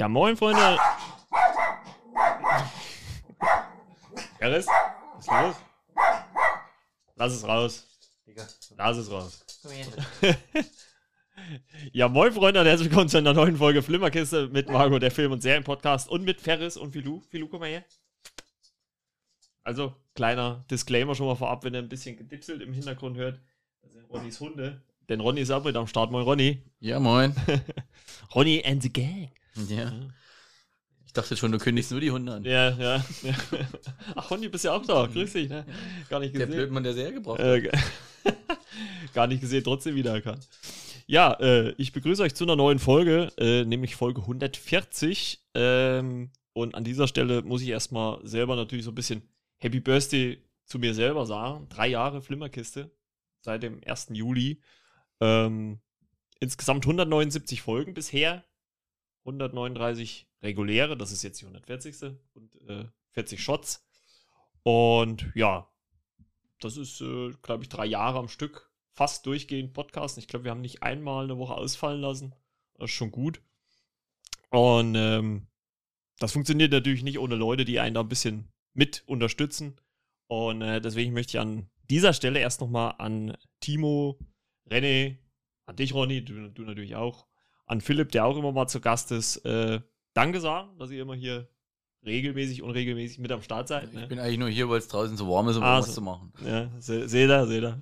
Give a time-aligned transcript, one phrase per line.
[0.00, 0.78] Ja, moin, Freunde.
[4.40, 5.56] Harris, was ist los?
[7.16, 7.86] Lass es raus.
[8.26, 8.48] Digga,
[8.78, 9.44] Lass es raus.
[9.60, 9.86] komm her.
[11.92, 15.32] Ja, moin, Freunde, und herzlich willkommen zu einer neuen Folge Flimmerkiste mit Margot, der Film-
[15.32, 17.20] und Serienpodcast und mit Ferris und Filou.
[17.28, 17.84] Filou, komm mal her.
[19.64, 23.38] Also, kleiner Disclaimer schon mal vorab, wenn ihr ein bisschen gedipselt im Hintergrund hört.
[23.82, 24.80] Das sind Ronnys Hunde.
[25.10, 26.10] Denn Ronny ist auch mit am Start.
[26.10, 26.62] Moin, Ronny.
[26.78, 27.36] Ja, moin.
[28.34, 29.30] Ronny and the Gang.
[29.68, 29.92] Ja.
[31.06, 32.44] Ich dachte schon, du kündigst nur die Hunde an.
[32.44, 33.04] Ja, ja.
[33.22, 33.34] ja.
[34.14, 35.06] Ach, Ronny, bist ja auch da.
[35.06, 35.66] Grüß dich, ne?
[36.08, 36.60] Gar nicht Der gesehen.
[36.60, 37.46] Blödmann, der sehr gebraucht hat.
[37.46, 37.70] Äh,
[39.14, 40.48] gar nicht gesehen, trotzdem wiedererkannt.
[41.08, 45.42] Ja, äh, ich begrüße euch zu einer neuen Folge, äh, nämlich Folge 140.
[45.54, 50.40] Ähm, und an dieser Stelle muss ich erstmal selber natürlich so ein bisschen Happy Birthday
[50.64, 51.68] zu mir selber sagen.
[51.68, 52.92] Drei Jahre Flimmerkiste
[53.40, 54.10] seit dem 1.
[54.12, 54.62] Juli.
[55.20, 55.80] Ähm,
[56.38, 58.44] insgesamt 179 Folgen bisher.
[59.24, 62.16] 139 reguläre, das ist jetzt die 140.
[62.34, 63.86] und äh, 40 Shots.
[64.62, 65.68] Und ja,
[66.60, 70.20] das ist, äh, glaube ich, drei Jahre am Stück fast durchgehend Podcasten.
[70.20, 72.34] Ich glaube, wir haben nicht einmal eine Woche ausfallen lassen.
[72.74, 73.40] Das ist schon gut.
[74.50, 75.46] Und ähm,
[76.18, 79.80] das funktioniert natürlich nicht ohne Leute, die einen da ein bisschen mit unterstützen.
[80.26, 84.18] Und äh, deswegen möchte ich an dieser Stelle erst nochmal an Timo,
[84.68, 85.18] René,
[85.66, 87.26] an dich, Ronny, du, du natürlich auch,
[87.70, 89.80] an Philipp, der auch immer mal zu Gast ist, äh,
[90.12, 91.48] Danke sagen, dass ihr immer hier
[92.04, 93.92] regelmäßig, unregelmäßig mit am Start seid.
[93.94, 94.02] Ne?
[94.02, 95.92] Ich bin eigentlich nur hier, weil es draußen so warm ist, um Ah, was so.
[95.92, 96.32] zu machen.
[96.44, 97.80] Ja, se- seht ihr, seht ihr.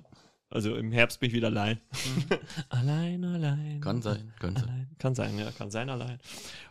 [0.51, 1.79] Also im Herbst bin ich wieder allein.
[2.69, 3.81] allein, allein.
[3.81, 4.89] Kann sein, kann sein.
[4.99, 6.19] Kann sein, ja, kann sein allein.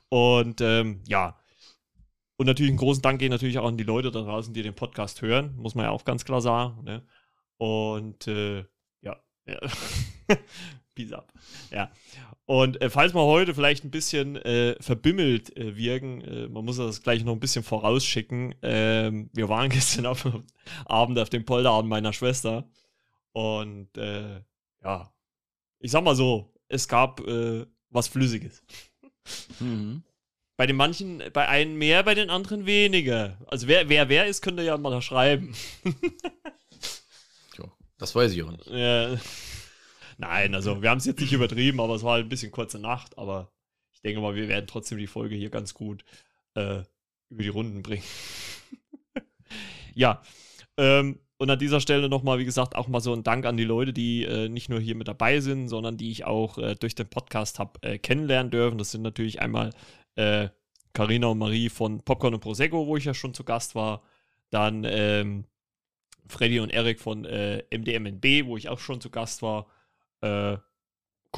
[0.08, 1.38] Und ähm, ja.
[2.36, 4.74] Und natürlich einen großen Dank geht natürlich auch an die Leute da draußen, die den
[4.74, 6.84] Podcast hören, muss man ja auch ganz klar sagen.
[6.84, 7.02] Ne?
[7.56, 8.64] Und äh,
[9.00, 9.16] ja,
[9.46, 9.58] ja.
[10.98, 11.32] Peace up.
[11.70, 11.92] Ja.
[12.44, 16.78] Und äh, falls wir heute vielleicht ein bisschen äh, verbimmelt äh, wirken, äh, man muss
[16.78, 18.54] das gleich noch ein bisschen vorausschicken.
[18.62, 20.26] Ähm, wir waren gestern auf,
[20.86, 22.68] Abend auf dem Polterabend meiner Schwester.
[23.32, 24.40] Und äh,
[24.82, 25.12] ja,
[25.78, 28.62] ich sag mal so, es gab äh, was Flüssiges.
[29.60, 30.02] Mhm.
[30.56, 33.38] Bei den manchen, bei einen mehr, bei den anderen weniger.
[33.46, 35.54] Also wer wer, wer ist, könnt ihr ja mal schreiben.
[37.98, 38.66] Das weiß ich auch nicht.
[38.68, 39.16] Ja.
[40.18, 42.78] Nein, also wir haben es jetzt nicht übertrieben, aber es war halt ein bisschen kurze
[42.78, 43.16] Nacht.
[43.16, 43.52] Aber
[43.92, 46.04] ich denke mal, wir werden trotzdem die Folge hier ganz gut
[46.54, 46.82] äh,
[47.30, 48.04] über die Runden bringen.
[49.94, 50.20] ja,
[50.76, 53.64] ähm, und an dieser Stelle nochmal, wie gesagt, auch mal so ein Dank an die
[53.64, 56.96] Leute, die äh, nicht nur hier mit dabei sind, sondern die ich auch äh, durch
[56.96, 58.76] den Podcast habe äh, kennenlernen dürfen.
[58.76, 59.70] Das sind natürlich einmal
[60.16, 60.48] äh,
[60.94, 64.02] Carina und Marie von Popcorn und Prosecco, wo ich ja schon zu Gast war.
[64.50, 65.44] Dann ähm,
[66.26, 69.68] Freddy und Erik von äh, MDMNB, wo ich auch schon zu Gast war.
[70.20, 70.58] Äh,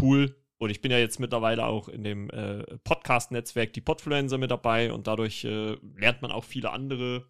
[0.00, 0.36] cool.
[0.58, 4.92] Und ich bin ja jetzt mittlerweile auch in dem äh, Podcast-Netzwerk die Podfluencer mit dabei
[4.92, 7.26] und dadurch äh, lernt man auch viele andere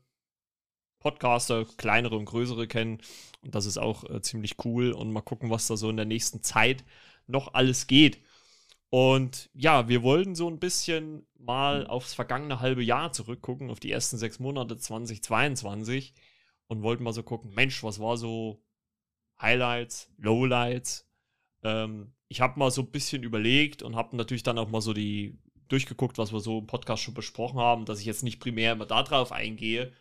[0.99, 3.00] Podcaster, kleinere und größere kennen.
[3.43, 4.93] Und das ist auch äh, ziemlich cool.
[4.93, 6.84] Und mal gucken, was da so in der nächsten Zeit
[7.27, 8.21] noch alles geht.
[8.91, 13.93] Und ja, wir wollten so ein bisschen mal aufs vergangene halbe Jahr zurückgucken, auf die
[13.93, 16.15] ersten sechs Monate 2022
[16.67, 18.61] und wollten mal so gucken, Mensch, was war so
[19.41, 21.09] Highlights, Lowlights?
[21.62, 24.93] Ähm, ich habe mal so ein bisschen überlegt und habe natürlich dann auch mal so
[24.93, 25.38] die
[25.69, 28.87] durchgeguckt, was wir so im Podcast schon besprochen haben, dass ich jetzt nicht primär immer
[28.87, 29.93] darauf eingehe,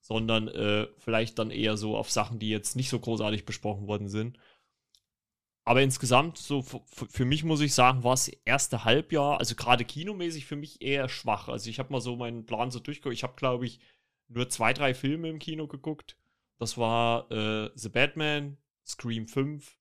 [0.00, 4.08] sondern äh, vielleicht dann eher so auf Sachen, die jetzt nicht so großartig besprochen worden
[4.08, 4.38] sind.
[5.64, 10.46] Aber insgesamt, so für mich muss ich sagen, war das erste Halbjahr, also gerade kinomäßig
[10.46, 11.48] für mich eher schwach.
[11.48, 13.16] Also ich habe mal so meinen Plan so durchgeguckt.
[13.16, 13.80] Ich habe, glaube ich,
[14.28, 16.16] nur zwei, drei Filme im Kino geguckt.
[16.58, 19.76] Das war äh, The Batman, Scream 5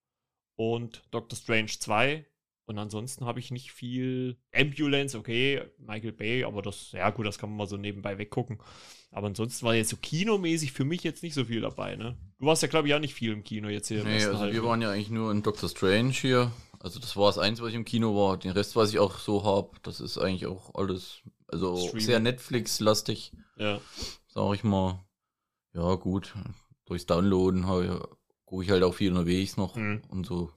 [0.55, 2.25] und Doctor Strange 2.
[2.67, 7.37] Und ansonsten habe ich nicht viel Ambulance, okay, Michael Bay, aber das, ja gut, das
[7.37, 8.59] kann man mal so nebenbei weggucken.
[9.11, 12.17] Aber ansonsten war jetzt so kinomäßig für mich jetzt nicht so viel dabei, ne?
[12.39, 14.03] Du warst ja, glaube ich, auch nicht viel im Kino jetzt hier.
[14.03, 14.63] Nee, also wir Halbjahr.
[14.65, 16.51] waren ja eigentlich nur in Doctor Strange hier.
[16.79, 18.37] Also das war das Einzige, was ich im Kino war.
[18.37, 22.05] Den Rest, was ich auch so habe, das ist eigentlich auch alles, also Streaming.
[22.05, 23.79] sehr Netflix-lastig, Ja.
[24.27, 25.05] sag ich mal.
[25.73, 26.33] Ja, gut.
[26.85, 27.67] Durchs Downloaden
[28.45, 30.01] gucke ich halt auch viel unterwegs noch Mhm.
[30.09, 30.51] und so.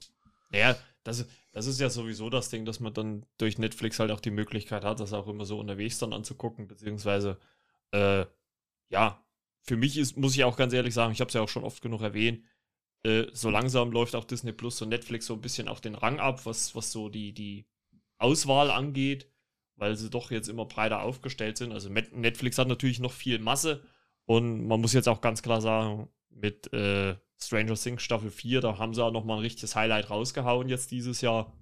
[0.51, 4.21] Naja, das, das ist ja sowieso das Ding, dass man dann durch Netflix halt auch
[4.21, 7.39] die Möglichkeit hat, das auch immer so unterwegs dann anzugucken, beziehungsweise,
[7.93, 8.25] äh,
[8.91, 9.23] ja,
[9.63, 11.65] für mich ist, muss ich auch ganz ehrlich sagen, ich habe es ja auch schon
[11.65, 12.43] oft genug erwähnt,
[13.05, 16.19] äh, so langsam läuft auch Disney Plus und Netflix so ein bisschen auch den Rang
[16.21, 17.67] ab, was, was so die, die
[18.19, 19.31] Auswahl angeht,
[19.77, 21.73] weil sie doch jetzt immer breiter aufgestellt sind.
[21.73, 23.85] Also Netflix hat natürlich noch viel Masse
[24.25, 28.79] und man muss jetzt auch ganz klar sagen, mit äh, Stranger Things Staffel 4, da
[28.79, 31.53] haben sie auch nochmal ein richtiges Highlight rausgehauen jetzt dieses Jahr.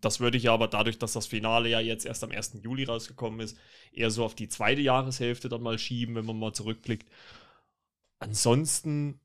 [0.00, 2.58] das würde ich aber dadurch, dass das Finale ja jetzt erst am 1.
[2.62, 3.56] Juli rausgekommen ist,
[3.92, 7.08] eher so auf die zweite Jahreshälfte dann mal schieben, wenn man mal zurückblickt.
[8.18, 9.20] Ansonsten,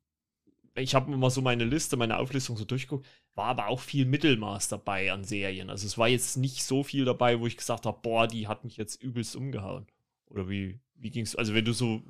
[0.76, 4.06] ich habe mir mal so meine Liste, meine Auflistung so durchgeguckt, war aber auch viel
[4.06, 5.70] Mittelmaß dabei an Serien.
[5.70, 8.64] Also es war jetzt nicht so viel dabei, wo ich gesagt habe, boah, die hat
[8.64, 9.88] mich jetzt übelst umgehauen.
[10.28, 11.36] Oder wie, wie es?
[11.36, 12.02] Also wenn du so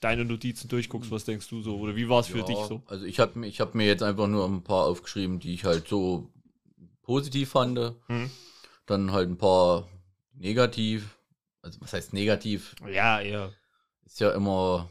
[0.00, 1.78] deine Notizen durchguckst, was denkst du so?
[1.78, 2.82] Oder wie war es für Ja, dich so?
[2.86, 5.88] Also ich habe ich hab mir jetzt einfach nur ein paar aufgeschrieben, die ich halt
[5.88, 6.30] so
[7.02, 7.78] positiv fand.
[8.06, 8.30] Hm?
[8.86, 9.88] Dann halt ein paar
[10.34, 11.16] negativ.
[11.62, 12.74] Also was heißt negativ?
[12.90, 13.52] Ja, eher.
[14.06, 14.90] Ist ja immer,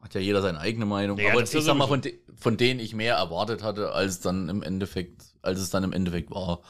[0.00, 1.18] hat ja jeder seine eigene Meinung.
[1.18, 4.20] Ja, Aber ich ist sag mal, von, de von denen ich mehr erwartet hatte, als
[4.20, 6.62] dann im Endeffekt, als es dann im Endeffekt war.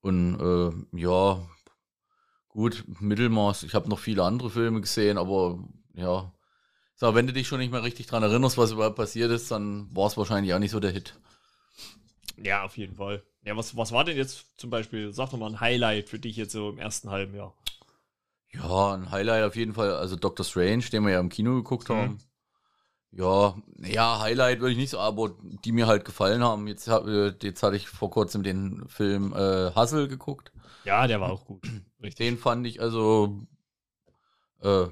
[0.00, 1.48] Und äh, ja,
[2.48, 3.62] gut, Mittelmaß.
[3.62, 5.62] Ich habe noch viele andere Filme gesehen, aber
[5.94, 6.32] ja.
[6.98, 9.88] So, wenn du dich schon nicht mehr richtig dran erinnerst, was überhaupt passiert ist, dann
[9.96, 11.14] war es wahrscheinlich auch nicht so der Hit.
[12.36, 13.22] Ja, auf jeden Fall.
[13.44, 16.36] Ja, was, was war denn jetzt zum Beispiel, sag doch mal ein Highlight für dich
[16.36, 17.54] jetzt so im ersten halben Jahr?
[18.52, 21.88] Ja, ein Highlight auf jeden Fall, also Doctor Strange, den wir ja im Kino geguckt
[21.88, 21.94] Mhm.
[21.94, 22.18] haben.
[23.12, 25.34] Ja, ja, Highlight würde ich nicht sagen, aber
[25.64, 26.66] die mir halt gefallen haben.
[26.68, 30.52] Jetzt, hab- äh, jetzt hatte ich vor kurzem den Film äh, Hustle geguckt.
[30.84, 31.62] Ja, der war auch gut.
[32.02, 32.16] Richtig.
[32.16, 33.46] Den fand ich also
[34.62, 34.86] äh,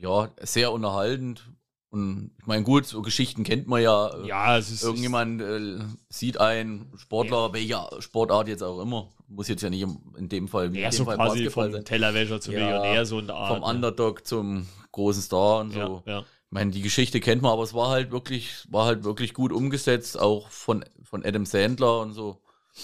[0.00, 1.50] ja sehr unterhaltend.
[1.90, 4.08] Und ich meine, gut, so Geschichten kennt man ja.
[4.08, 4.82] Äh, Ja, es ist.
[4.82, 5.78] Irgendjemand äh,
[6.08, 9.08] sieht ein Sportler, welcher Sportart jetzt auch immer.
[9.28, 11.38] Muss jetzt ja nicht im, in dem Fall wie Ja, in dem so Fall quasi
[11.44, 11.84] Basketball vom sein.
[11.84, 13.48] Tellerwäscher zum Ja, Millionär, so in der Art.
[13.48, 13.66] Vom ne?
[13.66, 16.02] Underdog zum großen Star und so.
[16.06, 16.20] Ja, ja.
[16.20, 19.52] Ich meine, die Geschichte kennt man, aber es war halt wirklich, war halt wirklich gut
[19.52, 22.40] umgesetzt, auch von, von Adam Sandler und so.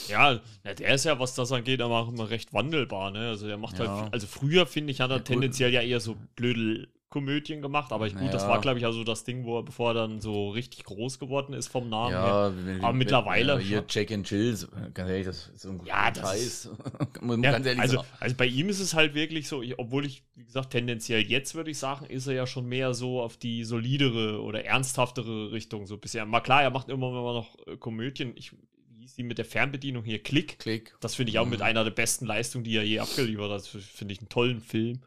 [0.08, 3.28] Ja, na, der ist ja, was das angeht, aber auch immer recht wandelbar, ne?
[3.28, 4.02] Also der macht Ja.
[4.02, 8.08] halt, also früher, finde ich, hat er tendenziell ja eher so blöde Komödien gemacht, aber
[8.08, 8.48] ich, gut, das Ja.
[8.48, 11.52] war, glaube ich, also das Ding, wo er, bevor er dann so richtig groß geworden
[11.52, 12.18] ist vom Namen her.
[12.26, 15.68] Ja, wenn, Aber mittlerweile- Ja, hier Jack and Jill, so- ganz ehrlich, das ist so
[15.70, 16.70] ein Ja, das Scheiß.
[17.42, 18.08] Ja, also, sagen.
[18.18, 21.54] also bei ihm ist es halt wirklich so, ich, obwohl ich, wie gesagt, tendenziell jetzt
[21.54, 25.86] würde ich sagen, ist er ja schon mehr so auf die solidere oder ernsthaftere Richtung
[25.86, 26.26] so bisher.
[26.26, 28.32] Mal klar, er macht immer noch äh, Komödien.
[28.36, 30.22] Ich, wie hieß die mit der Fernbedienung hier?
[30.22, 30.58] Klick.
[30.58, 30.94] Klick.
[31.00, 31.50] Das finde ich auch Mhm.
[31.50, 33.58] mit einer der besten Leistungen, die er je abgeliefert hat.
[33.58, 35.00] Das finde ich einen tollen Film.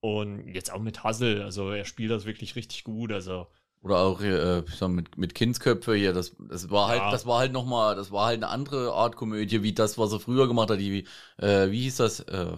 [0.00, 3.12] Und jetzt auch mit Hassel, also er spielt das wirklich richtig gut.
[3.12, 3.46] Also
[3.82, 7.10] Oder auch äh, mit, mit Kindsköpfe hier, das, das war halt, Ja.
[7.10, 10.20] das war halt nochmal, das war halt eine andere Art Komödie, wie das, was er
[10.20, 11.06] früher gemacht hat, die,
[11.38, 12.52] äh, wie hieß das, äh,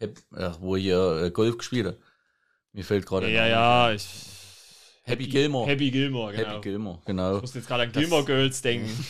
[0.00, 0.08] äh,
[0.60, 1.98] wo er hier äh, Golf gespielt hat.
[2.72, 4.06] Mir fällt gerade ja, ja, ich,
[5.10, 5.68] Happy Gilmore.
[5.70, 6.48] Happy Gilmore, genau.
[6.48, 7.40] Happy Gilmore, ich genau.
[7.40, 9.04] musste jetzt gerade an Das- Gilmore Girls denken.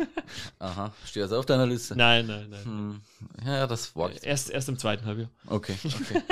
[0.58, 1.96] Aha, steht das auf deiner Liste?
[1.96, 2.64] nein, nein, nein.
[2.64, 3.00] Hm.
[3.44, 5.30] Ja, das war Erst, erst im zweiten Halbjahr.
[5.46, 6.22] Okay, okay.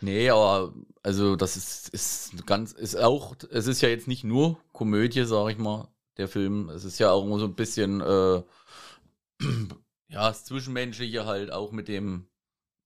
[0.00, 0.72] nee, aber
[1.02, 5.50] also das ist, ist ganz, ist auch, es ist ja jetzt nicht nur Komödie, sag
[5.50, 6.68] ich mal, der Film.
[6.70, 8.42] Es ist ja auch immer so ein bisschen, äh,
[10.08, 12.26] ja, das Zwischenmenschliche halt auch mit dem,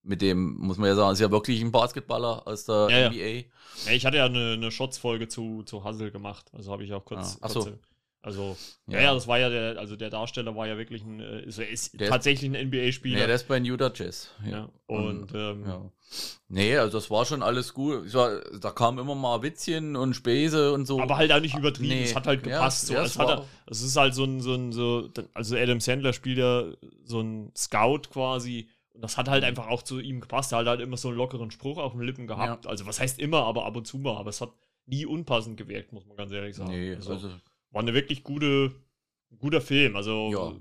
[0.02, 3.08] mit dem, muss man ja sagen, ist ja wirklich ein Basketballer aus der Ja, ja.
[3.10, 3.46] NBA.
[3.86, 6.50] Ja, ich hatte ja eine, eine Shots-Folge zu, zu Hassel gemacht.
[6.52, 7.38] Also habe ich auch kurz.
[7.40, 7.60] Ah, so.
[7.60, 7.72] kurz
[8.24, 8.56] also,
[8.86, 8.98] ja.
[8.98, 9.04] Ja.
[9.06, 12.08] ja, das war ja der, also der Darsteller war ja wirklich ein, äh, ist, Der
[12.08, 13.18] tatsächlich ein NBA-Spieler.
[13.18, 14.30] Nee, der ist bei den Utah Jazz.
[14.48, 14.68] ja.
[14.86, 15.90] Und, ähm, Ja.
[16.48, 18.12] Nee, also das war schon alles gut.
[18.14, 21.00] War, da kamen immer mal Witzchen und Späße und so.
[21.00, 21.88] aber halt auch nicht übertrieben.
[21.88, 22.04] Nee.
[22.04, 22.86] Es hat halt Ja, gepasst.
[22.86, 22.94] so.
[22.94, 26.38] ja, es, er, es ist halt so ein, so ein, so, also Adam Sandler spielt
[26.38, 26.64] ja
[27.04, 28.68] so ein Scout quasi.
[28.94, 30.52] Und das hat halt einfach auch zu ihm gepasst.
[30.52, 32.66] Er hat halt immer so einen lockeren Spruch auf den Lippen gehabt.
[32.66, 34.16] Also, was heißt immer, aber ab und zu mal.
[34.16, 34.52] Aber es hat
[34.86, 36.70] nie unpassend gewirkt, muss man ganz ehrlich sagen.
[36.70, 37.30] nee, also, also,
[37.70, 38.74] war eine wirklich gute,
[39.38, 39.96] guter Film.
[39.96, 40.52] Also, Ja.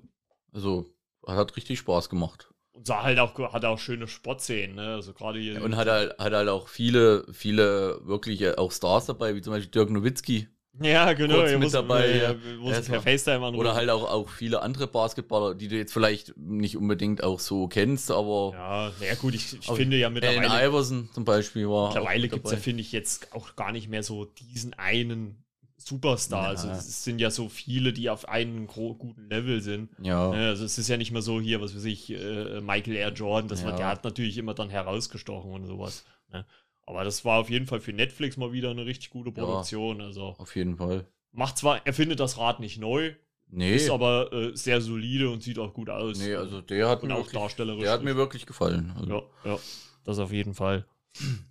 [0.54, 0.94] also
[1.28, 2.48] hat richtig Spaß gemacht.
[2.74, 4.94] und sah halt auch, hat auch schöne Sportszenen, ne?
[4.96, 5.62] Also gerade hier.
[5.62, 9.72] Und hat halt, hat halt auch viele, viele wirkliche auch Stars dabei, wie zum Beispiel
[9.72, 10.48] Dirk Nowitzki.
[10.82, 11.36] Ja, genau.
[11.36, 12.36] kurz mit muss, dabei, Ja, ja.
[12.60, 13.60] muss per war- FaceTime anrufen.
[13.60, 17.68] Oder halt auch, auch viele andere Basketballer, die du jetzt vielleicht nicht unbedingt auch so
[17.68, 20.68] kennst, aber Ja, naja, gut, ich, ich finde ja Allen mittlerweile.
[20.70, 21.88] Iverson zum Beispiel war.
[21.90, 25.44] Mittlerweile mit gibt es ja, finde ich, jetzt auch gar nicht mehr so diesen einen
[25.78, 26.44] Superstar.
[26.44, 26.50] Ja.
[26.50, 29.90] Also es sind ja so viele, die auf einem guten Level sind.
[30.02, 32.96] Ja, Ne, Also es ist ja nicht mehr so hier, was weiß ich, äh, Michael
[32.96, 33.78] Air Jordan, das war, Ja.
[33.78, 36.06] der hat natürlich immer dann herausgestochen und sowas.
[36.32, 36.46] Ne?
[36.86, 39.36] Aber das war auf jeden Fall für Netflix mal wieder eine richtig gute Ja.
[39.46, 40.02] Produktion.
[40.02, 41.06] Also auf jeden Fall.
[41.32, 43.14] macht zwar, er findet das Rad nicht neu,
[43.54, 46.18] Nee, ist aber äh, sehr solide und sieht auch gut aus.
[46.20, 47.84] nee also der hat, und mir auch wirklich, darstellerisch.
[47.84, 48.94] der hat mir wirklich gefallen.
[48.98, 49.60] Also, ja, ja,
[50.06, 50.86] das auf jeden Fall.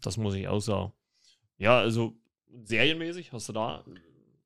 [0.00, 0.92] Das muss ich auch sagen.
[1.58, 2.14] Ja, also
[2.64, 3.84] serienmäßig hast du da.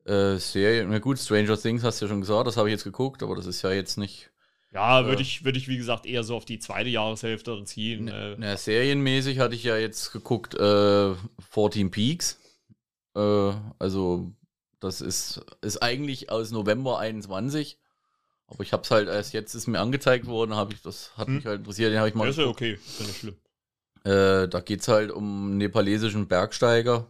[0.04, 2.84] äh, Serie, na gut, Stranger Things hast du ja schon gesagt, das habe ich jetzt
[2.84, 4.30] geguckt, aber das ist ja jetzt nicht.
[4.74, 5.06] Ja, Äh.
[5.06, 8.08] würde ich, würde ich, wie gesagt, eher so auf die zweite Jahreshälfte ziehen.
[8.08, 11.14] Äh, Na, serienmäßig hatte ich ja jetzt geguckt, äh,
[11.52, 12.38] 14 Peaks.
[13.16, 14.32] Äh, also,
[14.80, 17.78] das ist, ist eigentlich aus November 21.
[18.48, 21.28] Aber ich habe es halt erst jetzt ist mir angezeigt worden, habe ich das hat
[21.28, 21.36] Hm.
[21.36, 22.26] mich halt interessiert, den habe ich mal.
[22.26, 23.36] Das ist ja okay, ist ja nicht schlimm.
[24.04, 27.06] Äh, da geht es halt um einen nepalesischen Bergsteiger,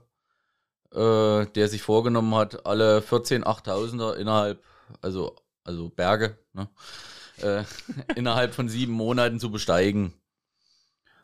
[0.93, 4.63] äh, der sich vorgenommen hat, alle 14 8000er innerhalb,
[5.03, 6.69] also, also Berge, ne,
[7.43, 7.65] äh,
[8.17, 10.13] innerhalb von sieben Monaten zu besteigen.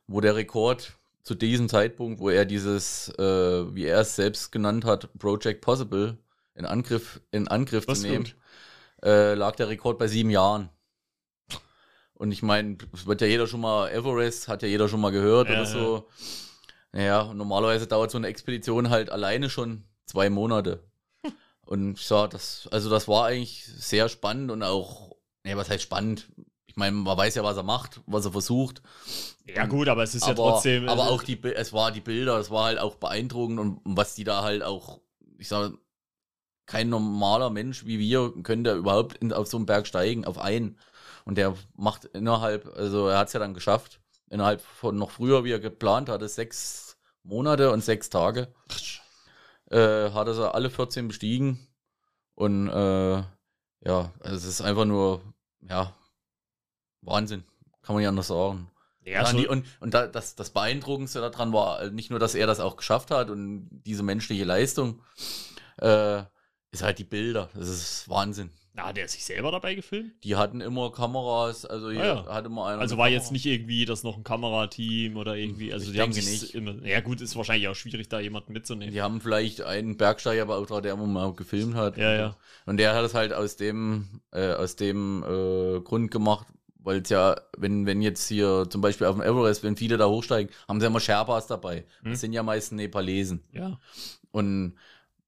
[0.07, 4.85] Wo der Rekord zu diesem Zeitpunkt, wo er dieses, äh, wie er es selbst genannt
[4.85, 6.19] hat, Project Possible
[6.55, 8.26] in Angriff, in Angriff zu nehmen,
[9.02, 10.71] äh, lag der Rekord bei sieben Jahren.
[12.14, 15.11] Und ich meine, es wird ja jeder schon mal, Everest hat ja jeder schon mal
[15.11, 16.09] gehört Ja, oder so.
[16.93, 20.85] Naja, normalerweise dauert so eine Expedition halt alleine schon zwei Monate.
[21.62, 25.17] Und ich sag, das, also das war eigentlich sehr spannend und auch,
[25.50, 26.30] nee, was heißt spannend?
[26.66, 28.80] Ich meine, man weiß ja, was er macht, was er versucht.
[29.45, 30.88] Ja, gut, aber es ist aber, ja trotzdem.
[30.88, 34.14] aber äh, auch die, es war die Bilder, es war halt auch beeindruckend und, was
[34.14, 35.00] die da halt auch,
[35.38, 35.73] ich sag,
[36.66, 40.78] kein normaler Mensch wie wir könnte überhaupt in, auf so einen Berg steigen, auf einen.
[41.25, 45.42] Und der macht innerhalb, also er hat es ja dann geschafft, innerhalb von noch früher,
[45.42, 48.54] wie er geplant hatte, sechs Monate und sechs Tage,
[49.71, 51.66] äh, hat er sie alle 14 bestiegen.
[52.37, 53.23] Und äh,
[53.85, 55.21] ja, also es ist einfach nur,
[55.69, 55.95] ja,
[57.02, 57.45] Wahnsinn.
[57.83, 58.71] Kann man ja anders sagen.
[59.05, 62.47] Ja, so, und und da, das, das Beeindruckendste daran war äh, nicht nur, dass er
[62.47, 65.02] das auch geschafft hat und diese menschliche Leistung,
[65.79, 66.23] äh,
[66.73, 67.49] ist halt die Bilder.
[67.55, 68.50] Das ist Wahnsinn.
[68.75, 70.12] na, hat er sich selber dabei gefilmt?
[70.23, 72.27] Die hatten immer Kameras, also hier ja.
[72.27, 72.81] hatte immer einer.
[72.81, 73.21] Also war Kamera.
[73.21, 76.55] jetzt nicht irgendwie das noch ein Kamerateam oder irgendwie, also Ich die haben sich nicht.
[76.55, 76.75] immer.
[76.87, 78.95] Ja, gut, ist wahrscheinlich auch schwierig, da jemanden mitzunehmen.
[78.95, 81.97] Die haben vielleicht einen Bergsteiger beauftragt, der immer mal gefilmt hat.
[81.97, 82.37] Ja, ja.
[82.67, 86.47] Und der hat es halt aus dem, äh, aus dem äh, Grund gemacht,
[86.79, 90.07] weil es ja, wenn, wenn jetzt hier zum Beispiel auf dem Everest, wenn viele da
[90.07, 91.85] hochsteigen, haben sie ja immer Sherpas dabei.
[92.03, 92.12] Hm.
[92.12, 93.43] Das sind ja meist Nepalesen.
[93.53, 93.81] Ja.
[94.31, 94.75] Und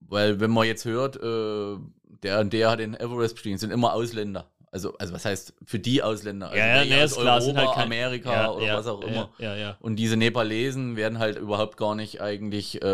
[0.09, 1.76] weil, wenn man jetzt hört, äh,
[2.23, 4.49] der und der hat den Everest bestiegen, sind immer Ausländer.
[4.71, 6.47] Also, also was heißt für die Ausländer?
[6.47, 8.87] Also Ja, ja, nee, aus klar, sind halt Europa, kein- Amerika ja, oder ja, was
[8.87, 9.30] auch immer.
[9.38, 9.76] Ja, ja.
[9.80, 12.87] Und diese Nepalesen werden halt überhaupt gar nicht eigentlich äh,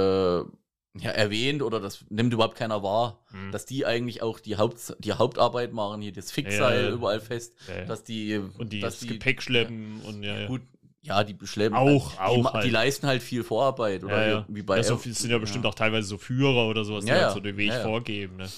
[1.00, 3.52] ja, erwähnt oder das nimmt überhaupt keiner wahr, Hm.
[3.52, 7.54] dass die eigentlich auch die, Haupt, die Hauptarbeit machen, hier das Fixseil überall fest,
[7.86, 10.46] dass die, Und die das Gepäck schleppen und ja, ja.
[10.48, 10.62] gut,
[11.02, 11.76] ja, die beschleppen.
[11.78, 12.64] Auch, die, auch ma- halt.
[12.64, 14.46] die leisten halt viel Vorarbeit oder ja, ja.
[14.48, 17.12] wie bei ja, so viel, sind ja bestimmt auch teilweise so Führer oder sowas, die
[17.12, 18.36] halt so den Weg vorgeben.
[18.36, 18.48] Ne?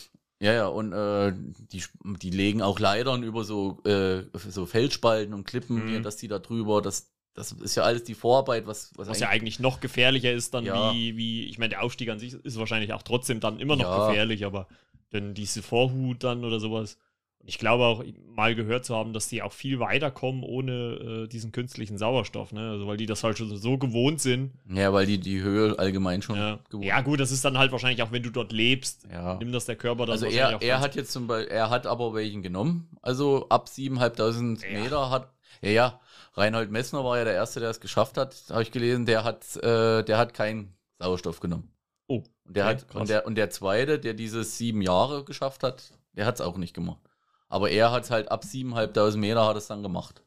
[0.42, 1.34] Ja, ja, und äh,
[1.70, 1.82] die,
[2.22, 5.88] die legen auch Leitern über so, äh, so Felsspalten und Klippen, Mhm.
[5.88, 9.20] hier, dass die da drüber, das, das ist ja alles die Vorarbeit, was, was, Was
[9.20, 10.94] ja eigentlich noch gefährlicher ist dann Ja.
[10.94, 13.84] wie, wie, ich meine, der Aufstieg an sich ist wahrscheinlich auch trotzdem dann immer noch
[13.84, 14.06] Ja.
[14.08, 14.66] gefährlich, aber
[15.10, 16.96] dann diese Vorhut dann oder sowas.
[17.40, 18.04] Und ich glaube auch
[18.34, 22.52] mal gehört zu haben, dass die auch viel weiter kommen ohne äh, diesen künstlichen Sauerstoff,
[22.52, 22.70] ne?
[22.70, 24.52] Also weil die das halt schon so gewohnt sind.
[24.68, 26.58] ja, weil die die Höhe allgemein schon Ja.
[26.68, 29.36] gewohnt ja, gut, das ist dann halt wahrscheinlich auch, wenn du dort lebst, Ja.
[29.36, 31.86] nimmt das der Körper dann Also er, auch er hat jetzt zum Beispiel, er hat
[31.86, 34.80] aber welchen genommen, also ab 7.500 Ja.
[34.82, 35.32] Meter hat,
[35.62, 36.00] ja, ja,
[36.34, 39.56] Reinhold Messner war ja der Erste, der es geschafft hat, habe ich gelesen, der hat,
[39.56, 41.72] äh, der hat keinen Sauerstoff genommen.
[42.06, 43.00] Oh, Und der okay, hat, krass.
[43.00, 46.56] und der, und der Zweite, der dieses sieben Jahre geschafft hat, der hat es auch
[46.58, 47.00] nicht gemacht.
[47.50, 50.22] Aber er hat halt ab 7.500 Meter hat es dann gemacht.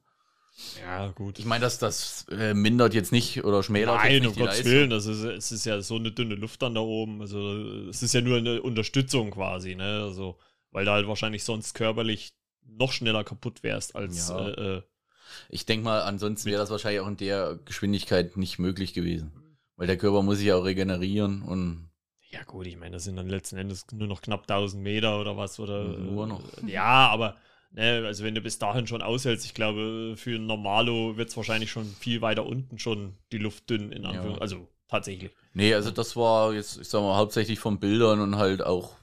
[0.80, 1.40] Ja, gut.
[1.40, 4.58] Ich meine, dass das äh, mindert jetzt nicht oder schmälert jetzt Nein, nicht um Gottes
[4.58, 4.72] Leistung.
[4.72, 7.22] Willen, das ist, es ist ja so eine dünne Luft dann da oben.
[7.22, 10.04] Also es ist ja nur eine Unterstützung quasi, ne?
[10.04, 10.38] Also,
[10.70, 12.34] weil du halt wahrscheinlich sonst körperlich
[12.68, 14.48] noch schneller kaputt wärst als Ja.
[14.50, 14.82] äh, äh,
[15.50, 19.32] Ich denke mal, ansonsten wäre das wahrscheinlich auch in der Geschwindigkeit nicht möglich gewesen.
[19.76, 21.90] Weil der Körper muss sich ja auch regenerieren und
[22.34, 25.38] Ja, gut, ich meine, das sind dann letzten Endes nur noch knapp 1000 Meter oder
[25.38, 25.60] was.
[25.60, 26.42] Oder, Nur noch.
[26.64, 27.38] äh, Ja, aber,
[27.72, 31.38] ne, also wenn du bis dahin schon aushältst, ich glaube, für ein Normalo wird es
[31.38, 34.42] wahrscheinlich schon viel weiter unten schon die Luft dünn, in Anführungszeichen.
[34.42, 35.32] Also tatsächlich.
[35.54, 38.98] Nee, also das war jetzt, ich sag mal, hauptsächlich von Bildern und halt auch,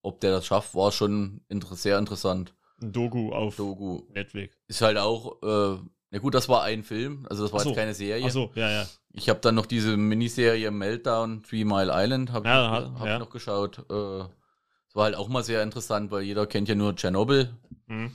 [0.00, 2.54] ob der das schafft, war schon inter sehr interessant.
[2.80, 4.56] Ein Doku auf Doku Netflix.
[4.66, 5.78] ist halt auch, äh,
[6.12, 7.70] na gut, das war ein Film, also das war Ach so.
[7.70, 8.24] jetzt keine Serie.
[8.24, 8.86] Achso, ja, ja.
[9.14, 13.14] Ich habe dann noch diese Miniserie Meltdown, Three Mile Island, habe Ja, ich, hab ja.
[13.14, 13.78] ich noch geschaut.
[13.78, 17.52] Äh, das war halt auch mal sehr interessant, weil jeder kennt ja nur Tschernobyl
[17.88, 18.12] Hm.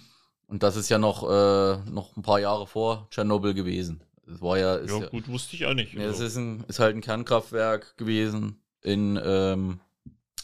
[0.47, 4.01] und das ist ja noch, äh, noch ein paar Jahre vor Tschernobyl gewesen.
[4.25, 5.93] Das war ja, Ja, ja, gut, wusste ich auch nicht.
[5.93, 9.79] Nee, das Also, ist, ein, ist halt ein Kernkraftwerk gewesen in, ähm,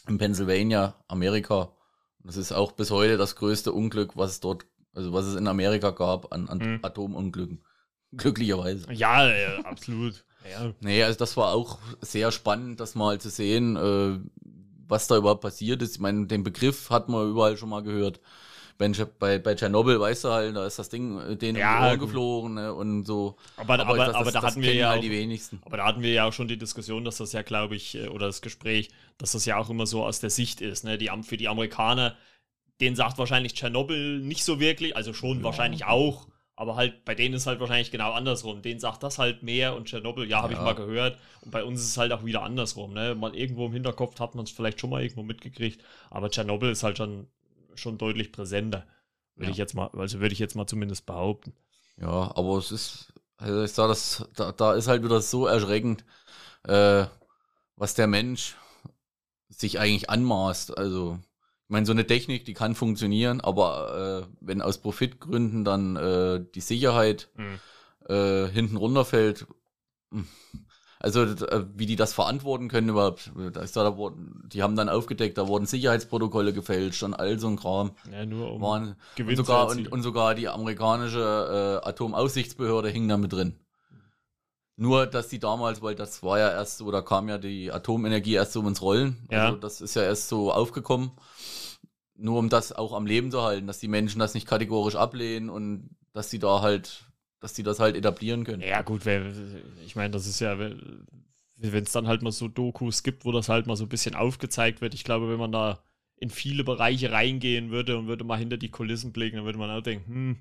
[0.07, 1.71] in Pennsylvania, Amerika.
[2.23, 5.47] Das ist auch bis heute das größte Unglück, was es dort, also was es in
[5.47, 6.79] Amerika gab an, an Mhm.
[6.81, 7.63] Atomunglücken.
[8.15, 8.91] Glücklicherweise.
[8.93, 10.23] ja, äh, absolut.
[10.51, 14.19] Ja, Nee, also das war auch sehr spannend, das mal zu sehen, äh,
[14.89, 15.95] was da überhaupt passiert ist.
[15.95, 18.19] Ich meine, den Begriff hat man überall schon mal gehört.
[18.77, 22.07] Bei, bei, bei Tschernobyl, weißt du halt, da ist das Ding äh, denen Ja, gut.
[22.07, 23.37] geflogen ne, und so.
[23.55, 25.61] aber, aber, das- aber das- da das hatten wir kennen ja halt auch, die wenigsten.
[25.65, 28.07] aber da hatten wir ja auch schon die Diskussion, dass das ja, glaube ich, äh,
[28.07, 30.97] oder das Gespräch, dass das ja auch immer so aus der Sicht ist, ne?
[30.97, 32.17] Die, für die Amerikaner,
[32.83, 35.43] denen sagt wahrscheinlich Tschernobyl nicht so wirklich, also schon ja.
[35.45, 38.61] wahrscheinlich auch, aber halt bei denen ist halt wahrscheinlich genau andersrum.
[38.61, 40.59] Denen sagt das halt mehr und Tschernobyl, ja, habe ja.
[40.59, 41.17] ich mal gehört.
[41.41, 42.93] Und bei uns ist es halt auch wieder andersrum.
[42.93, 43.15] Ne?
[43.15, 46.83] Mal irgendwo im Hinterkopf hat man es vielleicht schon mal irgendwo mitgekriegt, aber Tschernobyl ist
[46.83, 47.27] halt schon,
[47.73, 48.85] schon deutlich präsenter.
[49.35, 49.51] Würde ja.
[49.51, 51.53] ich jetzt mal, also würde ich jetzt mal zumindest behaupten.
[51.99, 56.05] Ja, aber es ist, also ich sage, das, da, da ist halt wieder so erschreckend,
[56.67, 57.05] äh,
[57.77, 58.55] was der Mensch
[59.49, 60.77] sich eigentlich anmaßt.
[60.77, 61.19] Also,
[61.73, 66.61] meine, so eine Technik, die kann funktionieren, aber äh, wenn aus Profitgründen dann äh, die
[66.61, 67.59] Sicherheit mhm.
[68.07, 69.45] äh, hinten runterfällt,
[70.11, 70.25] hm,
[70.99, 74.77] also äh, wie die das verantworten können überhaupt, da ist da, da wurden, die haben
[74.77, 77.91] dann aufgedeckt, da wurden Sicherheitsprotokolle gefälscht und all so ein Kram.
[78.09, 83.17] Ja, nur um waren, und sogar, und, und, sogar die amerikanische äh, Atomaufsichtsbehörde hing da
[83.17, 83.59] mit drin.
[84.75, 88.35] Nur, dass die damals, weil das war ja erst so, da kam ja die Atomenergie
[88.35, 89.27] erst so ins Rollen.
[89.29, 89.47] Ja.
[89.47, 91.11] Also das ist ja erst so aufgekommen.
[92.23, 95.49] Nur um das auch am Leben zu halten, dass die Menschen das nicht kategorisch ablehnen
[95.49, 97.03] und dass sie da halt,
[97.41, 98.61] dass die das halt etablieren können.
[98.61, 99.01] Ja, gut,
[99.85, 103.49] ich meine, das ist ja, wenn es dann halt mal so Dokus gibt, wo das
[103.49, 104.93] halt mal so ein bisschen aufgezeigt wird.
[104.93, 105.83] Ich glaube, wenn man da
[106.15, 109.69] in viele Bereiche reingehen würde und würde mal hinter die Kulissen blicken, dann würde man
[109.69, 110.37] auch denken, hm,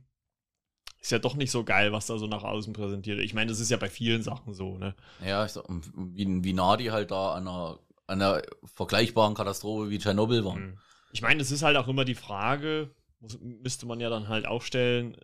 [1.01, 3.19] ist ja doch nicht so geil, was da so nach außen präsentiert.
[3.19, 4.95] Ich meine, das ist ja bei vielen Sachen so, ne?
[5.27, 5.65] Ja, sag,
[5.97, 10.61] wie, wie nah die halt da an einer, an einer vergleichbaren Katastrophe wie Tschernobyl waren.
[10.61, 10.79] Mhm.
[11.13, 12.91] Ich meine, es ist halt auch immer die Frage,
[13.21, 15.17] muss, müsste man ja dann halt auch stellen,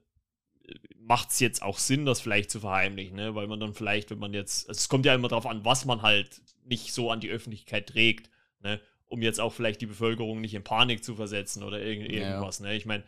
[0.97, 3.35] macht es jetzt auch Sinn, das vielleicht zu verheimlichen, ne?
[3.35, 5.85] Weil man dann vielleicht, wenn man jetzt, also es kommt ja immer darauf an, was
[5.85, 8.31] man halt nicht so an die Öffentlichkeit trägt,
[8.61, 8.81] ne?
[9.07, 12.67] Um jetzt auch vielleicht die Bevölkerung nicht in Panik zu versetzen oder irgend, irgendwas, ja.
[12.67, 12.77] ne?
[12.77, 13.05] Ich meine,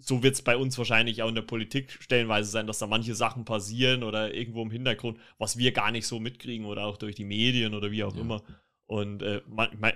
[0.00, 3.14] so wird es bei uns wahrscheinlich auch in der Politik stellenweise sein, dass da manche
[3.14, 7.14] Sachen passieren oder irgendwo im Hintergrund, was wir gar nicht so mitkriegen oder auch durch
[7.14, 8.20] die Medien oder wie auch ja.
[8.20, 8.42] immer.
[8.86, 9.92] Und äh, man, man,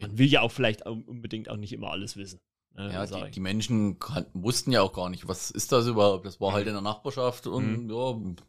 [0.00, 2.40] man, will ja auch vielleicht unbedingt auch nicht immer alles wissen.
[2.74, 6.26] Ne, ja, die, die, Menschen kann, wussten ja auch gar nicht, was ist das überhaupt?
[6.26, 6.68] Das war halt mhm.
[6.68, 7.90] in der Nachbarschaft und mhm.
[7.90, 8.44] ja,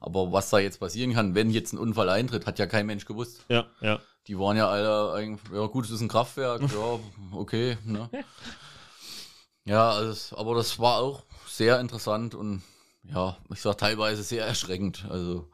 [0.00, 3.04] aber was da jetzt passieren kann, wenn jetzt ein Unfall eintritt, hat ja kein Mensch
[3.04, 3.44] gewusst.
[3.48, 4.00] Ja, ja.
[4.26, 7.00] Die waren ja alle eigentlich, ja gut, es ist ein Kraftwerk, ja,
[7.32, 8.08] okay, ne?
[9.64, 12.62] Ja, also, aber das war auch sehr interessant und
[13.04, 15.06] ja, ich sag teilweise sehr erschreckend.
[15.08, 15.48] Also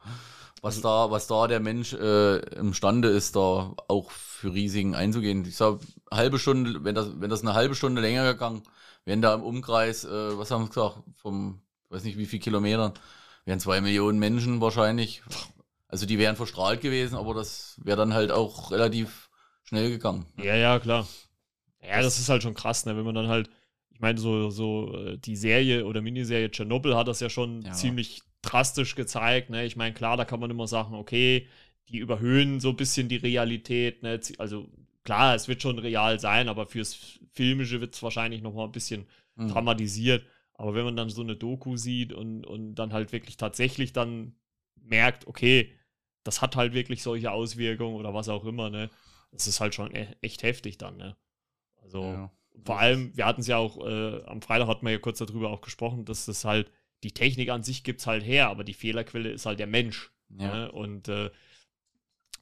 [0.61, 5.45] was da, was da der Mensch äh, imstande ist, da auch für Risiken einzugehen.
[5.45, 5.79] Ich sag,
[6.11, 8.63] halbe Stunde, wenn das, wenn das eine halbe Stunde länger gegangen,
[9.05, 12.93] wären da im Umkreis, äh, was haben wir gesagt, vom, weiß nicht wie viel Kilometern,
[13.45, 15.21] wären zwei Millionen Menschen wahrscheinlich.
[15.87, 19.29] Also die wären verstrahlt gewesen, aber das wäre dann halt auch relativ
[19.63, 20.25] schnell gegangen.
[20.37, 21.07] Ja, ja, klar.
[21.81, 22.97] Ja, das ist halt schon krass, ne?
[22.97, 23.49] wenn man dann halt
[23.97, 27.71] ich meine, so, so äh, die Serie oder Miniserie Tschernobyl hat das ja schon ja.
[27.71, 29.49] ziemlich drastisch gezeigt.
[29.49, 29.65] Ne?
[29.65, 31.47] Ich meine, klar, da kann man immer sagen, okay,
[31.89, 34.03] die überhöhen so ein bisschen die Realität.
[34.03, 34.19] Ne?
[34.37, 34.67] Also
[35.03, 38.71] klar, es wird schon real sein, aber fürs Filmische wird es wahrscheinlich noch mal ein
[38.71, 39.49] bisschen mhm.
[39.49, 40.25] dramatisiert.
[40.53, 44.35] Aber wenn man dann so eine Doku sieht und, und dann halt wirklich tatsächlich dann
[44.75, 45.73] merkt, okay,
[46.23, 48.89] das hat halt wirklich solche Auswirkungen oder was auch immer, ne?
[49.31, 51.15] Das ist halt schon e-, echt heftig dann, ne?
[51.81, 52.31] Also, ja
[52.65, 55.49] vor allem, wir hatten es ja auch, äh, am Freitag hatten wir ja kurz darüber
[55.49, 56.71] auch gesprochen, dass das halt,
[57.03, 60.11] die Technik an sich gibt es halt her, aber die Fehlerquelle ist halt der Mensch.
[60.29, 60.53] Ja.
[60.53, 60.71] Ne?
[60.71, 61.29] Und, äh,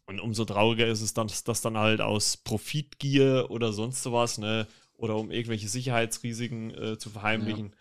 [0.08, 4.38] und umso trauriger ist es dann, dass das dann halt aus Profitgier oder sonst was,
[4.38, 7.76] ne, oder um irgendwelche Sicherheitsrisiken äh, zu verheimlichen,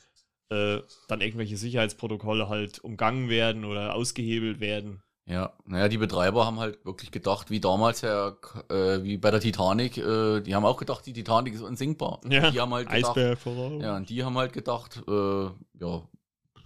[0.51, 0.77] ja.
[0.77, 5.03] äh, dann irgendwelche Sicherheitsprotokolle halt umgangen werden oder ausgehebelt werden.
[5.27, 8.37] Ja, naja, die Betreiber haben halt wirklich gedacht, wie damals ja,
[8.69, 12.21] äh, wie bei der Titanic, äh, die haben auch gedacht, die Titanic ist unsinkbar.
[12.29, 15.45] Ja, die haben halt gedacht, Ja, und die haben halt gedacht, äh,
[15.81, 16.03] ja,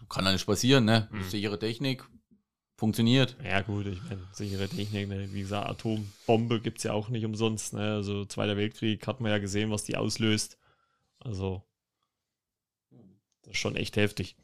[0.08, 1.08] kann ja nicht passieren, ne?
[1.10, 1.22] Hm.
[1.24, 2.04] Sichere Technik,
[2.76, 3.36] funktioniert.
[3.44, 5.28] Ja, gut, ich meine, sichere Technik, ne?
[5.32, 7.94] wie gesagt, Atombombe gibt es ja auch nicht umsonst, ne?
[7.94, 10.58] Also Zweiter Weltkrieg hat man ja gesehen, was die auslöst.
[11.18, 11.64] Also,
[13.42, 14.36] das ist schon echt heftig.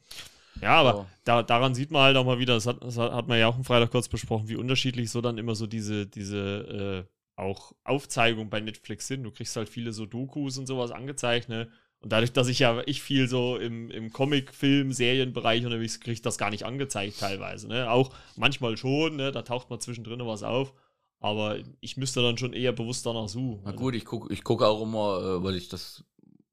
[0.61, 1.05] Ja, aber oh.
[1.23, 3.55] da, daran sieht man halt auch mal wieder, das hat, das hat man ja auch
[3.55, 8.49] am Freitag kurz besprochen, wie unterschiedlich so dann immer so diese, diese äh, auch Aufzeigungen
[8.49, 9.23] bei Netflix sind.
[9.23, 11.69] Du kriegst halt viele so Dokus und sowas angezeigt, ne?
[12.05, 16.13] Und dadurch, dass ich ja ich viel so im, im Comic, Film, Serienbereich unterwegs kriege
[16.13, 17.67] ich das gar nicht angezeigt teilweise.
[17.67, 17.89] Ne?
[17.89, 19.31] Auch manchmal schon, ne?
[19.31, 20.75] da taucht mal zwischendrin was auf.
[21.19, 23.63] Aber ich müsste dann schon eher bewusst danach suchen.
[23.65, 26.03] Na gut, ich gucke ich guck auch immer, äh, weil ich das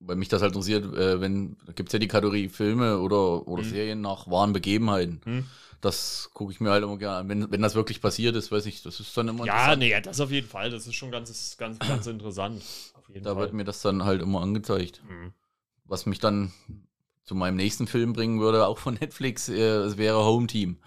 [0.00, 3.46] weil mich das halt interessiert, äh, wenn, da gibt es ja die Kategorie Filme oder,
[3.46, 3.68] oder mhm.
[3.68, 5.20] Serien nach wahren Begebenheiten.
[5.22, 5.44] Mhm.
[5.82, 7.28] Das gucke ich mir halt immer gerne an.
[7.28, 9.44] Wenn, wenn das wirklich passiert ist, weiß ich, das ist dann immer.
[9.44, 10.70] Ja, nee, das auf jeden Fall.
[10.70, 12.62] Das ist schon ganz, ganz, ganz interessant.
[13.22, 13.42] da Fall.
[13.42, 15.02] wird mir das dann halt immer angezeigt.
[15.06, 15.34] Mhm.
[15.84, 16.52] Was mich dann
[17.24, 20.78] zu meinem nächsten Film bringen würde, auch von Netflix, äh, es wäre Home Team.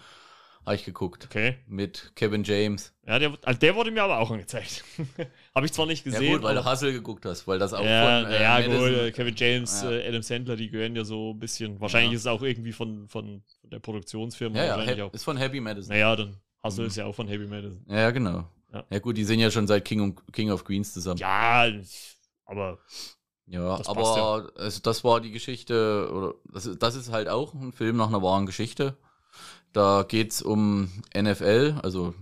[0.65, 1.25] Habe ich geguckt.
[1.25, 1.57] Okay.
[1.67, 2.91] Mit Kevin James.
[3.05, 4.83] Ja, der, also der wurde mir aber auch angezeigt.
[5.53, 6.23] Habe ich zwar nicht gesehen.
[6.23, 8.79] Ja, gut, weil du Hustle geguckt hast, weil das auch ja, von äh, ja Madison-
[8.79, 9.91] gut, äh, Kevin James, Ja.
[9.91, 11.79] äh, Adam Sandler, die gehören ja so ein bisschen.
[11.79, 12.15] Wahrscheinlich Ja.
[12.15, 14.57] ist es auch irgendwie von, von, der Produktionsfirma.
[14.57, 15.93] Ja, ja, ist von Happy Madison.
[15.93, 16.87] Naja, dann Hustle Mhm.
[16.87, 17.77] ist ja auch von Heavy Metal.
[17.87, 18.49] Ja, genau.
[18.73, 18.83] Ja.
[18.89, 18.99] Ja.
[18.99, 21.19] gut, die sind ja schon seit King, und, King of Queens zusammen.
[21.19, 21.71] Ja,
[22.45, 22.79] aber
[23.47, 27.53] Ja, Das aber Also das war die Geschichte, oder das ist, das ist halt auch
[27.53, 28.97] ein Film nach einer wahren Geschichte.
[29.71, 32.13] Da geht's um NFL, also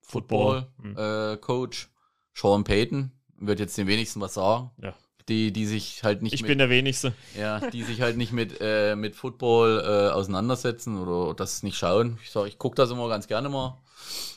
[0.00, 0.66] Football.
[0.82, 1.90] Football, äh, Coach
[2.34, 4.70] Sean Payton, wird jetzt den wenigsten was sagen.
[4.82, 4.94] Ja.
[5.28, 7.14] Die, die sich halt nicht ich mit, bin der Wenigste.
[7.38, 12.18] ja, die sich halt nicht mit, äh, mit Football äh, auseinandersetzen oder das nicht schauen.
[12.22, 13.80] Ich sag, ich gucke das immer ganz gerne mal,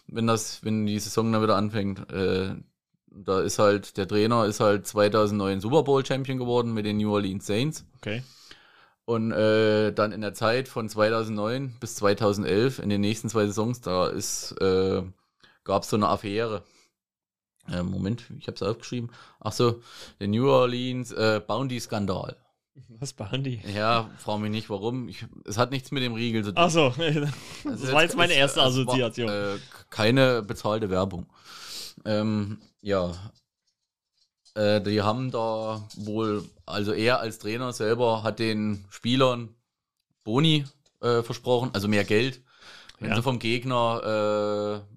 [0.08, 2.06] wenn das, wenn die Saison dann wieder anfängt.
[3.17, 7.13] Da ist halt, der Trainer ist halt 2009 Super Bowl Champion geworden mit den New
[7.13, 7.86] Orleans Saints.
[7.97, 8.23] Okay.
[9.06, 13.82] Und äh, dann in der Zeit von 2009 bis 2011, in den nächsten zwei Saisons,
[13.82, 15.04] da ist, äh,
[15.63, 16.63] gab es so eine Affäre.
[17.71, 19.12] Äh, Moment, ich habe es aufgeschrieben.
[19.39, 19.82] Ach so,
[20.19, 22.36] der New Orleans äh, Bounty-Skandal.
[22.99, 23.62] Was die?
[23.73, 25.08] Ja, frage mich nicht, warum.
[25.08, 26.58] Ich, es hat nichts mit dem Riegel zu tun.
[26.58, 27.30] Achso, Also
[27.63, 29.30] das war jetzt meine erste Assoziation.
[29.30, 31.25] War, äh, keine bezahlte Werbung.
[32.04, 33.13] Ähm, ja.
[34.56, 39.54] Äh, die haben da wohl, also er als Trainer selber hat den Spielern
[40.24, 40.65] Boni
[41.02, 42.41] äh, versprochen, also mehr Geld,
[43.00, 43.15] wenn Ja.
[43.17, 44.95] sie vom Gegner äh,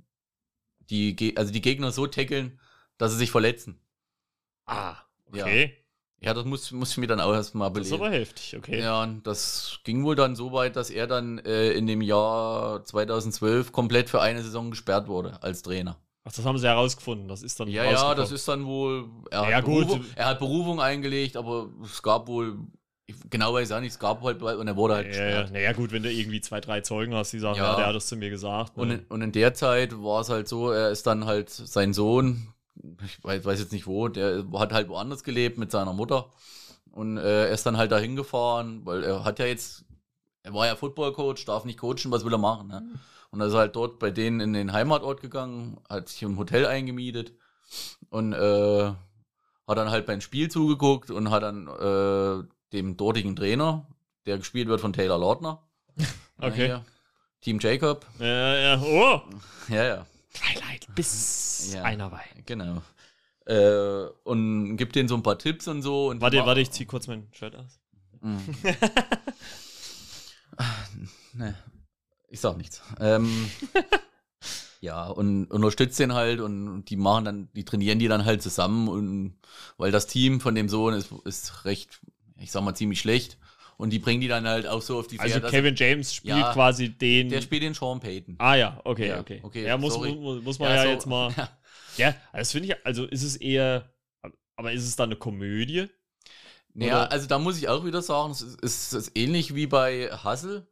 [0.91, 2.61] die, Ge- also die Gegner so tackeln,
[2.99, 3.81] dass sie sich verletzen.
[4.67, 4.97] ah,
[5.27, 5.75] okay.
[6.21, 8.05] Ja, das muss, muss ich mir dann auch erstmal Das ist belegen.
[8.05, 8.81] aber heftig, okay.
[8.81, 12.85] Ja, und das ging wohl dann so weit, dass er dann äh, in dem Jahr
[12.85, 15.97] 2012 komplett für eine Saison gesperrt wurde als Trainer.
[16.29, 17.27] Ach, das haben sie herausgefunden.
[17.27, 19.09] Das ist dann Ja, ja, das ist dann wohl.
[19.31, 19.87] Er hat, Ja, gut.
[19.87, 22.59] Berufung, er hat Berufung eingelegt, aber es gab wohl.
[23.31, 25.49] Genau weiß ich auch nicht, es gab halt und er wurde halt Ja.
[25.51, 28.07] Naja, gut, wenn du irgendwie zwei, drei Zeugen hast, die sagen, ja, der hat das
[28.07, 28.77] zu mir gesagt.
[28.77, 28.95] Und, Ne?
[28.97, 32.53] in, und in der Zeit war es halt so, er ist dann halt sein Sohn,
[33.03, 36.31] ich weiß, weiß jetzt nicht wo, der hat halt woanders gelebt mit seiner Mutter.
[36.93, 39.87] Und äh, er ist dann halt dahin gefahren, weil er hat ja jetzt,
[40.43, 42.83] er war ja Football-Coach, darf nicht coachen, was will er machen, ne?
[43.31, 46.65] Und er ist halt dort bei denen in den Heimatort gegangen, hat sich im Hotel
[46.67, 47.35] eingemietet
[48.11, 53.87] und äh, hat dann halt beim Spiel zugeguckt und hat dann äh, dem dortigen Trainer,
[54.27, 55.63] der gespielt wird von Taylor Lautner,
[56.41, 56.67] Okay.
[56.67, 56.85] hier,
[57.43, 58.81] Team Jacob, Ja, ja.
[58.81, 59.21] Oh!
[59.69, 61.83] ja, ja, Twilight bis Ja.
[61.83, 62.43] einer Wein.
[62.47, 62.81] Genau.
[63.47, 66.09] Äh, und gibt denen so ein paar Tipps und so.
[66.09, 67.81] Und Warte, warte, ich zieh kurz mein Shirt aus.
[68.21, 68.37] Mm.
[71.35, 71.55] ne,
[72.29, 72.83] ich sag nichts.
[73.01, 73.51] Ähm,
[74.81, 78.89] ja, und unterstützt den halt und die machen dann, die trainieren die dann halt zusammen
[78.89, 79.39] und
[79.77, 82.01] weil das Team von dem Sohn ist, ist recht,
[82.39, 83.39] ich sag mal, ziemlich schlecht.
[83.77, 86.13] Und die bringen die dann halt auch so auf die Also Pferde, dass- Kevin James
[86.13, 87.29] spielt Ja, quasi den.
[87.29, 88.35] Der spielt den Sean Payton.
[88.39, 89.39] ah ja, okay, Ja, okay.
[89.45, 91.33] okay, ja, muss, muss, muss man ja, so- jetzt mal.
[91.37, 91.49] Ja.
[91.97, 93.93] Ja, das finde ich, also ist es eher,
[94.55, 95.87] aber ist es dann eine Komödie?
[96.75, 99.67] Naja, Oder- also da muss ich auch wieder sagen, es ist, es ist ähnlich wie
[99.67, 100.67] bei Hustle.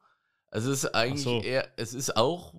[0.50, 1.40] Also es ist eigentlich so.
[1.42, 2.54] eher, es ist auch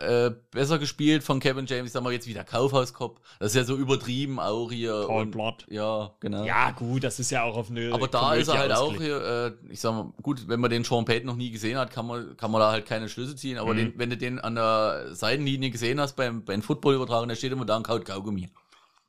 [0.00, 3.20] äh, besser gespielt von Kevin James, sagen wir jetzt wieder Kaufhauskopf.
[3.38, 5.04] Das ist ja so übertrieben auch hier.
[5.06, 5.66] Paul und- Blott.
[5.70, 6.44] Ja, genau.
[6.44, 7.92] Ja, gut, das ist ja auch auf eine.
[7.92, 9.04] Aber da Komödie ist er halt auch ausgelegt.
[9.04, 11.92] hier, äh, ich sag mal, gut, wenn man den Sean Payton noch nie gesehen hat,
[11.92, 13.56] kann man, kann man da halt keine Schlüsse ziehen.
[13.58, 13.78] Aber Mhm.
[13.78, 17.64] den, wenn du den an der Seitenlinie gesehen hast beim, beim Football-Übertragen, da steht immer
[17.64, 18.48] da und kaut Kaugummi.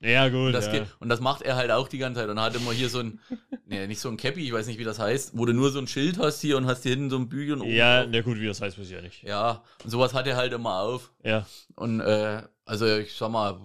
[0.06, 0.48] Ja, gut.
[0.48, 0.74] Und das, ja.
[0.74, 2.30] geht, und das macht er halt auch die ganze Zeit.
[2.30, 3.20] Und er hat immer hier so ein,
[3.65, 5.80] nee, nicht so ein Cappy, ich weiß nicht, wie das heißt, wo du nur so
[5.80, 8.22] ein Schild hast hier und hast hier hinten so ein Bügel und oben ja, na
[8.22, 9.24] gut, wie das heißt, weiß ich ja nicht.
[9.24, 11.12] Ja, und sowas hat er halt immer auf.
[11.24, 11.46] Ja.
[11.76, 13.60] Und äh, also ich sag mal,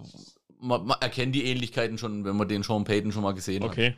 [0.59, 3.91] man, man erkennt die Ähnlichkeiten schon, wenn man den Sean Payton schon mal gesehen Okay.
[3.91, 3.97] hat.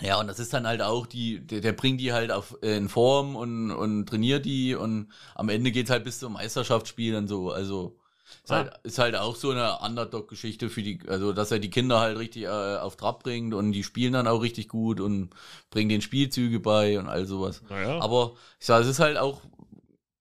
[0.00, 2.76] Ja, und das ist dann halt auch die, der, der bringt die halt auf, äh,
[2.76, 7.26] in Form und, und trainiert die und am Ende geht's halt bis zum Meisterschaftsspiel und
[7.26, 7.50] so.
[7.50, 7.98] Also
[8.48, 8.56] ist, Ah.
[8.56, 12.18] halt, ist halt auch so eine Underdog-Geschichte für die, also dass er die Kinder halt
[12.18, 15.30] richtig äh, auf Trab bringt und die spielen dann auch richtig gut und
[15.70, 17.62] bringen den Spielzüge bei und all sowas.
[17.68, 18.00] Naja.
[18.00, 19.42] Aber ich sag, es ist halt auch,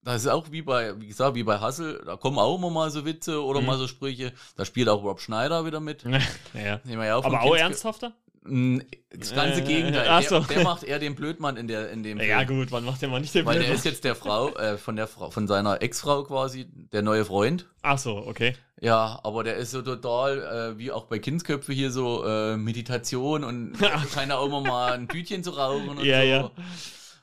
[0.03, 2.91] das ist auch wie bei, wie gesagt, wie bei Hustle, da kommen auch immer mal
[2.91, 3.67] so Witze oder Mhm.
[3.67, 4.33] mal so Sprüche.
[4.55, 6.03] Da spielt auch Rob Schneider wieder mit.
[6.53, 6.81] naja.
[7.23, 8.13] Aber auch ernsthafter?
[8.49, 10.07] Das ganze Äh, Gegenteil.
[10.09, 10.39] ach Der, so.
[10.41, 12.59] der macht eher den Blödmann in, der, in dem Ja, Film.
[12.59, 13.77] gut, wann macht der mal nicht den Weil der Blödmann?
[13.77, 17.65] ist jetzt der Frau, äh, von der Frau, von seiner Ex-Frau quasi, der neue Freund.
[17.81, 18.55] Ach so, okay.
[18.79, 23.43] Ja, aber der ist so total, äh, wie auch bei Kindsköpfe hier so äh, Meditation
[23.43, 23.73] und
[24.13, 26.27] scheint auch immer mal ein Tütchen zu rauchen und Ja, so.
[26.27, 26.51] ja.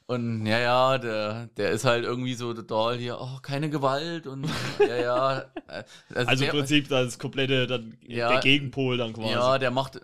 [0.06, 4.46] Und ja, ja, der, der ist halt irgendwie so total hier, oh, keine Gewalt und
[4.78, 5.38] ja, ja.
[5.68, 9.32] äh, Also im der, Prinzip das komplette, dann Ja, der Gegenpol dann quasi.
[9.32, 10.00] Ja, der macht.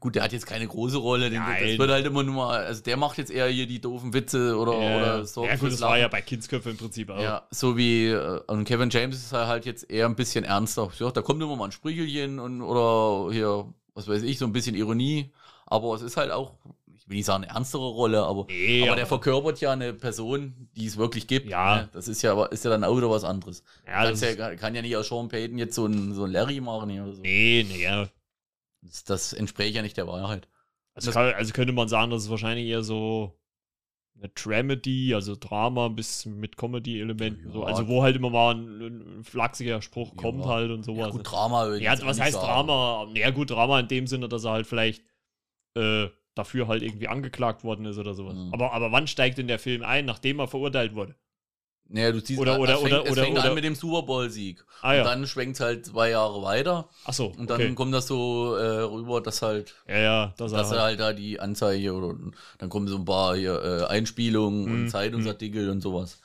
[0.00, 1.28] Gut, der hat jetzt keine große Rolle.
[1.28, 2.64] Den, das wird halt immer nur mal.
[2.64, 5.44] Also der macht jetzt eher hier die doofen Witze oder, ja, oder so.
[5.44, 7.20] ja gut, das war ja bei Kindsköpfe im Prinzip auch.
[7.20, 8.06] Ja, so wie.
[8.06, 10.90] äh, Und Kevin James ist halt jetzt eher ein bisschen ernster.
[10.98, 14.52] Ja, da kommt immer mal ein Sprüchelchen und oder hier, was weiß ich, so ein
[14.52, 15.30] bisschen Ironie.
[15.66, 16.54] Aber es ist halt auch,
[17.02, 20.68] ich will nicht sagen eine ernstere Rolle, aber, Nee, aber der verkörpert ja eine Person,
[20.76, 21.48] die es wirklich gibt.
[21.48, 21.76] Ja.
[21.82, 21.88] Ne?
[21.92, 23.64] Das ist ja, aber ist ja dann auch wieder was anderes.
[23.86, 26.60] Ja, das ja, kann ja nicht aus Sean Payton jetzt so ein, so ein Larry
[26.60, 27.20] machen oder so.
[27.20, 28.08] Nee, nee, ja.
[28.82, 30.48] Das, das entspräche ja nicht der Wahrheit.
[30.94, 33.36] Also, Das- kann, also könnte man sagen, dass es wahrscheinlich eher so
[34.18, 37.46] eine Dramedy, also Drama bis mit Comedy-Elementen.
[37.46, 37.52] Ja.
[37.52, 37.64] So.
[37.64, 40.16] Also wo halt immer mal ein, ein flachsiger Spruch Ja.
[40.22, 41.06] kommt halt und sowas.
[41.06, 41.74] Ja, gut, Drama.
[41.76, 42.46] Ja, was heißt sagen.
[42.46, 43.08] Drama?
[43.12, 45.02] Naja, gut, Drama in dem Sinne, dass er halt vielleicht
[45.74, 48.34] äh, dafür halt irgendwie angeklagt worden ist oder sowas.
[48.34, 48.52] Mhm.
[48.52, 51.14] Aber, aber wann steigt denn der Film ein, nachdem er verurteilt wurde?
[51.88, 54.02] Naja, du siehst, Oder- es oder- fängt, oder- es fängt oder- an mit dem Super
[54.06, 54.64] Bowl-Sieg.
[54.80, 55.04] Ah Und ja.
[55.04, 56.88] dann schwenkt es halt zwei Jahre weiter.
[57.04, 57.74] Achso, Und dann okay.
[57.74, 61.12] kommt das so äh, rüber, dass halt, Ja, ja, dass er dass halt, halt da
[61.12, 62.14] die Anzeige oder
[62.58, 66.18] dann kommen so ein paar hier äh, Einspielungen Mhm, und Zeitungsartikel und sowas.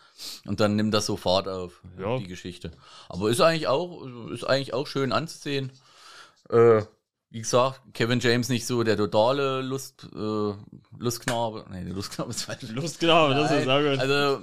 [0.46, 2.17] Und dann nimmt das so Fahrt auf, Ja.
[2.17, 2.72] die Geschichte.
[3.10, 5.72] Aber ist eigentlich auch, ist eigentlich auch schön anzusehen.
[6.50, 6.84] Äh,
[7.30, 10.54] wie gesagt, Kevin James nicht so der totale Lust, äh,
[10.98, 11.66] Lustknabe.
[11.72, 12.63] Nee, der Lustknabe ist falsch.
[12.70, 14.00] Lust, genau, das ist sehr gut.
[14.00, 14.42] Also,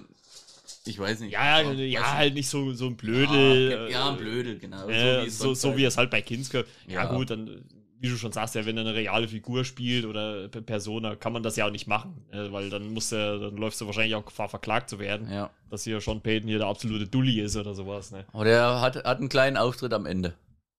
[0.85, 1.33] ich weiß nicht.
[1.33, 3.71] ja, ja, Weiß ja, halt nicht so, so ein Blödel.
[3.71, 4.87] Ja, ja, ein äh, Blödel, genau.
[4.89, 6.65] Äh, so, so halt- wie es halt bei Kinsker.
[6.87, 7.05] Ja.
[7.05, 7.15] Ja.
[7.17, 7.61] gut, dann, äh,
[8.01, 11.43] wie du schon sagst, ja, wenn er eine reale Figur spielt oder Persona, kann man
[11.43, 12.27] das ja auch nicht machen.
[12.33, 15.33] Äh, weil dann muss er, dann läufst du wahrscheinlich auch Gefahr, verklagt zu werden.
[15.33, 15.49] Ja.
[15.71, 18.11] Dass hier Sean Payton hier der absolute Dulli ist oder sowas.
[18.11, 18.27] Ne?
[18.35, 20.35] Aber der hat, hat einen kleinen Auftritt am Ende.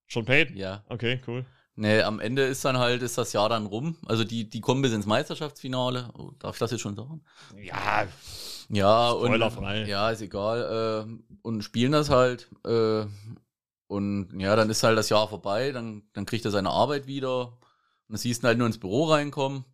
[0.07, 0.55] Sean Payton?
[0.55, 0.83] Ja.
[0.87, 1.45] Okay, cool.
[1.77, 3.97] Nee, am Ende ist dann halt, ist das Jahr dann rum.
[4.05, 6.09] Also die, die kommen bis ins Meisterschaftsfinale.
[6.17, 7.21] Oh, darf ich das jetzt schon sagen?
[7.61, 8.07] Ja,
[8.69, 9.27] Ja, und.
[9.27, 9.85] Spoilerfrei.
[9.85, 11.05] Ja, ist egal.
[11.05, 12.47] Äh, und spielen das halt.
[12.65, 13.05] Äh,
[13.87, 15.71] und ja, dann ist halt das Jahr vorbei.
[15.71, 17.47] Dann, dann kriegt er seine Arbeit wieder.
[17.47, 17.57] Und
[18.09, 19.65] dann siehst du halt nur ins Büro reinkommen.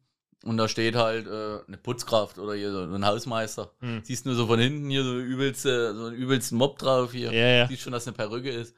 [0.43, 3.71] Und da steht halt äh, eine Putzkraft oder hier so ein Hausmeister.
[3.79, 4.01] Hm.
[4.03, 7.31] Siehst nur so von hinten hier so übelste, so einen übelsten Mob drauf hier.
[7.31, 7.67] Ja, ja.
[7.67, 8.75] Siehst schon, dass eine Perücke ist.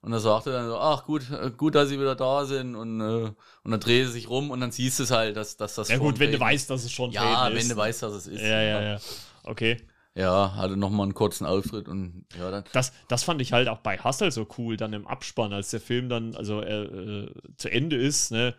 [0.00, 2.76] Und da sagt er dann so, ach gut, äh, gut, dass sie wieder da sind.
[2.76, 3.32] Und, äh,
[3.64, 5.88] und dann dreht er sich rum und dann siehst du es halt, dass, dass das
[5.88, 7.54] Ja gut, wenn du weißt, dass es Sean Ja, ist.
[7.56, 8.40] wenn du weißt, dass es ist.
[8.42, 9.00] Ja, ja, ja.
[9.44, 9.76] Okay.
[10.14, 12.64] Ja, hatte nochmal einen kurzen Auftritt und ja, dann.
[12.72, 15.80] Das, das fand ich halt auch bei Hustle so cool, dann im Abspann, als der
[15.80, 18.54] Film dann also äh, äh, zu Ende ist, ne?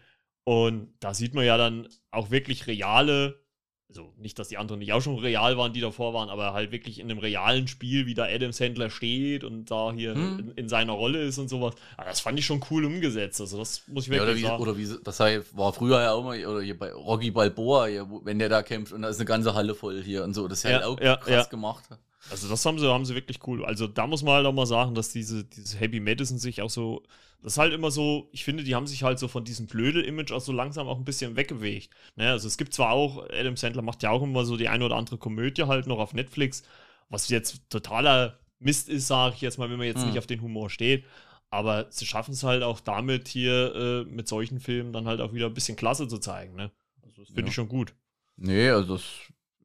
[0.45, 3.39] Und da sieht man ja dann auch wirklich reale,
[3.89, 6.71] also nicht, dass die anderen nicht auch schon real waren, die davor waren, aber halt
[6.71, 10.39] wirklich in einem realen Spiel, wie da Adam Sandler steht und da hier Hm.
[10.39, 11.73] in, in seiner Rolle ist und sowas.
[11.97, 13.41] Aber das fand ich schon cool umgesetzt.
[13.41, 14.61] Also das muss ich Ja, wirklich oder, wie, sagen.
[14.61, 15.19] oder wie, das
[15.55, 18.93] war früher ja auch mal, oder hier bei Rocky Balboa, hier, wenn der da kämpft
[18.93, 20.47] und da ist eine ganze Halle voll hier und so.
[20.47, 21.43] Das ist Ja, halt auch ja, krass ja.
[21.45, 21.85] gemacht.
[22.27, 23.65] Also das haben sie, haben sie wirklich cool.
[23.65, 26.69] Also da muss man halt auch mal sagen, dass diese, dieses Happy Madison sich auch
[26.69, 27.03] so,
[27.41, 30.31] das ist halt immer so, ich finde, die haben sich halt so von diesem Blödel-Image
[30.31, 31.89] auch so langsam auch ein bisschen weggewegt.
[32.15, 32.29] Ne?
[32.29, 34.95] Also es gibt zwar auch, Adam Sandler macht ja auch immer so die eine oder
[34.97, 36.63] andere Komödie halt noch auf Netflix,
[37.09, 40.07] was jetzt totaler Mist ist, sage ich jetzt mal, wenn man jetzt Hm.
[40.09, 41.05] nicht auf den Humor steht.
[41.49, 45.33] Aber sie schaffen es halt auch damit hier äh, mit solchen Filmen dann halt auch
[45.33, 46.55] wieder ein bisschen Klasse zu zeigen.
[46.55, 46.69] Ne?
[47.01, 47.47] Also das finde Ja.
[47.47, 47.95] ich schon gut.
[48.35, 49.03] Nee, also das,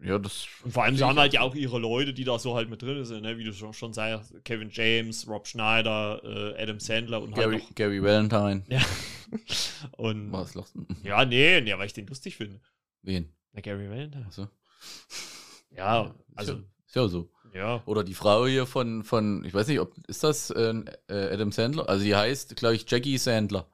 [0.05, 0.47] ja, das.
[0.63, 2.83] Und vor allem, sie haben halt ja auch ihre Leute, die da so halt mit
[2.83, 3.39] drin sind, ne?
[3.39, 7.65] wie du schon, schon sagst, Kevin James, Rob Schneider, äh, Adam Sandler und Gary, halt
[7.71, 7.75] noch.
[7.75, 8.63] Gary Valentine.
[8.69, 8.81] Ja.
[9.93, 12.61] und Was lachst ja, nee, nee, weil ich den lustig finde.
[13.03, 13.33] Wen?
[13.55, 14.27] Der Gary Valentine.
[14.27, 14.49] Achso.
[15.71, 17.31] Ja, also, Ist ja, ist ja so.
[17.53, 17.83] ja.
[17.87, 20.75] Oder die Frau hier von, von ich weiß nicht, ob, ist das äh,
[21.09, 21.89] äh, Adam Sandler?
[21.89, 23.67] Also die heißt, glaube ich, Jackie Sandler.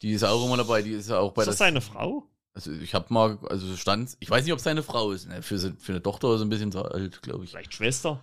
[0.00, 2.28] Die ist auch immer dabei, die ist auch bei Ist das der- seine Frau?
[2.54, 5.26] Also ich habe mal, also stand, ich weiß nicht, ob es seine Frau ist.
[5.28, 7.50] Ne, für, für eine Tochter ist sie ein bisschen zu alt, glaube ich.
[7.50, 8.22] Vielleicht Schwester?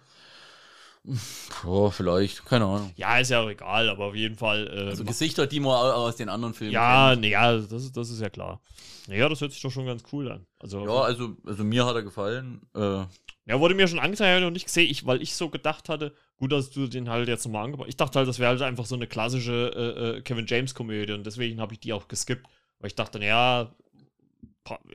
[1.65, 2.91] Ja, vielleicht, keine Ahnung.
[2.95, 4.67] Ja, ist ja auch egal, aber auf jeden Fall.
[4.67, 7.21] Äh, Also Gesichter, die man au- aus den anderen Filmen ja, kennt.
[7.21, 8.61] nee, ja, das, ist- das ist ja klar.
[9.07, 10.45] Naja, das hört sich doch schon ganz cool an.
[10.59, 12.61] Also, Ja, also, also mir hat er gefallen.
[12.75, 13.05] Äh,
[13.47, 15.89] Ja, wurde mir schon angezeigt, habe ich noch nicht gesehen, ich, weil ich so gedacht
[15.89, 18.61] hatte, gut, dass du den halt jetzt nochmal angebracht Ich dachte halt, das wäre halt
[18.61, 22.45] einfach so eine klassische äh, äh, Kevin James-Komödie und deswegen habe ich die auch geskippt.
[22.79, 23.73] Weil ich dachte, naja,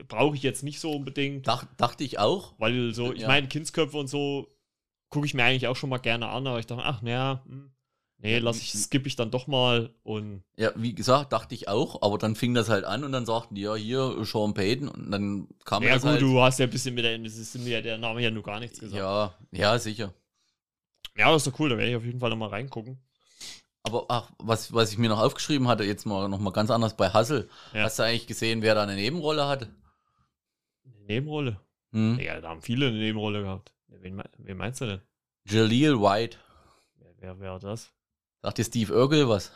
[0.07, 2.53] brauche ich jetzt nicht so unbedingt, dach, dachte ich auch.
[2.59, 3.27] weil so, ich Ja.
[3.27, 4.47] meine, Kindsköpfe und so
[5.09, 7.71] gucke ich mir eigentlich auch schon mal gerne an, aber ich dachte, ach, naja, hm,
[8.17, 11.67] nee, Ja, lass ich, skippe ich dann doch mal und Ja, wie gesagt, dachte ich
[11.67, 14.87] auch, aber dann fing das halt an und dann sagten die, ja, hier, Sean Payton
[14.87, 16.21] und dann kam ja das gut, halt.
[16.21, 18.97] du hast ja ein bisschen mit der, mir der Name ja nur gar nichts gesagt.
[19.01, 20.13] ja, ja, sicher.
[21.17, 22.97] ja, das ist doch cool, da werde ich auf jeden Fall nochmal reingucken.
[23.85, 26.97] Aber ach, was, was ich mir noch aufgeschrieben hatte, jetzt mal noch mal ganz anders
[26.97, 27.47] bei Hustle.
[27.71, 27.83] Ja.
[27.83, 29.69] Hast du eigentlich gesehen, wer da eine Nebenrolle hatte?
[31.07, 31.59] Nebenrolle.
[31.91, 32.19] Hm.
[32.19, 33.73] Ja, da haben viele eine Nebenrolle gehabt.
[33.87, 35.01] Wen, wen meinst du denn?
[35.47, 36.37] Jaleel White.
[36.97, 37.91] Wer, wer wäre das?
[38.41, 39.51] Sagt dir Steve Urkel was?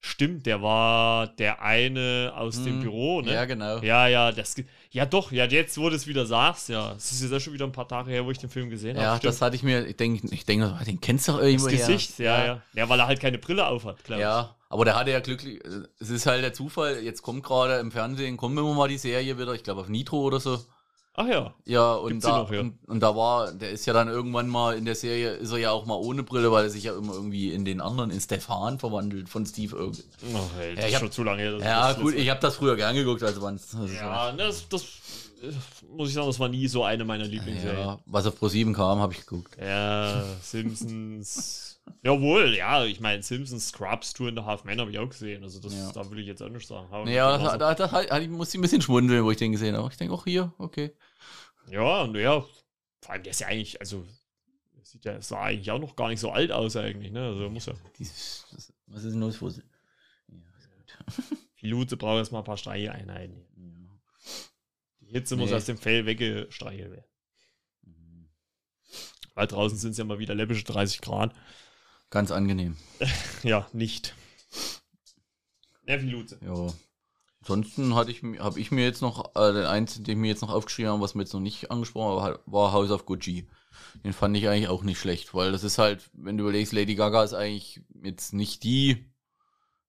[0.00, 2.80] Stimmt, der war der eine aus dem Hm.
[2.80, 3.32] Büro, ne?
[3.32, 3.78] Ja, genau.
[3.78, 4.54] Ja, ja, das,
[4.90, 6.92] ja doch, ja, jetzt, wo du es wieder sagst, ja.
[6.96, 9.12] Es ist auch schon wieder ein paar Tage her, wo ich den Film gesehen Ja,
[9.12, 9.20] habe.
[9.22, 12.18] das hatte ich mir, ich denke, ich denke, den kennst du doch das irgendwo Gesicht,
[12.18, 12.88] ja, ja, ja.
[12.88, 14.26] weil er halt keine Brille aufhat, glaube ich.
[14.26, 15.60] Ja, aber der hatte ja glücklich,
[15.98, 19.38] es ist halt der Zufall, jetzt kommt gerade im Fernsehen, kommt immer mal die Serie
[19.38, 20.58] wieder, ich glaube auf Nitro oder so.
[21.20, 21.52] Ach ja.
[21.64, 22.60] Ja, und Gibt's da, noch, ja?
[22.60, 25.58] Und, und da war, der ist ja dann irgendwann mal in der Serie, ist er
[25.58, 28.20] ja auch mal ohne Brille, weil er sich ja immer irgendwie in den anderen, in
[28.20, 30.04] Stefan verwandelt von Steve Urkel.
[30.34, 31.58] Ach, ey, das Ja, ich ist hab- schon zu lange her.
[31.58, 33.58] Ja, das gut, ich habe das früher gern geguckt, also wann
[33.96, 34.84] Ja, das, das
[35.96, 37.80] muss ich sagen, das war nie so eine meiner Lieblingsserien.
[37.80, 39.56] ja, was auf Pro7 kam, habe ich geguckt.
[39.60, 41.80] Ja, Simpsons.
[42.02, 45.42] Jawohl, ja, ich meine, Simpsons Scrubs Tour in the Half Man habe ich auch gesehen.
[45.42, 45.90] Also, das, Ja.
[45.92, 46.86] da will ich jetzt auch nicht sagen.
[46.90, 49.74] Hau Ja, das, da, da, da, ich musste ein bisschen schmunzeln, wo ich den gesehen
[49.76, 49.88] habe.
[49.90, 50.92] Ich denke, auch hier, okay.
[51.70, 52.40] Ja, und ja,
[53.02, 54.06] vor allem der ist ja eigentlich, also,
[54.76, 57.26] der sieht ja, sah eigentlich auch noch gar nicht so alt aus, eigentlich, ne?
[57.28, 57.74] Also, muss ja.
[57.98, 58.46] Dieses,
[58.86, 59.64] was ist denn los, Fussel?
[60.28, 61.38] Ja, ist gut.
[61.54, 63.36] Filute braucht jetzt mal ein paar Streicheleinheiten.
[63.56, 63.98] Ja.
[65.00, 65.56] Die Hitze muss Nee.
[65.56, 67.04] aus dem Fell weggestreichelt werden.
[67.82, 68.28] Mhm.
[69.34, 71.34] Weil draußen sind es ja mal wieder läppische 30 Grad.
[72.10, 72.76] Ganz angenehm.
[73.42, 74.14] Ja, nicht.
[75.86, 76.38] Ja, Filute.
[76.42, 76.72] Ja.
[77.40, 80.42] Ansonsten hatte ich, habe ich mir jetzt noch, äh, den einzigen, den ich mir jetzt
[80.42, 83.48] noch aufgeschrieben habe, was mir jetzt noch nicht angesprochen habe, war House of Gucci.
[84.04, 86.94] Den fand ich eigentlich auch nicht schlecht, weil das ist halt, wenn du überlegst, Lady
[86.94, 89.12] Gaga ist eigentlich jetzt nicht die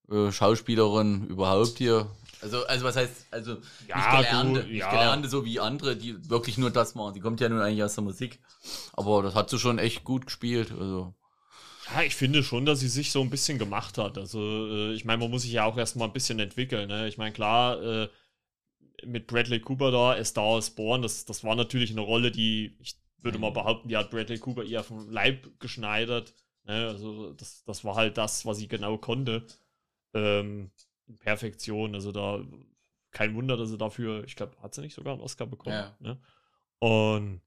[0.09, 2.09] äh, Schauspielerin überhaupt hier.
[2.41, 3.57] Also, also was heißt, also
[3.87, 4.89] Ja, nicht gelernte, nicht ja.
[4.89, 7.13] gelernte, so wie andere, die wirklich nur das machen.
[7.13, 8.39] Die kommt ja nun eigentlich aus der Musik.
[8.93, 10.71] Aber das hat sie schon echt gut gespielt.
[10.71, 11.13] Also,
[11.91, 14.17] Ja, ich finde schon, dass sie sich so ein bisschen gemacht hat.
[14.17, 16.87] Also, äh, ich meine, man muss sich ja auch erstmal ein bisschen entwickeln.
[16.87, 17.07] Ne?
[17.07, 18.09] Ich meine, klar, äh,
[19.05, 22.77] mit Bradley Cooper da, A Star is Born, das, das war natürlich eine Rolle, die,
[22.79, 26.33] ich würde mal behaupten, die hat Bradley Cooper eher vom Leib geschneidert.
[26.65, 26.87] Ne?
[26.87, 29.45] Also, das, das war halt das, was sie genau konnte.
[30.13, 30.71] Ähm,
[31.19, 31.95] Perfektion.
[31.95, 32.43] Also, da
[33.11, 35.75] kein Wunder, dass sie dafür, ich glaube, hat sie nicht sogar einen Oscar bekommen.
[35.75, 35.95] Ja.
[35.99, 36.19] Ne?
[36.79, 37.41] Und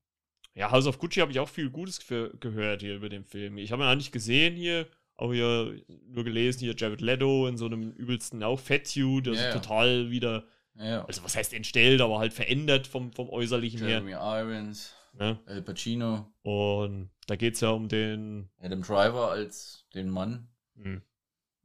[0.55, 3.59] ja, House of Gucci habe ich auch viel Gutes ge gehört hier über den Film.
[3.59, 4.87] Ich habe ihn auch nicht gesehen hier,
[5.17, 5.75] auch hier
[6.09, 9.55] nur gelesen, hier Jared Leto in so einem übelsten auch Fat Dude, also Ja, ja.
[9.55, 11.05] total wieder, ja.
[11.05, 13.88] also was heißt entstellt, aber halt verändert vom, vom Äußerlichen her.
[14.03, 15.38] Jeremy Irons, Ne?
[15.45, 20.49] Al Pacino, Und da geht es ja um den, Adam Driver als den Mann.
[20.75, 21.03] hm,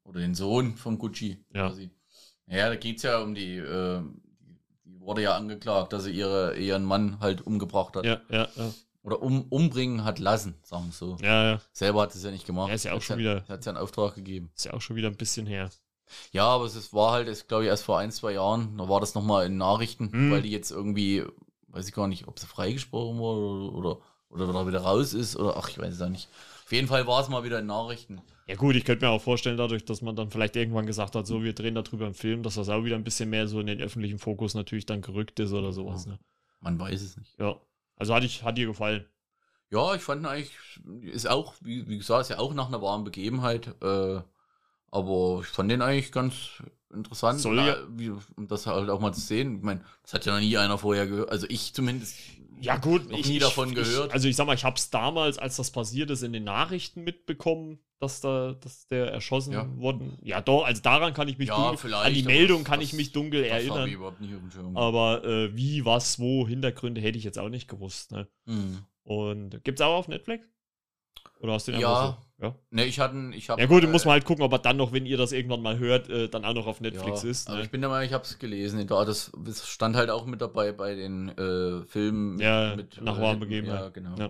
[0.03, 1.45] Oder den Sohn von Gucci.
[1.53, 1.67] Ja.
[1.69, 1.89] Quasi.
[2.47, 4.26] Ja, da geht es ja um die, äh, die
[5.07, 8.05] wurde ja angeklagt, dass sie ihre, ihren Mann halt umgebracht hat.
[8.05, 11.17] ja, ja, ja, Oder um, umbringen hat lassen, sagen wir so.
[11.21, 12.69] ja, ja, Selber hat es ja nicht gemacht.
[12.69, 14.51] Ja, ist ja auch Hat's schon wieder- Hat ja einen Auftrag gegeben.
[14.55, 15.69] ist ja auch schon wieder ein bisschen her.
[16.31, 18.77] Ja, aber es ist, war halt, glaube ich, erst vor ein, zwei Jahren.
[18.77, 20.31] Da war das nochmal in Nachrichten, Hm.
[20.31, 21.23] weil die jetzt irgendwie,
[21.69, 23.97] weiß ich gar nicht, ob sie freigesprochen wurde oder,
[24.29, 25.35] oder, oder wieder raus ist.
[25.35, 26.27] Oder ach, ich weiß es auch nicht.
[26.67, 28.21] Auf jeden Fall war es mal wieder in Nachrichten.
[28.45, 31.25] Ja gut, ich könnte mir auch vorstellen, dadurch, dass man dann vielleicht irgendwann gesagt hat,
[31.25, 33.67] so, wir drehen darüber einen Film, dass das auch wieder ein bisschen mehr so in
[33.67, 36.07] den öffentlichen Fokus natürlich dann gerückt ist oder sowas.
[36.07, 36.19] Ne?
[36.59, 37.39] Man weiß es nicht.
[37.39, 37.55] Ja,
[37.95, 39.05] also hat, ich, hat dir gefallen.
[39.69, 40.51] Ja, ich fand eigentlich,
[41.03, 43.73] ist auch, wie, wie gesagt, ist ja auch nach einer wahren Begebenheit.
[43.81, 44.19] Äh,
[44.91, 46.61] aber ich fand den eigentlich ganz
[46.93, 49.59] interessant, Soll ja- wie, um das halt auch mal zu sehen.
[49.59, 51.29] Ich meine, das hat ja noch nie einer vorher gehört.
[51.29, 52.17] Also ich zumindest.
[52.59, 54.07] Ja, gut, Noch nie davon gehört.
[54.07, 56.43] Ich, also ich sag mal, ich habe es damals, als das passiert ist, in den
[56.43, 59.67] Nachrichten mitbekommen, dass da, dass der erschossen Ja.
[59.77, 60.17] worden.
[60.23, 62.93] Ja, doch, also daran kann ich mich Ja, dunkel, an die Meldung das- kann ich
[62.93, 63.89] mich dunkel Das habe ich erinnern.
[63.89, 64.77] überhaupt nicht auf dem Schirm.
[64.77, 68.11] Aber äh, wie, was, wo, Hintergründe hätte ich jetzt auch nicht gewusst.
[68.11, 68.27] Ne?
[68.45, 68.79] Hm.
[69.03, 70.47] Und gibt's auch auf Netflix?
[71.39, 72.17] Oder hast du den Ja.
[72.39, 72.55] Ja.
[72.69, 73.47] Ne, ich hatte, ich.
[73.47, 75.79] Ja gut, muss man halt gucken, ob er dann noch, wenn ihr das irgendwann mal
[75.79, 77.47] hört, äh, dann auch noch auf Netflix ja, ist.
[77.47, 77.63] Aber Ne?
[77.63, 78.85] ich bin der Meinung, ich habe es gelesen.
[78.85, 82.37] Da das, das stand halt auch mit dabei bei den äh, Filmen.
[82.39, 83.83] Ja, mit, nach äh, wahren Begebenheiten.
[83.85, 84.15] Ja, genau.
[84.17, 84.29] Ja.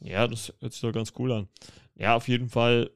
[0.00, 1.48] ja, das hört sich doch ganz cool an.
[1.96, 2.90] Ja, auf jeden Fall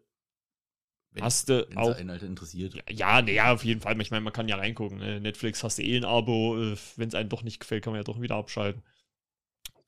[1.11, 1.91] Wenn- hast du auch.
[1.91, 2.75] es einen halt interessiert.
[2.75, 4.01] Ja, ja, nee, ja, auf jeden Fall.
[4.01, 4.99] Ich meine, man kann ja reingucken.
[4.99, 5.21] Ne?
[5.21, 6.57] Netflix hast du eh ein Abo.
[6.63, 8.85] Äh, Wenn es einem doch nicht gefällt, kann man ja doch wieder abschalten.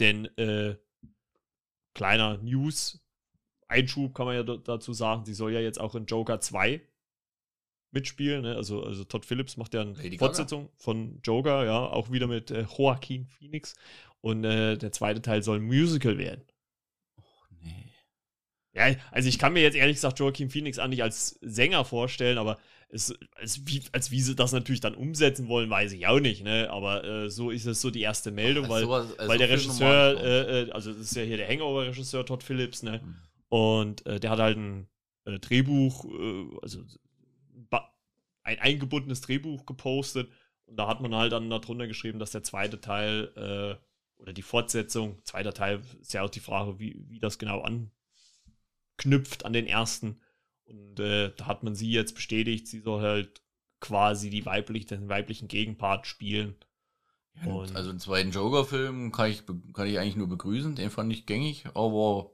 [0.00, 0.74] Denn äh,
[1.94, 3.00] kleiner News,
[3.68, 6.80] Einschub kann man ja da- dazu sagen, sie soll ja jetzt auch in Joker 2
[7.90, 8.42] mitspielen.
[8.42, 8.56] Ne?
[8.56, 10.18] Also, also Todd Phillips macht ja eine Lady Gaga.
[10.26, 13.74] Fortsetzung von Joker, ja, auch wieder mit äh, Joaquin Phoenix.
[14.20, 16.44] Und äh, der zweite Teil soll ein Musical werden.
[17.62, 17.92] Nee.
[18.72, 22.38] Ja, also ich kann mir jetzt ehrlich gesagt Joaquin Phoenix auch nicht als Sänger vorstellen,
[22.38, 22.58] aber
[22.88, 26.44] es, als, wie, als wie sie das natürlich dann umsetzen wollen, weiß ich auch nicht,
[26.44, 26.70] ne?
[26.70, 29.48] Aber äh, so ist es so die erste Meldung, Ach, weil, sowas- also weil der
[29.48, 33.00] Regisseur, äh, äh, also das ist ja hier der Hangover-Regisseur Todd Phillips, ne?
[33.00, 33.16] Hm.
[33.48, 34.88] Und äh, der hat halt ein
[35.24, 36.84] äh, Drehbuch, äh, also
[38.42, 40.30] ein eingebundenes Drehbuch gepostet
[40.66, 44.42] Und da hat man halt dann darunter geschrieben, dass der zweite Teil äh, oder die
[44.42, 49.66] Fortsetzung, zweiter Teil, ist ja auch die Frage, wie, wie das genau anknüpft an den
[49.66, 50.20] ersten.
[50.64, 53.42] Und äh, da hat man sie jetzt bestätigt, sie soll halt
[53.80, 56.56] quasi die weiblich, den weiblichen Gegenpart spielen.
[57.44, 59.44] Und also den zweiten Joker-Film kann ich,
[59.74, 62.30] kann ich eigentlich nur begrüßen, den fand ich gängig, aber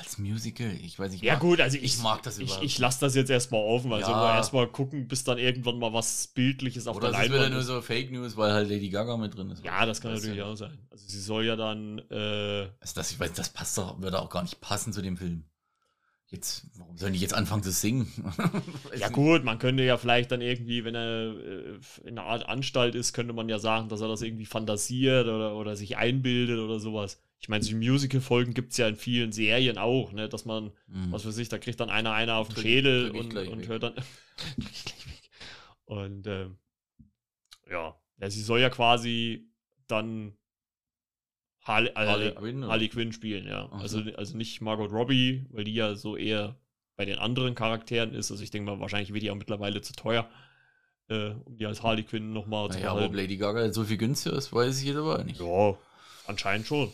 [0.00, 1.22] als Musical, ich weiß nicht.
[1.22, 2.64] Ja, mag, gut, also ich, ich mag das überhaupt.
[2.64, 4.36] Ich, ich lasse das jetzt erstmal offen, also ja.
[4.36, 7.46] erstmal gucken, bis dann irgendwann mal was Bildliches auf Oder der Leinwand ist.
[7.46, 9.62] Oder nur so Fake News, weil halt Lady Gaga mit drin ist.
[9.62, 10.46] Ja, das kann natürlich ja.
[10.46, 10.78] auch sein.
[10.90, 11.98] Also sie soll ja dann.
[12.10, 15.18] Äh, also das, ich weiß, das passt doch, würde auch gar nicht passen zu dem
[15.18, 15.44] Film.
[16.28, 18.10] Jetzt, warum sollen die jetzt anfangen zu singen?
[18.96, 22.94] ja gut, man könnte ja vielleicht dann irgendwie, wenn er äh, in einer Art Anstalt
[22.94, 26.78] ist, könnte man ja sagen, dass er das irgendwie fantasiert oder, oder sich einbildet oder
[26.78, 27.20] sowas.
[27.40, 31.10] Ich meine, solche Musical-Folgen gibt es ja in vielen Serien auch, ne, dass man, mhm.
[31.10, 33.94] was weiß ich, da kriegt dann einer einer auf den Schädel und, und hört dann.
[35.86, 36.58] und ähm,
[37.70, 37.98] ja.
[38.18, 39.48] ja, sie soll ja quasi
[39.86, 40.36] dann
[41.62, 43.70] Harley, äh, Harley, Quinn, Harley Quinn spielen, ja.
[43.70, 46.56] Also, also nicht Margot Robbie, weil die ja so eher
[46.96, 48.30] bei den anderen Charakteren ist.
[48.30, 50.28] Also ich denke mal, wahrscheinlich wird die auch mittlerweile zu teuer,
[51.08, 53.06] äh, um die als Harley Quinn nochmal naja, zu behalten.
[53.06, 55.40] ob Lady Gaga so viel günstiger ist, weiß ich jetzt aber nicht.
[55.40, 55.78] Ja,
[56.26, 56.92] anscheinend schon.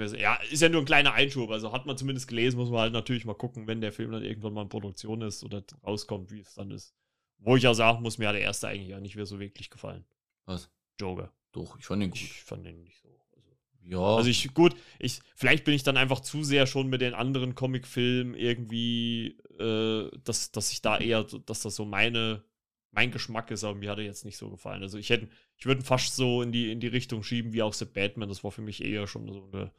[0.00, 1.50] Ja, ist ja nur ein kleiner Einschub.
[1.50, 4.22] Also hat man zumindest gelesen, muss man halt natürlich mal gucken, wenn der Film dann
[4.22, 6.94] irgendwann mal in Produktion ist oder rauskommt, wie es dann ist.
[7.38, 9.70] Wo ich ja sagen muss, mir hat der erste eigentlich auch nicht mehr so wirklich
[9.70, 10.04] gefallen.
[10.44, 10.70] Was?
[11.00, 11.32] Joker.
[11.52, 12.20] Doch, ich fand den gut.
[12.20, 13.08] Ich fand den nicht so.
[13.34, 14.16] Also, ja.
[14.16, 17.54] Also ich, gut, ich, vielleicht bin ich dann einfach zu sehr schon mit den anderen
[17.54, 22.44] Comicfilmen irgendwie, äh, dass, dass ich da eher, dass das so meine,
[22.92, 24.82] mein Geschmack ist, aber mir hat er jetzt nicht so gefallen.
[24.82, 27.62] Also ich hätte, ich würde ihn fast so in die, in die Richtung schieben wie
[27.62, 28.28] auch The Batman.
[28.28, 29.72] Das war für mich eher schon so eine